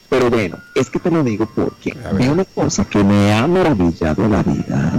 pero 0.09 0.31
bueno, 0.31 0.59
es 0.75 0.89
que 0.91 0.99
te 0.99 1.11
lo 1.11 1.23
digo 1.23 1.47
porque 1.55 1.97
hay 2.19 2.29
una 2.29 2.45
cosa 2.45 2.85
que 2.85 3.03
me 3.05 3.33
ha 3.35 3.47
maravillado 3.47 4.29
la 4.29 4.43
vida, 4.43 4.93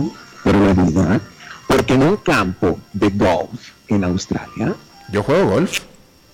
pero 0.44 0.66
la 0.66 0.74
vida, 0.74 1.22
porque 1.68 1.94
en 1.94 2.04
un 2.04 2.18
campo 2.18 2.80
de 2.94 3.10
golf 3.10 3.60
en 3.90 4.04
Australia. 4.04 4.76
Yo 5.12 5.24
juego 5.24 5.50
golf. 5.50 5.80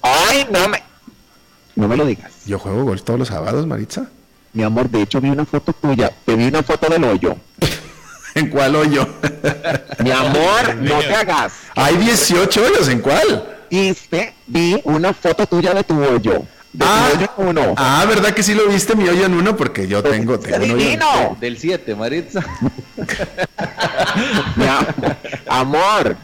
Ay, 0.01 0.45
no 0.51 0.67
me. 0.67 0.83
No 1.75 1.87
me 1.87 1.97
lo 1.97 2.05
digas. 2.05 2.31
Yo 2.45 2.59
juego 2.59 2.83
golf 2.83 3.03
todos 3.03 3.19
los 3.19 3.27
sábados, 3.29 3.65
Maritza. 3.65 4.09
Mi 4.53 4.63
amor, 4.63 4.89
de 4.89 5.01
hecho 5.01 5.19
vi 5.19 5.29
una 5.29 5.45
foto 5.45 5.73
tuya, 5.73 6.11
te 6.25 6.35
vi 6.35 6.47
una 6.47 6.63
foto 6.63 6.87
del 6.87 7.03
hoyo. 7.03 7.35
¿En 8.35 8.49
cuál 8.49 8.75
hoyo? 8.75 9.07
Mi 10.03 10.11
amor, 10.11 10.75
no 10.81 10.99
te 10.99 11.13
hagas. 11.13 11.53
Hay 11.75 11.97
18 11.97 12.63
hoyos, 12.63 12.89
¿en 12.89 12.99
cuál? 12.99 13.57
Viste, 13.69 14.33
vi 14.47 14.79
una 14.83 15.13
foto 15.13 15.45
tuya 15.45 15.73
de 15.73 15.83
tu 15.83 16.01
hoyo. 16.01 16.43
Ah, 16.79 17.09
uno. 17.37 17.73
ah, 17.77 18.05
¿verdad 18.07 18.33
que 18.33 18.43
sí 18.43 18.53
lo 18.53 18.67
viste 18.67 18.95
mi 18.95 19.07
hoyo 19.07 19.25
en 19.25 19.33
uno? 19.33 19.55
Porque 19.55 19.87
yo 19.87 20.03
tengo, 20.03 20.39
tengo 20.39 21.37
Del 21.39 21.57
7, 21.57 21.95
Maritza. 21.95 22.43
amor, 25.47 26.15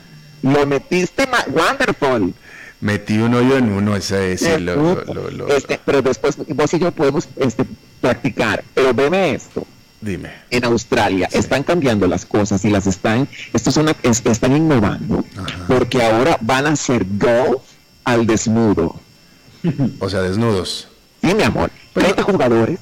lo 0.42 0.66
metiste 0.66 1.28
wonderful. 1.48 2.34
Metí 2.82 3.20
un 3.20 3.36
hoyo 3.36 3.58
en 3.58 3.72
uno, 3.72 3.96
ese 3.96 4.34
es 4.34 4.60
lo, 4.60 5.00
este, 5.56 5.80
Pero 5.86 6.02
después 6.02 6.36
vos 6.38 6.74
y 6.74 6.80
yo 6.80 6.92
podemos 6.92 7.30
este, 7.36 7.64
practicar. 8.02 8.64
Pero 8.74 8.94
veme 8.94 9.36
esto. 9.36 9.68
Dime. 10.02 10.32
En 10.50 10.66
Australia 10.66 11.30
están 11.32 11.62
cambiando 11.62 12.08
las 12.08 12.26
cosas 12.26 12.66
y 12.66 12.72
las 12.72 12.88
están, 12.88 13.28
estos 13.54 13.76
son, 13.76 13.88
están 14.02 14.58
innovando, 14.58 15.24
porque 15.68 16.02
ahora 16.02 16.40
van 16.42 16.66
a 16.66 16.72
hacer 16.72 17.06
golf 17.08 17.62
al 18.04 18.26
desnudo. 18.26 19.00
O 20.00 20.10
sea, 20.10 20.22
desnudos. 20.22 20.88
Sí, 21.22 21.34
mi 21.34 21.44
amor. 21.44 21.72
30 21.94 22.24
jugadores 22.24 22.80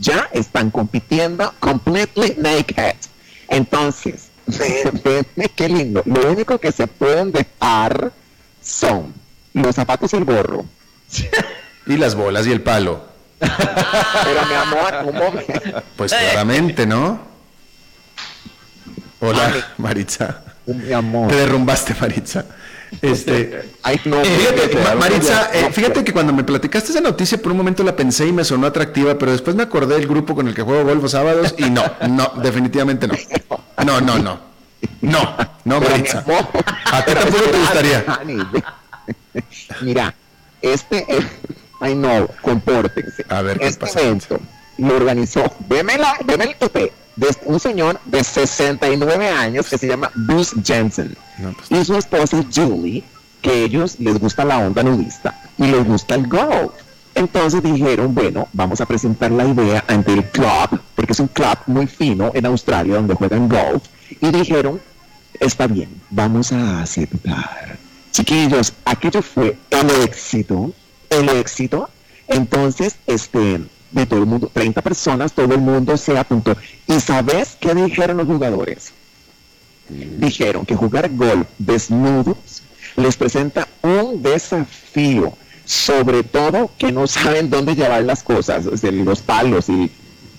ya 0.00 0.28
están 0.32 0.70
compitiendo 0.70 1.54
completely 1.60 2.36
naked. 2.38 2.96
Entonces, 3.48 4.28
qué 5.56 5.68
lindo. 5.68 6.02
Lo 6.04 6.30
único 6.30 6.58
que 6.58 6.72
se 6.72 6.86
pueden 6.86 7.32
dejar 7.32 8.12
son 8.62 9.14
los 9.52 9.74
zapatos 9.74 10.12
y 10.12 10.16
el 10.16 10.24
gorro. 10.24 10.64
y 11.86 11.96
las 11.96 12.14
bolas 12.14 12.46
y 12.46 12.52
el 12.52 12.62
palo. 12.62 13.04
Pero 13.38 14.46
mi 14.48 14.54
amor, 14.54 14.94
un 15.06 15.14
momento. 15.14 15.82
Pues 15.96 16.12
claramente, 16.12 16.86
¿no? 16.86 17.20
Hola, 19.20 19.72
Maritza. 19.78 20.42
Mi 20.66 20.92
amor. 20.92 21.28
Te 21.28 21.36
derrumbaste, 21.36 21.94
Maritza. 22.00 22.44
Este, 23.02 23.62
Ay, 23.82 24.00
no, 24.04 24.20
eh, 24.20 24.24
fíjate, 24.24 24.96
Maritza, 24.96 25.50
eh, 25.52 25.68
fíjate 25.72 26.04
que 26.04 26.12
cuando 26.12 26.32
me 26.32 26.44
platicaste 26.44 26.92
esa 26.92 27.00
noticia, 27.00 27.40
por 27.40 27.52
un 27.52 27.58
momento 27.58 27.82
la 27.82 27.96
pensé 27.96 28.26
y 28.26 28.32
me 28.32 28.44
sonó 28.44 28.66
atractiva, 28.66 29.18
pero 29.18 29.32
después 29.32 29.56
me 29.56 29.62
acordé 29.62 29.96
del 29.96 30.06
grupo 30.06 30.34
con 30.34 30.48
el 30.48 30.54
que 30.54 30.62
juego 30.62 30.84
golf 30.84 31.10
sábados 31.10 31.54
y 31.58 31.70
no, 31.70 31.84
no, 32.08 32.32
definitivamente 32.42 33.06
no. 33.06 33.14
No, 33.84 34.00
no, 34.00 34.18
no. 34.18 34.54
No, 35.00 35.36
no, 35.64 35.80
Maritza. 35.80 36.24
¿A 36.92 37.04
ti 37.04 37.12
tampoco 37.12 37.44
te 37.44 37.58
gustaría? 37.58 38.04
Mira, 39.80 40.14
este, 40.62 41.06
ay 41.80 41.94
no, 41.94 42.28
compórtense. 42.42 43.24
A 43.28 43.42
ver, 43.42 43.58
¿qué 43.58 43.66
este 43.66 43.86
evento 44.00 44.40
lo 44.78 44.96
organizó, 44.96 45.54
vémela, 45.68 46.16
veme 46.24 46.44
el 46.44 46.56
tope 46.56 46.92
de 47.16 47.28
un 47.44 47.60
señor 47.60 48.00
de 48.04 48.24
69 48.24 49.28
años 49.28 49.68
que 49.68 49.78
se 49.78 49.86
llama 49.86 50.10
Bruce 50.14 50.56
Jensen 50.64 51.16
pues 51.36 51.70
y 51.70 51.84
su 51.84 51.96
esposa 51.96 52.44
Julie, 52.54 53.04
que 53.40 53.64
ellos 53.64 53.96
les 53.98 54.18
gusta 54.18 54.44
la 54.44 54.58
onda 54.58 54.82
nudista 54.82 55.40
y 55.58 55.66
les 55.66 55.84
gusta 55.84 56.14
el 56.14 56.26
golf. 56.26 56.72
Entonces 57.14 57.62
dijeron, 57.62 58.14
bueno, 58.14 58.48
vamos 58.52 58.80
a 58.80 58.86
presentar 58.86 59.30
la 59.30 59.46
idea 59.46 59.84
ante 59.86 60.12
el 60.12 60.24
club, 60.30 60.80
porque 60.96 61.12
es 61.12 61.20
un 61.20 61.28
club 61.28 61.56
muy 61.66 61.86
fino 61.86 62.32
en 62.34 62.46
Australia 62.46 62.96
donde 62.96 63.14
juegan 63.14 63.48
golf, 63.48 63.84
y 64.20 64.30
dijeron, 64.30 64.80
está 65.38 65.68
bien, 65.68 66.00
vamos 66.10 66.52
a 66.52 66.82
aceptar. 66.82 67.78
Chiquillos, 68.10 68.72
aquello 68.84 69.22
fue 69.22 69.56
el 69.70 69.90
éxito, 70.02 70.72
el 71.10 71.28
éxito. 71.28 71.88
Entonces, 72.26 72.96
este, 73.06 73.60
de 73.94 74.06
todo 74.06 74.20
el 74.20 74.26
mundo, 74.26 74.50
30 74.52 74.82
personas, 74.82 75.32
todo 75.32 75.54
el 75.54 75.60
mundo 75.60 75.96
se 75.96 76.18
apuntó. 76.18 76.56
¿Y 76.86 76.98
sabes 77.00 77.56
qué 77.60 77.74
dijeron 77.74 78.16
los 78.16 78.26
jugadores? 78.26 78.92
Dijeron 79.88 80.66
que 80.66 80.74
jugar 80.74 81.10
golf 81.14 81.46
desnudos 81.58 82.62
les 82.96 83.16
presenta 83.16 83.68
un 83.82 84.22
desafío, 84.22 85.32
sobre 85.64 86.22
todo 86.24 86.70
que 86.76 86.90
no 86.90 87.06
saben 87.06 87.50
dónde 87.50 87.74
llevar 87.74 88.02
las 88.02 88.22
cosas, 88.22 88.64
los 88.82 89.20
palos 89.20 89.68
y 89.68 89.90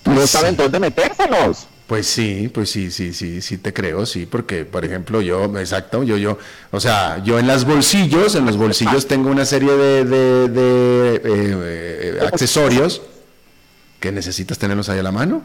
no 0.06 0.28
saben 0.28 0.58
dónde 0.58 0.80
metérselos. 0.80 1.68
Pues 1.88 2.08
sí, 2.08 2.50
pues 2.52 2.72
sí, 2.72 2.90
sí, 2.90 3.14
sí, 3.14 3.42
sí 3.42 3.58
te 3.60 3.72
creo, 3.72 4.08
sí, 4.08 4.26
porque 4.26 4.66
por 4.66 4.84
ejemplo 4.84 5.22
yo, 5.22 5.46
exacto, 5.60 6.02
yo, 6.04 6.18
yo, 6.18 6.40
o 6.72 6.80
sea, 6.80 7.24
yo 7.24 7.38
en 7.38 7.46
las 7.46 7.64
bolsillos, 7.64 8.34
en 8.34 8.46
los 8.46 8.58
bolsillos 8.58 9.08
tengo 9.08 9.30
una 9.30 9.46
serie 9.46 9.72
de, 9.72 10.04
de, 10.04 11.16
eh, 11.16 11.22
eh, 11.24 12.20
accesorios 12.26 13.02
que 14.06 14.12
necesitas 14.12 14.60
tenerlos 14.60 14.88
ahí 14.90 15.00
a 15.00 15.04
la 15.04 15.12
mano. 15.12 15.42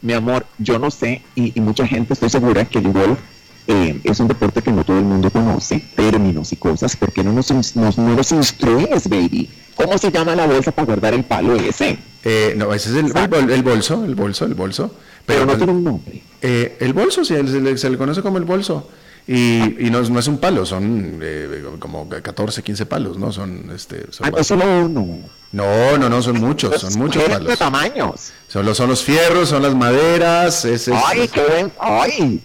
Mi 0.00 0.14
amor, 0.14 0.46
yo 0.58 0.78
no 0.78 0.90
sé, 0.90 1.22
y, 1.34 1.60
mucha 1.60 1.86
gente 1.86 2.14
estoy 2.14 2.30
segura 2.30 2.64
que 2.64 2.78
el 2.78 2.90
golf 2.92 3.18
eh, 3.66 4.00
es 4.02 4.18
un 4.20 4.28
deporte 4.28 4.62
que 4.62 4.72
no 4.72 4.82
todo 4.82 4.98
el 4.98 5.04
mundo 5.04 5.28
conoce, 5.30 5.84
términos 5.94 6.50
y 6.52 6.56
cosas, 6.56 6.96
porque 6.96 7.22
no 7.22 7.32
nos, 7.32 7.50
nos, 7.50 7.76
no 7.76 8.16
nos 8.16 8.32
instruyes, 8.32 9.08
baby? 9.10 9.50
¿Cómo 9.74 9.98
se 9.98 10.10
llama 10.10 10.34
la 10.34 10.46
bolsa 10.46 10.72
para 10.72 10.86
guardar 10.86 11.12
el 11.12 11.24
palo 11.24 11.54
ese? 11.56 11.98
Eh, 12.24 12.54
no, 12.56 12.72
ese 12.72 12.90
es 12.90 12.96
el, 12.96 13.12
el, 13.50 13.62
bolso, 13.62 14.02
el 14.04 14.14
bolso, 14.14 14.46
el 14.46 14.54
bolso. 14.54 14.94
Pero, 15.26 15.44
no 15.44 15.56
tiene 15.58 15.72
un 15.72 15.84
nombre. 15.84 16.22
Eh, 16.40 16.78
el 16.80 16.94
bolso, 16.94 17.24
sí, 17.26 17.34
se 17.76 17.90
le, 17.90 17.98
conoce 17.98 18.22
como 18.22 18.38
el 18.38 18.44
bolso. 18.44 18.88
Y, 19.30 19.86
y 19.86 19.90
no, 19.90 20.00
no, 20.00 20.18
es 20.18 20.26
un 20.26 20.38
palo, 20.38 20.64
son 20.64 21.20
eh, 21.22 21.62
como 21.78 22.08
14, 22.08 22.62
15 22.62 22.86
palos, 22.86 23.18
¿no? 23.18 23.30
Son, 23.30 23.70
este, 23.74 24.10
son 24.10 24.32
ah, 24.34 24.42
solo 24.42 24.64
uno. 24.86 25.18
No, 25.52 25.98
no, 25.98 26.08
no, 26.08 26.22
son 26.22 26.40
muchos, 26.40 26.80
son 26.80 26.98
muchos 26.98 27.22
palos. 27.24 27.46
de 27.46 27.56
tamaños? 27.58 28.32
Son 28.48 28.64
los, 28.64 28.78
son 28.78 28.88
los 28.88 29.04
fierros, 29.04 29.50
son 29.50 29.60
las 29.60 29.74
maderas. 29.74 30.64
Es, 30.64 30.88
¡Ay, 30.88 31.28
qué 31.28 31.42
ven! 31.42 31.70
¡Ay! 31.78 32.42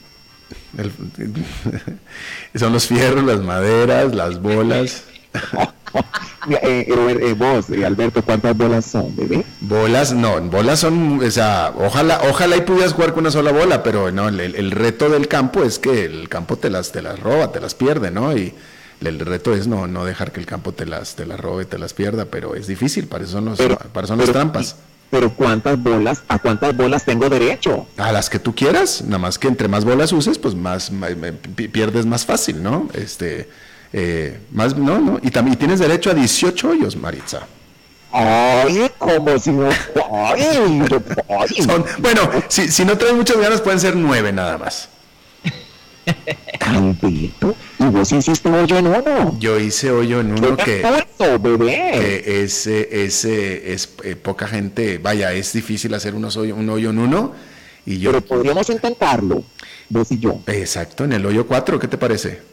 son 2.56 2.74
los 2.74 2.86
fierros, 2.86 3.24
las 3.24 3.40
maderas, 3.40 4.14
las 4.14 4.42
bolas. 4.42 5.06
Eh, 6.50 6.86
eh, 6.89 7.34
vos, 7.38 7.70
eh, 7.70 7.86
Alberto, 7.86 8.22
¿cuántas 8.22 8.58
bolas 8.58 8.86
son, 8.86 9.16
bebé? 9.16 9.46
Bolas, 9.62 10.12
no, 10.12 10.41
bolas 10.41 10.80
son, 10.80 11.24
o 11.24 11.32
sea, 11.32 11.74
ojalá, 11.78 12.20
ojalá 12.30 12.58
y 12.58 12.62
pudieras 12.62 12.91
jugar 12.91 13.14
con 13.14 13.22
una 13.22 13.32
sola 13.32 13.54
bola, 13.54 13.82
pero 13.82 14.12
no, 14.12 14.28
el, 14.28 14.72
reto 14.72 15.08
del 15.08 15.30
campo 15.30 15.64
es 15.64 15.80
que 15.80 16.04
el 16.04 16.28
campo 16.28 16.58
te 16.58 16.70
las, 16.70 16.91
te 16.91 17.02
las 17.02 17.18
roba, 17.18 17.54
te 17.54 17.62
las 17.62 17.76
pierde, 17.76 18.12
¿no? 18.12 18.36
Y 18.36 18.54
el 19.00 19.20
reto 19.22 19.54
es 19.54 19.68
no, 19.68 19.88
no 19.88 20.04
dejar 20.04 20.34
que 20.34 20.41
el 20.41 20.46
campo 20.46 20.74
te 20.74 20.86
las, 20.86 21.16
te 21.16 21.26
las 21.26 21.39
robe, 21.39 21.64
te 21.64 21.78
las 21.78 21.94
pierda, 21.94 22.26
pero 22.26 22.56
es 22.56 22.68
difícil, 22.68 23.08
para 23.08 23.24
eso 23.24 23.34
son, 23.34 23.46
los, 23.46 23.58
para 23.60 24.04
eso 24.04 24.08
son 24.08 24.20
las 24.20 24.32
trampas. 24.32 24.76
Pero 25.10 25.32
¿cuántas 25.34 25.82
bolas, 25.82 26.24
a 26.28 26.39
cuántas 26.39 26.76
bolas 26.76 27.06
tengo 27.06 27.30
derecho? 27.30 27.88
A 27.98 28.12
las 28.12 28.30
que 28.30 28.39
tú 28.39 28.54
quieras, 28.54 29.04
nada 29.04 29.20
más 29.20 29.38
que 29.38 29.48
entre 29.48 29.68
más 29.68 29.86
bolas 29.86 30.12
uses, 30.12 30.39
pues 30.39 30.56
más, 30.56 30.91
pierdes 31.72 32.06
más 32.06 32.26
fácil, 32.26 32.62
¿no? 32.64 32.89
Este, 32.94 33.48
eh, 33.94 34.39
más, 34.52 34.76
no, 34.76 35.00
no, 35.00 35.20
y 35.22 35.30
también 35.30 35.56
tienes 35.56 35.80
derecho 35.80 36.10
a 36.10 36.16
18 36.16 36.70
hoyos, 36.70 36.96
Maritza. 36.96 37.46
Ay, 38.12 38.91
como 38.98 39.38
si 39.38 39.52
no. 39.52 39.70
Ay, 40.12 40.82
bueno, 42.00 42.22
si, 42.48 42.72
si 42.72 42.86
no 42.86 42.98
traes 42.98 43.14
muchas 43.14 43.38
ganas, 43.38 43.62
pueden 43.62 43.80
ser 43.80 43.96
nueve 43.96 44.32
nada 44.32 44.58
más. 44.58 44.89
Alberto, 46.60 47.56
¿y 47.80 47.84
vos 47.86 48.12
hiciste 48.12 48.50
hoyo 48.50 48.78
en 48.78 48.88
uno? 48.88 49.38
Yo 49.39 49.60
hice 49.60 49.91
hoyo 49.91 50.22
en 50.22 50.32
uno 50.32 50.58
que, 50.58 50.84
bebé? 51.39 51.91
que 51.94 52.44
es, 52.44 52.68
es, 52.68 53.26
es 53.26 53.89
eh, 54.04 54.16
poca 54.16 54.48
gente, 54.48 54.98
vaya, 54.98 55.34
es 55.34 55.54
difícil 55.54 55.94
hacer 55.94 56.16
unos 56.16 56.36
hoyo, 56.36 56.56
un 56.56 56.70
hoyo 56.70 56.89
en 56.89 57.00
uno. 57.00 57.34
Y 57.86 58.00
yo, 58.00 58.12
Pero 58.12 58.26
podríamos 58.26 58.70
intentarlo, 58.70 59.44
vos 59.89 60.12
y 60.12 60.20
yo. 60.20 60.39
Exacto, 60.48 61.04
en 61.04 61.14
el 61.14 61.26
hoyo 61.26 61.46
4, 61.46 61.80
¿qué 61.80 61.88
te 61.88 61.98
parece? 61.98 62.53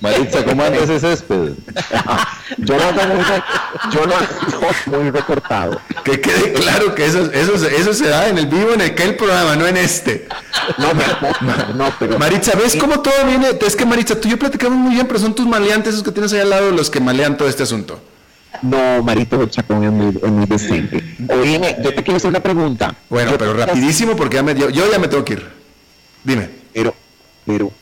Maritza, 0.00 0.44
¿cómo 0.44 0.62
anda 0.62 0.78
ese 0.78 1.00
césped? 1.00 1.36
yo 2.58 2.76
no 2.76 2.82
ando 2.82 3.14
muy, 3.14 3.24
yo 3.92 4.06
no 4.06 4.98
muy 4.98 5.10
recortado. 5.10 5.80
Que 6.04 6.20
quede 6.20 6.52
claro 6.52 6.94
que 6.94 7.06
eso, 7.06 7.30
eso, 7.32 7.54
eso 7.66 7.94
se 7.94 8.08
da 8.08 8.28
en 8.28 8.38
el 8.38 8.46
vivo, 8.46 8.72
en 8.74 8.82
aquel 8.82 9.16
programa, 9.16 9.56
no 9.56 9.66
en 9.66 9.76
este. 9.76 10.28
No, 10.78 10.92
no, 10.94 11.74
no 11.74 11.92
pero... 11.98 12.18
Maritza, 12.18 12.56
¿ves 12.56 12.76
cómo 12.76 13.00
todo 13.00 13.26
viene? 13.26 13.48
Es 13.60 13.76
que 13.76 13.84
Maritza, 13.84 14.20
tú 14.20 14.28
y 14.28 14.32
yo 14.32 14.38
platicamos 14.38 14.78
muy 14.78 14.94
bien, 14.94 15.06
pero 15.06 15.18
son 15.18 15.34
tus 15.34 15.46
maleantes 15.46 15.94
esos 15.94 16.04
que 16.04 16.12
tienes 16.12 16.32
ahí 16.32 16.40
al 16.40 16.50
lado 16.50 16.70
los 16.70 16.90
que 16.90 17.00
malean 17.00 17.36
todo 17.36 17.48
este 17.48 17.64
asunto. 17.64 18.00
No, 18.62 19.02
Marito 19.02 19.46
Chacón 19.46 19.84
es 19.84 19.92
muy, 19.92 20.16
es 20.16 20.30
muy 20.30 20.46
decente. 20.46 21.02
Oye, 21.28 21.76
yo 21.82 21.94
te 21.94 22.02
quiero 22.02 22.16
hacer 22.16 22.30
una 22.30 22.40
pregunta. 22.40 22.94
Bueno, 23.08 23.32
pero 23.38 23.54
rapidísimo 23.54 24.16
porque 24.16 24.36
ya 24.36 24.42
me, 24.42 24.54
yo, 24.54 24.70
yo 24.70 24.90
ya 24.90 24.98
me 24.98 25.08
tengo 25.08 25.24
que 25.24 25.34
ir. 25.34 25.48
Dime. 26.24 26.50
Pero, 26.72 26.94
pero, 27.44 27.72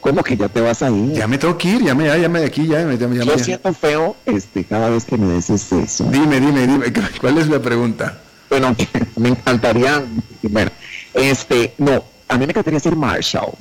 ¿Cómo 0.00 0.22
que 0.22 0.36
ya 0.36 0.48
te 0.48 0.60
vas 0.60 0.82
a 0.82 0.90
ir? 0.90 1.12
Ya 1.12 1.26
me 1.26 1.36
tengo 1.36 1.56
que 1.58 1.68
ir, 1.68 1.84
ya 1.84 1.94
me, 1.94 2.06
ya, 2.06 2.16
ya 2.16 2.28
me 2.28 2.40
de 2.40 2.46
aquí, 2.46 2.66
ya, 2.66 2.84
me, 2.84 2.96
ya, 2.96 3.06
ya 3.08 3.24
Yo 3.24 3.38
siento 3.38 3.72
feo 3.74 4.16
este, 4.24 4.64
cada 4.64 4.88
vez 4.88 5.04
que 5.04 5.18
me 5.18 5.34
dices 5.34 5.70
eso. 5.72 6.04
Dime, 6.04 6.40
dime, 6.40 6.66
dime, 6.66 6.86
¿cuál 7.20 7.38
es 7.38 7.48
la 7.48 7.60
pregunta? 7.60 8.18
Bueno, 8.48 8.74
me 9.16 9.28
encantaría, 9.28 10.02
bueno, 10.42 10.70
este, 11.12 11.74
no, 11.78 12.02
a 12.28 12.38
mí 12.38 12.46
me 12.46 12.52
encantaría 12.52 12.80
ser 12.80 12.96
Marshall. 12.96 13.52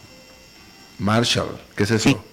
Marshall, 0.98 1.60
¿qué 1.76 1.84
es 1.84 1.92
eso? 1.92 2.24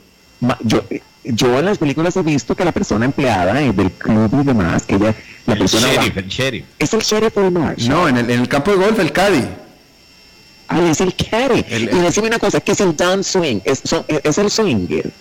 yo, 0.60 0.84
yo 1.24 1.58
en 1.58 1.64
las 1.64 1.78
películas 1.78 2.16
he 2.16 2.22
visto 2.22 2.54
que 2.54 2.64
la 2.64 2.72
persona 2.72 3.04
empleada 3.04 3.60
eh, 3.60 3.72
del 3.72 3.90
club 3.90 4.30
y 4.40 4.44
demás, 4.44 4.84
que 4.84 4.96
ella, 4.96 5.14
la 5.46 5.54
el 5.54 5.58
persona... 5.58 5.88
Sheriff, 5.88 6.16
el 6.16 6.28
sheriff. 6.28 6.64
Es 6.78 6.94
el 6.94 7.00
sheriff 7.00 7.34
de 7.34 7.50
Marshall. 7.50 7.88
No, 7.88 8.08
en 8.08 8.18
el, 8.18 8.30
en 8.30 8.40
el 8.40 8.48
campo 8.48 8.70
de 8.70 8.76
golf, 8.76 8.98
el 9.00 9.12
caddy. 9.12 9.65
Es 10.68 11.00
el 11.00 11.14
carry. 11.14 11.64
y 11.68 11.86
decime 11.86 12.28
una 12.28 12.38
cosa, 12.38 12.60
¿qué 12.60 12.72
es 12.72 12.80
el 12.80 12.96
down 12.96 13.22
swing? 13.22 13.60
¿Es, 13.64 13.82
es 14.08 14.38
el 14.38 14.50
swinger? 14.50 15.12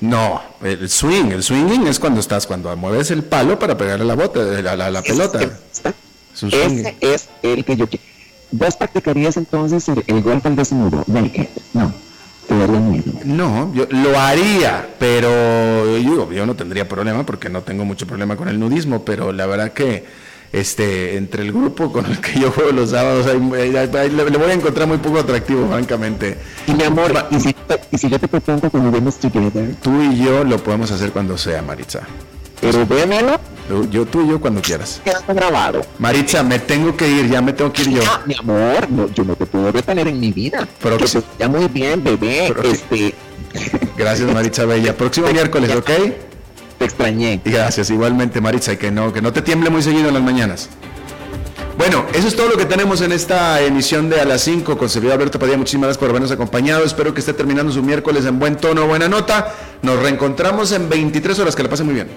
no, 0.00 0.42
el 0.62 0.88
swing, 0.88 1.32
el 1.32 1.42
swinging 1.42 1.86
es 1.86 1.98
cuando 1.98 2.20
estás, 2.20 2.46
cuando 2.46 2.74
mueves 2.76 3.10
el 3.10 3.24
palo 3.24 3.58
para 3.58 3.76
pegarle 3.76 4.04
la, 4.04 4.14
bota, 4.14 4.40
la, 4.40 4.90
la, 4.90 5.02
pelota. 5.02 5.40
ese 6.32 6.96
es 7.00 7.28
el 7.42 7.64
que 7.64 7.76
yo 7.76 7.88
quiero. 7.88 8.04
¿Vos 8.50 8.76
practicarías 8.76 9.36
entonces 9.36 9.88
el, 9.88 10.04
el 10.06 10.22
golf 10.22 10.46
al 10.46 10.56
desnudo, 10.56 11.04
naked? 11.06 11.48
No. 11.74 11.92
No, 13.24 13.74
yo 13.74 13.86
lo 13.90 14.18
haría, 14.18 14.88
pero 14.98 15.98
yo, 15.98 16.32
yo 16.32 16.46
no 16.46 16.56
tendría 16.56 16.88
problema 16.88 17.26
porque 17.26 17.50
no 17.50 17.62
tengo 17.62 17.84
mucho 17.84 18.06
problema 18.06 18.36
con 18.36 18.48
el 18.48 18.58
nudismo, 18.58 19.04
pero 19.04 19.32
la 19.32 19.46
verdad 19.46 19.72
que 19.72 20.06
este, 20.52 21.16
entre 21.16 21.42
el 21.42 21.52
grupo 21.52 21.92
con 21.92 22.06
el 22.06 22.20
que 22.20 22.40
yo 22.40 22.50
juego 22.50 22.72
los 22.72 22.90
sábados, 22.90 23.26
le, 23.26 23.38
voy 23.38 24.50
a 24.50 24.52
encontrar 24.52 24.88
muy 24.88 24.98
poco 24.98 25.18
atractivo, 25.18 25.68
francamente. 25.68 26.38
Y 26.66 26.72
mi 26.72 26.84
amor, 26.84 27.12
¿y 27.30 27.40
si, 27.40 27.54
y 27.90 27.98
si 27.98 28.08
yo 28.08 28.18
te 28.18 28.28
propongo 28.28 28.70
que 28.70 28.78
nos 28.78 28.92
vemos 28.92 29.16
together? 29.16 29.74
Tú 29.82 30.02
y 30.02 30.24
yo 30.24 30.44
lo 30.44 30.58
podemos 30.62 30.90
hacer 30.90 31.12
cuando 31.12 31.36
sea, 31.36 31.62
Maritza. 31.62 32.00
Pero 32.60 32.86
vémelo. 32.86 33.38
Yo, 33.90 34.06
tú 34.06 34.22
y 34.22 34.28
yo 34.28 34.40
cuando 34.40 34.62
quieras. 34.62 35.00
Queda 35.04 35.22
grabado. 35.28 35.82
Maritza, 35.98 36.42
me 36.42 36.58
tengo 36.58 36.96
que 36.96 37.06
ir, 37.06 37.28
ya 37.28 37.42
me 37.42 37.52
tengo 37.52 37.70
que 37.70 37.82
ir 37.82 37.90
yo. 37.90 38.02
Ah, 38.06 38.22
mi 38.24 38.34
amor, 38.34 39.12
yo 39.14 39.24
no 39.24 39.36
te 39.36 39.44
puedo 39.44 39.70
retener 39.70 40.08
en 40.08 40.18
mi 40.18 40.32
vida. 40.32 40.66
Pero 40.82 40.96
que 40.96 41.06
ya 41.38 41.48
muy 41.48 41.68
bien, 41.68 42.02
bebé. 42.02 42.54
este... 42.64 43.14
Gracias, 43.96 44.32
Maritza 44.32 44.64
Bella. 44.64 44.96
Próximo 44.96 45.28
miércoles, 45.32 45.74
¿ok? 45.74 45.90
Te 46.78 46.84
extrañé. 46.84 47.40
Gracias, 47.44 47.90
igualmente, 47.90 48.40
Maritza, 48.40 48.72
y 48.72 48.76
que 48.76 48.90
no, 48.90 49.12
que 49.12 49.20
no 49.20 49.32
te 49.32 49.42
tiemble 49.42 49.70
muy 49.70 49.82
seguido 49.82 50.08
en 50.08 50.14
las 50.14 50.22
mañanas. 50.22 50.68
Bueno, 51.76 52.04
eso 52.12 52.26
es 52.26 52.34
todo 52.34 52.48
lo 52.48 52.56
que 52.56 52.64
tenemos 52.64 53.00
en 53.02 53.12
esta 53.12 53.60
emisión 53.62 54.08
de 54.10 54.20
A 54.20 54.24
las 54.24 54.42
5 54.42 54.76
con 54.76 54.88
servidor 54.88 55.14
Alberto 55.14 55.38
Padilla. 55.38 55.56
Muchísimas 55.56 55.86
gracias 55.86 55.98
por 55.98 56.10
habernos 56.10 56.30
acompañado. 56.32 56.84
Espero 56.84 57.14
que 57.14 57.20
esté 57.20 57.32
terminando 57.34 57.72
su 57.72 57.82
miércoles 57.82 58.24
en 58.26 58.38
buen 58.38 58.56
tono, 58.56 58.86
buena 58.86 59.08
nota. 59.08 59.54
Nos 59.82 60.00
reencontramos 60.00 60.72
en 60.72 60.88
23 60.88 61.38
horas. 61.38 61.54
Que 61.54 61.62
la 61.62 61.68
pasen 61.68 61.86
muy 61.86 61.94
bien. 61.94 62.08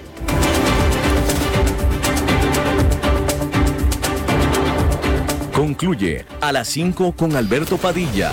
Concluye 5.52 6.24
A 6.40 6.50
las 6.50 6.68
5 6.68 7.12
con 7.12 7.36
Alberto 7.36 7.76
Padilla 7.76 8.32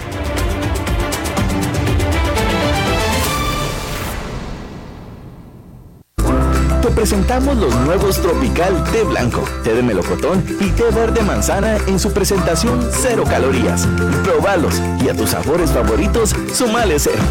Presentamos 6.91 7.57
los 7.57 7.75
nuevos 7.81 8.21
Tropical 8.21 8.83
Té 8.91 9.03
Blanco, 9.03 9.43
Té 9.63 9.73
de 9.73 9.81
Melocotón 9.81 10.43
y 10.59 10.69
Té 10.69 10.83
Verde 10.93 11.21
Manzana 11.21 11.77
en 11.87 11.99
su 11.99 12.11
presentación 12.11 12.79
cero 12.91 13.23
calorías. 13.27 13.87
Probalos 14.23 14.81
y 15.03 15.09
a 15.09 15.15
tus 15.15 15.31
sabores 15.31 15.71
favoritos, 15.71 16.35
sumale 16.53 16.99
cero. 16.99 17.21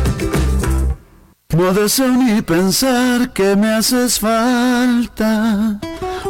No 1.56 1.72
deseo 1.72 2.08
ni 2.08 2.42
pensar 2.42 3.32
que 3.32 3.56
me 3.56 3.74
haces 3.74 4.20
falta. 4.20 5.80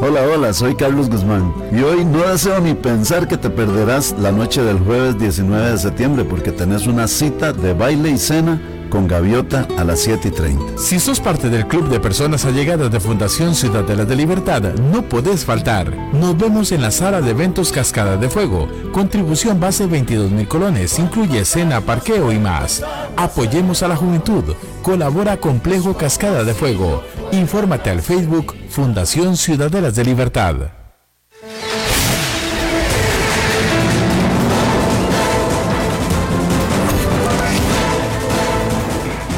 Hola, 0.00 0.22
hola, 0.22 0.52
soy 0.52 0.74
Carlos 0.76 1.10
Guzmán 1.10 1.52
y 1.72 1.82
hoy 1.82 2.04
no 2.04 2.26
deseo 2.26 2.60
ni 2.60 2.74
pensar 2.74 3.28
que 3.28 3.36
te 3.36 3.50
perderás 3.50 4.14
la 4.18 4.32
noche 4.32 4.62
del 4.62 4.78
jueves 4.78 5.18
19 5.18 5.72
de 5.72 5.78
septiembre 5.78 6.24
porque 6.24 6.52
tenés 6.52 6.86
una 6.86 7.06
cita 7.06 7.52
de 7.52 7.74
baile 7.74 8.10
y 8.10 8.18
cena 8.18 8.60
con 8.90 9.08
Gaviota 9.08 9.66
a 9.78 9.84
las 9.84 10.00
7 10.00 10.28
y 10.28 10.30
30. 10.30 10.76
Si 10.76 11.00
sos 11.00 11.20
parte 11.20 11.48
del 11.48 11.66
club 11.66 11.88
de 11.88 12.00
personas 12.00 12.44
allegadas 12.44 12.90
de 12.90 13.00
Fundación 13.00 13.54
Ciudadela 13.54 14.04
de 14.04 14.16
Libertad, 14.16 14.62
no 14.74 15.02
podés 15.02 15.44
faltar. 15.44 15.96
Nos 16.12 16.36
vemos 16.36 16.72
en 16.72 16.82
la 16.82 16.90
sala 16.90 17.22
de 17.22 17.30
eventos 17.30 17.72
Cascada 17.72 18.16
de 18.16 18.28
Fuego. 18.28 18.68
Contribución 18.92 19.58
base 19.58 19.86
22 19.86 20.30
mil 20.30 20.48
colones, 20.48 20.98
incluye 20.98 21.44
cena, 21.44 21.80
parqueo 21.80 22.32
y 22.32 22.38
más. 22.38 22.82
Apoyemos 23.16 23.82
a 23.82 23.88
la 23.88 23.96
juventud. 23.96 24.44
Colabora 24.82 25.38
Complejo 25.38 25.96
Cascada 25.96 26.44
de 26.44 26.52
Fuego. 26.52 27.02
Infórmate 27.32 27.90
al 27.90 28.02
Facebook 28.02 28.54
Fundación 28.68 29.36
Ciudadelas 29.36 29.94
de 29.94 30.04
Libertad. 30.04 30.79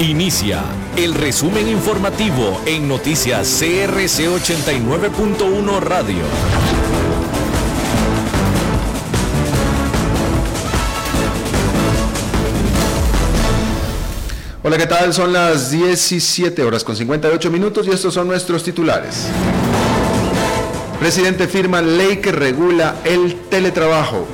Inicia 0.03 0.65
el 0.97 1.15
resumen 1.15 1.69
informativo 1.69 2.61
en 2.67 2.89
noticias 2.89 3.47
CRC 3.61 4.27
89.1 4.27 5.79
Radio. 5.81 6.25
Hola, 14.65 14.77
¿qué 14.77 14.87
tal? 14.89 15.15
Son 15.15 15.33
las 15.33 15.71
17 15.71 16.65
horas 16.65 16.83
con 16.83 16.97
58 16.97 17.49
minutos 17.53 17.87
y 17.87 17.91
estos 17.91 18.13
son 18.13 18.27
nuestros 18.27 18.65
titulares. 18.65 19.29
Presidente 20.99 21.47
firma 21.47 21.81
ley 21.81 22.17
que 22.17 22.33
regula 22.33 22.97
el 23.05 23.37
teletrabajo. 23.49 24.27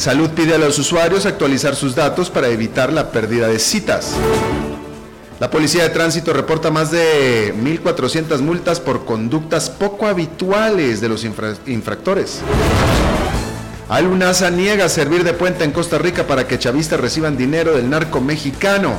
Salud 0.00 0.30
pide 0.30 0.54
a 0.54 0.58
los 0.58 0.78
usuarios 0.78 1.26
actualizar 1.26 1.76
sus 1.76 1.94
datos 1.94 2.30
para 2.30 2.48
evitar 2.48 2.90
la 2.90 3.10
pérdida 3.10 3.48
de 3.48 3.58
citas. 3.58 4.14
La 5.38 5.50
Policía 5.50 5.82
de 5.82 5.90
Tránsito 5.90 6.32
reporta 6.32 6.70
más 6.70 6.90
de 6.90 7.52
1.400 7.54 8.40
multas 8.40 8.80
por 8.80 9.04
conductas 9.04 9.68
poco 9.68 10.06
habituales 10.06 11.02
de 11.02 11.10
los 11.10 11.26
infractores. 11.66 12.40
Alunasa 13.90 14.48
niega 14.48 14.88
servir 14.88 15.22
de 15.22 15.34
puente 15.34 15.64
en 15.64 15.70
Costa 15.70 15.98
Rica 15.98 16.26
para 16.26 16.48
que 16.48 16.58
chavistas 16.58 16.98
reciban 16.98 17.36
dinero 17.36 17.76
del 17.76 17.90
narco 17.90 18.22
mexicano. 18.22 18.94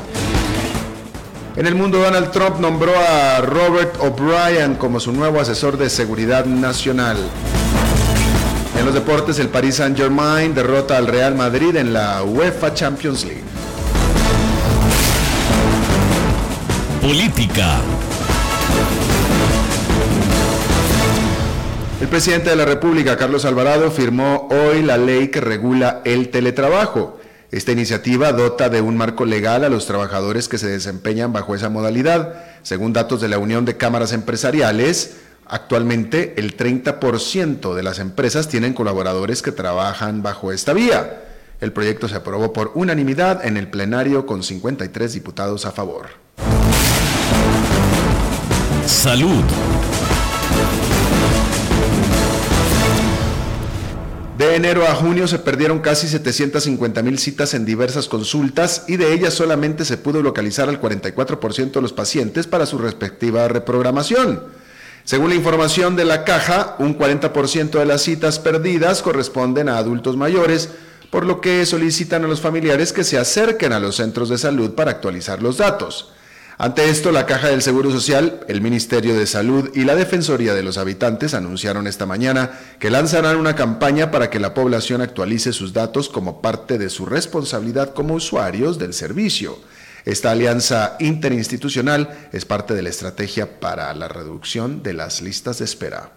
En 1.56 1.66
el 1.66 1.74
mundo, 1.74 1.97
Donald 1.97 2.30
Trump 2.30 2.60
nombró 2.60 2.93
a 2.95 3.41
Robert 3.41 3.95
O'Brien 4.02 4.76
como 4.76 4.99
su 4.99 5.12
nuevo 5.12 5.41
asesor 5.41 5.78
de 5.80 5.89
seguridad 5.89 6.45
nacional. 6.45 7.18
En 8.78 8.86
los 8.86 8.93
deportes, 8.93 9.38
el 9.39 9.49
Paris 9.49 9.76
Saint-Germain 9.76 10.53
derrota 10.53 10.97
al 10.97 11.07
Real 11.07 11.36
Madrid 11.36 11.76
en 11.76 11.93
la 11.93 12.24
UEFA 12.24 12.74
Champions 12.74 13.26
League. 13.26 13.43
Política. 17.01 17.80
El 21.99 22.07
presidente 22.07 22.49
de 22.49 22.55
la 22.55 22.65
República, 22.65 23.17
Carlos 23.17 23.45
Alvarado, 23.45 23.91
firmó 23.91 24.47
hoy 24.49 24.82
la 24.82 24.97
ley 24.97 25.28
que 25.28 25.41
regula 25.41 26.01
el 26.03 26.30
teletrabajo. 26.30 27.19
Esta 27.51 27.74
iniciativa 27.74 28.32
dota 28.32 28.69
de 28.69 28.82
un 28.82 28.95
marco 28.97 29.26
legal 29.26 29.65
a 29.65 29.69
los 29.69 29.86
trabajadores 29.86 30.47
que 30.47 30.57
se 30.57 30.67
desempeñan 30.67 31.34
bajo 31.34 31.53
esa 31.53 31.69
modalidad. 31.69 32.34
Según 32.63 32.93
datos 32.93 33.19
de 33.19 33.28
la 33.28 33.38
Unión 33.38 33.65
de 33.65 33.78
Cámaras 33.78 34.13
Empresariales, 34.13 35.17
actualmente 35.52 36.34
el 36.38 36.56
30% 36.56 37.76
de 37.76 37.84
las 37.84 37.99
empresas 37.99 38.47
tienen 38.47 38.74
colaboradores 38.74 39.41
que 39.41 39.52
trabajan 39.52 40.24
bajo 40.24 40.54
esta 40.54 40.72
vía. 40.72 41.26
El 41.60 41.74
proyecto 41.74 42.08
se 42.08 42.16
aprobó 42.16 42.54
por 42.54 42.72
unanimidad 42.74 43.45
en 43.45 43.58
el 43.58 43.68
plenario 43.68 44.26
con 44.26 44.43
53 44.43 45.14
diputados 45.14 45.66
a 45.66 45.72
favor. 45.72 46.08
Salud. 48.86 49.43
De 54.38 54.56
enero 54.56 54.88
a 54.88 54.95
junio 54.95 55.28
se 55.28 55.38
perdieron 55.38 55.80
casi 55.80 56.08
750 56.08 57.04
mil 57.04 57.20
citas 57.20 57.54
en 57.54 57.66
diversas 57.66 58.08
consultas 58.08 58.86
y 58.88 58.95
de 58.95 59.14
ellas 59.14 59.34
solamente 59.34 59.84
se 59.84 59.97
pudo 59.97 60.24
localizar 60.24 60.70
al 60.70 60.82
44% 60.82 61.72
de 61.74 61.82
los 61.82 61.93
pacientes 61.93 62.47
para 62.47 62.66
su 62.66 62.78
respectiva 62.78 63.47
reprogramación. 63.49 64.61
Según 65.04 65.30
la 65.30 65.36
información 65.36 65.95
de 65.95 66.06
la 66.06 66.24
caja, 66.24 66.76
un 66.80 66.97
40% 66.97 67.72
de 67.72 67.86
las 67.86 68.02
citas 68.04 68.39
perdidas 68.39 69.02
corresponden 69.02 69.70
a 69.70 69.78
adultos 69.78 70.16
mayores, 70.16 70.70
por 71.10 71.26
lo 71.26 71.41
que 71.41 71.66
solicitan 71.66 72.24
a 72.24 72.28
los 72.28 72.41
familiares 72.41 72.93
que 72.93 73.04
se 73.04 73.18
acerquen 73.18 73.74
a 73.74 73.80
los 73.80 73.97
centros 73.97 74.30
de 74.30 74.38
salud 74.38 74.72
para 74.72 74.91
actualizar 74.91 75.41
los 75.41 75.58
datos. 75.58 76.14
Ante 76.58 76.91
esto, 76.91 77.12
la 77.12 77.26
Caja 77.26 77.47
del 77.47 77.64
Seguro 77.64 77.89
Social, 77.89 78.41
el 78.47 78.62
Ministerio 78.62 79.16
de 79.16 79.26
Salud 79.26 79.72
y 79.74 79.84
la 79.84 79.95
Defensoría 79.95 80.54
de 80.54 80.62
los 80.62 80.78
Habitantes 80.78 81.34
anunciaron 81.34 81.88
esta 81.88 82.06
mañana 82.06 82.52
que 82.78 82.91
lanzarán 82.91 83.38
una 83.38 83.56
campaña 83.56 84.12
para 84.12 84.30
que 84.30 84.39
la 84.39 84.54
población 84.54 85.02
actualice 85.02 85.54
sus 85.54 85.74
datos 85.74 86.08
como 86.08 86.39
parte 86.39 86.78
de 86.78 86.91
su 86.91 87.08
responsabilidad 87.08 87.95
como 87.95 88.14
usuarios 88.14 88.78
del 88.78 88.93
servicio. 88.93 89.58
Esta 90.06 90.32
alianza 90.32 90.95
interinstitucional 90.99 92.30
es 92.32 92.45
parte 92.45 92.74
de 92.74 92.82
la 92.82 92.89
estrategia 92.89 93.60
para 93.60 93.93
la 93.93 94.08
reducción 94.08 94.82
de 94.82 94.93
las 94.93 95.22
listas 95.22 95.60
de 95.60 95.66
espera. 95.66 96.12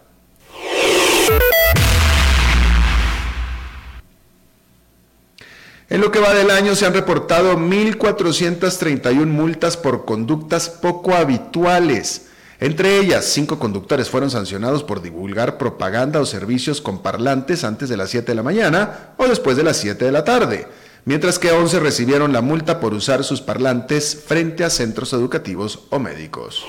En 5.91 6.01
lo 6.01 6.11
que 6.11 6.19
va 6.19 6.33
del 6.33 6.51
año 6.51 6.75
se 6.75 6.87
han 6.87 6.95
reportado 6.95 7.57
1.431 7.59 9.27
multas 9.27 9.77
por 9.77 10.07
conductas 10.07 10.71
poco 10.71 11.15
habituales. 11.15 12.29
Entre 12.59 12.99
ellas, 12.99 13.27
cinco 13.27 13.59
conductores 13.59 14.09
fueron 14.09 14.31
sancionados 14.31 14.83
por 14.83 15.03
divulgar 15.03 15.59
propaganda 15.59 16.21
o 16.21 16.27
servicios 16.27 16.81
con 16.81 17.03
parlantes 17.03 17.65
antes 17.65 17.91
de 17.91 17.99
las 17.99 18.11
7 18.11 18.33
de 18.33 18.35
la 18.35 18.43
mañana 18.43 19.11
o 19.19 19.29
después 19.29 19.57
de 19.59 19.65
las 19.65 19.77
7 19.77 20.05
de 20.05 20.13
la 20.13 20.25
tarde, 20.25 20.67
mientras 21.05 21.39
que 21.39 21.53
11 21.53 21.81
recibieron 21.81 22.33
la 22.33 22.41
multa 22.41 22.81
por 22.81 22.95
usar 22.95 23.25
sus 23.25 23.41
parlantes 23.41 24.23
frente 24.27 24.65
a 24.65 24.71
centros 24.71 25.13
educativos 25.13 25.81
o 25.91 25.99
médicos. 25.99 26.65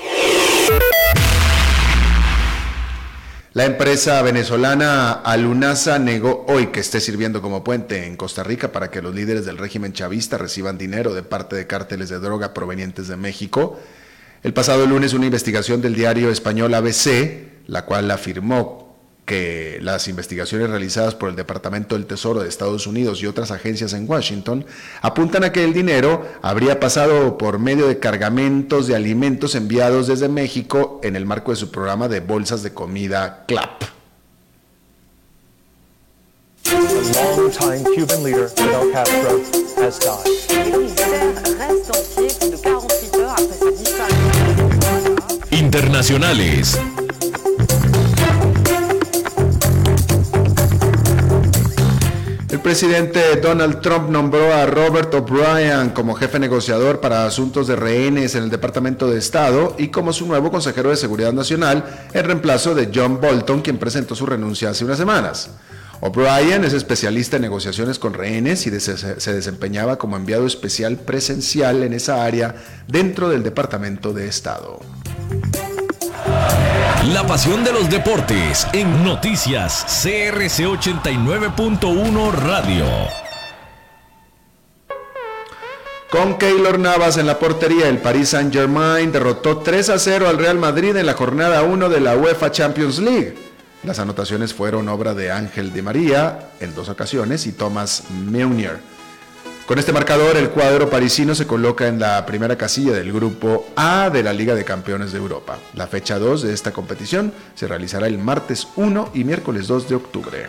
La 3.52 3.64
empresa 3.64 4.20
venezolana 4.20 5.12
Alunasa 5.12 5.98
negó 5.98 6.44
hoy 6.46 6.66
que 6.66 6.80
esté 6.80 7.00
sirviendo 7.00 7.40
como 7.40 7.64
puente 7.64 8.04
en 8.04 8.18
Costa 8.18 8.42
Rica 8.42 8.70
para 8.70 8.90
que 8.90 9.00
los 9.00 9.14
líderes 9.14 9.46
del 9.46 9.56
régimen 9.56 9.94
chavista 9.94 10.36
reciban 10.36 10.76
dinero 10.76 11.14
de 11.14 11.22
parte 11.22 11.56
de 11.56 11.66
cárteles 11.66 12.10
de 12.10 12.18
droga 12.18 12.52
provenientes 12.52 13.08
de 13.08 13.16
México. 13.16 13.80
El 14.42 14.52
pasado 14.52 14.86
lunes 14.86 15.14
una 15.14 15.24
investigación 15.24 15.80
del 15.80 15.94
diario 15.94 16.30
español 16.30 16.74
ABC, 16.74 17.64
la 17.66 17.86
cual 17.86 18.10
afirmó 18.10 18.85
que 19.26 19.78
las 19.82 20.06
investigaciones 20.06 20.70
realizadas 20.70 21.16
por 21.16 21.28
el 21.28 21.36
Departamento 21.36 21.96
del 21.96 22.06
Tesoro 22.06 22.40
de 22.40 22.48
Estados 22.48 22.86
Unidos 22.86 23.20
y 23.20 23.26
otras 23.26 23.50
agencias 23.50 23.92
en 23.92 24.08
Washington 24.08 24.64
apuntan 25.02 25.42
a 25.42 25.50
que 25.50 25.64
el 25.64 25.74
dinero 25.74 26.24
habría 26.42 26.78
pasado 26.78 27.36
por 27.36 27.58
medio 27.58 27.88
de 27.88 27.98
cargamentos 27.98 28.86
de 28.86 28.94
alimentos 28.94 29.56
enviados 29.56 30.06
desde 30.06 30.28
México 30.28 31.00
en 31.02 31.16
el 31.16 31.26
marco 31.26 31.50
de 31.50 31.56
su 31.56 31.72
programa 31.72 32.08
de 32.08 32.20
bolsas 32.20 32.62
de 32.62 32.72
comida 32.72 33.44
CLAP. 33.48 33.82
Internacionales. 45.50 46.78
Presidente 52.66 53.36
Donald 53.40 53.80
Trump 53.80 54.10
nombró 54.10 54.52
a 54.52 54.66
Robert 54.66 55.14
O'Brien 55.14 55.90
como 55.90 56.16
jefe 56.16 56.40
negociador 56.40 57.00
para 57.00 57.24
asuntos 57.24 57.68
de 57.68 57.76
rehenes 57.76 58.34
en 58.34 58.42
el 58.42 58.50
Departamento 58.50 59.08
de 59.08 59.20
Estado 59.20 59.76
y 59.78 59.86
como 59.86 60.12
su 60.12 60.26
nuevo 60.26 60.50
consejero 60.50 60.90
de 60.90 60.96
Seguridad 60.96 61.32
Nacional 61.32 62.08
en 62.12 62.24
reemplazo 62.24 62.74
de 62.74 62.90
John 62.92 63.20
Bolton, 63.20 63.62
quien 63.62 63.78
presentó 63.78 64.16
su 64.16 64.26
renuncia 64.26 64.70
hace 64.70 64.84
unas 64.84 64.98
semanas. 64.98 65.50
O'Brien 66.00 66.64
es 66.64 66.72
especialista 66.72 67.36
en 67.36 67.42
negociaciones 67.42 68.00
con 68.00 68.14
rehenes 68.14 68.66
y 68.66 68.80
se 68.80 69.32
desempeñaba 69.32 69.94
como 69.94 70.16
enviado 70.16 70.44
especial 70.44 70.96
presencial 70.96 71.84
en 71.84 71.92
esa 71.92 72.24
área 72.24 72.56
dentro 72.88 73.28
del 73.28 73.44
Departamento 73.44 74.12
de 74.12 74.26
Estado. 74.26 74.80
La 77.04 77.24
pasión 77.24 77.62
de 77.62 77.72
los 77.72 77.88
deportes 77.88 78.66
en 78.72 79.04
noticias 79.04 79.84
CRC 80.02 80.66
89.1 80.66 82.32
Radio. 82.32 82.84
Con 86.10 86.36
Keylor 86.36 86.80
Navas 86.80 87.16
en 87.18 87.26
la 87.26 87.38
portería, 87.38 87.88
el 87.88 87.98
Paris 87.98 88.30
Saint-Germain 88.30 89.12
derrotó 89.12 89.58
3 89.58 89.90
a 89.90 89.98
0 90.00 90.28
al 90.28 90.38
Real 90.38 90.58
Madrid 90.58 90.96
en 90.96 91.06
la 91.06 91.12
jornada 91.12 91.62
1 91.62 91.88
de 91.88 92.00
la 92.00 92.16
UEFA 92.16 92.50
Champions 92.50 92.98
League. 92.98 93.36
Las 93.84 94.00
anotaciones 94.00 94.52
fueron 94.52 94.88
obra 94.88 95.14
de 95.14 95.30
Ángel 95.30 95.72
Di 95.72 95.82
María 95.82 96.50
en 96.58 96.74
dos 96.74 96.88
ocasiones 96.88 97.46
y 97.46 97.52
Thomas 97.52 98.04
Meunier. 98.10 98.80
Con 99.66 99.80
este 99.80 99.92
marcador, 99.92 100.36
el 100.36 100.50
cuadro 100.50 100.88
parisino 100.88 101.34
se 101.34 101.48
coloca 101.48 101.88
en 101.88 101.98
la 101.98 102.24
primera 102.24 102.56
casilla 102.56 102.92
del 102.92 103.12
grupo 103.12 103.66
A 103.74 104.10
de 104.10 104.22
la 104.22 104.32
Liga 104.32 104.54
de 104.54 104.64
Campeones 104.64 105.10
de 105.10 105.18
Europa. 105.18 105.58
La 105.74 105.88
fecha 105.88 106.20
2 106.20 106.42
de 106.42 106.54
esta 106.54 106.70
competición 106.70 107.32
se 107.56 107.66
realizará 107.66 108.06
el 108.06 108.16
martes 108.16 108.68
1 108.76 109.10
y 109.14 109.24
miércoles 109.24 109.66
2 109.66 109.88
de 109.88 109.94
octubre. 109.96 110.46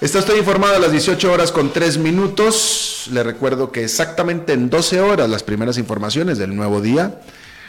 Está 0.00 0.18
estoy 0.18 0.40
informado 0.40 0.74
a 0.74 0.80
las 0.80 0.90
18 0.90 1.32
horas 1.32 1.52
con 1.52 1.72
3 1.72 1.98
minutos. 1.98 3.08
Le 3.12 3.22
recuerdo 3.22 3.70
que 3.70 3.84
exactamente 3.84 4.54
en 4.54 4.68
12 4.68 5.00
horas 5.00 5.30
las 5.30 5.44
primeras 5.44 5.78
informaciones 5.78 6.36
del 6.36 6.56
nuevo 6.56 6.80
día. 6.80 7.20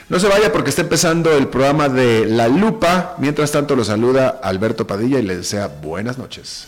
No 0.10 0.20
se 0.20 0.28
vaya 0.28 0.52
porque 0.52 0.72
está 0.72 0.82
empezando 0.82 1.38
el 1.38 1.50
programa 1.50 1.88
de 1.88 2.26
La 2.26 2.48
Lupa. 2.48 3.16
Mientras 3.20 3.52
tanto 3.52 3.76
lo 3.76 3.84
saluda 3.84 4.40
Alberto 4.42 4.88
Padilla 4.88 5.20
y 5.20 5.24
le 5.24 5.38
desea 5.38 5.68
buenas 5.68 6.18
noches. 6.18 6.68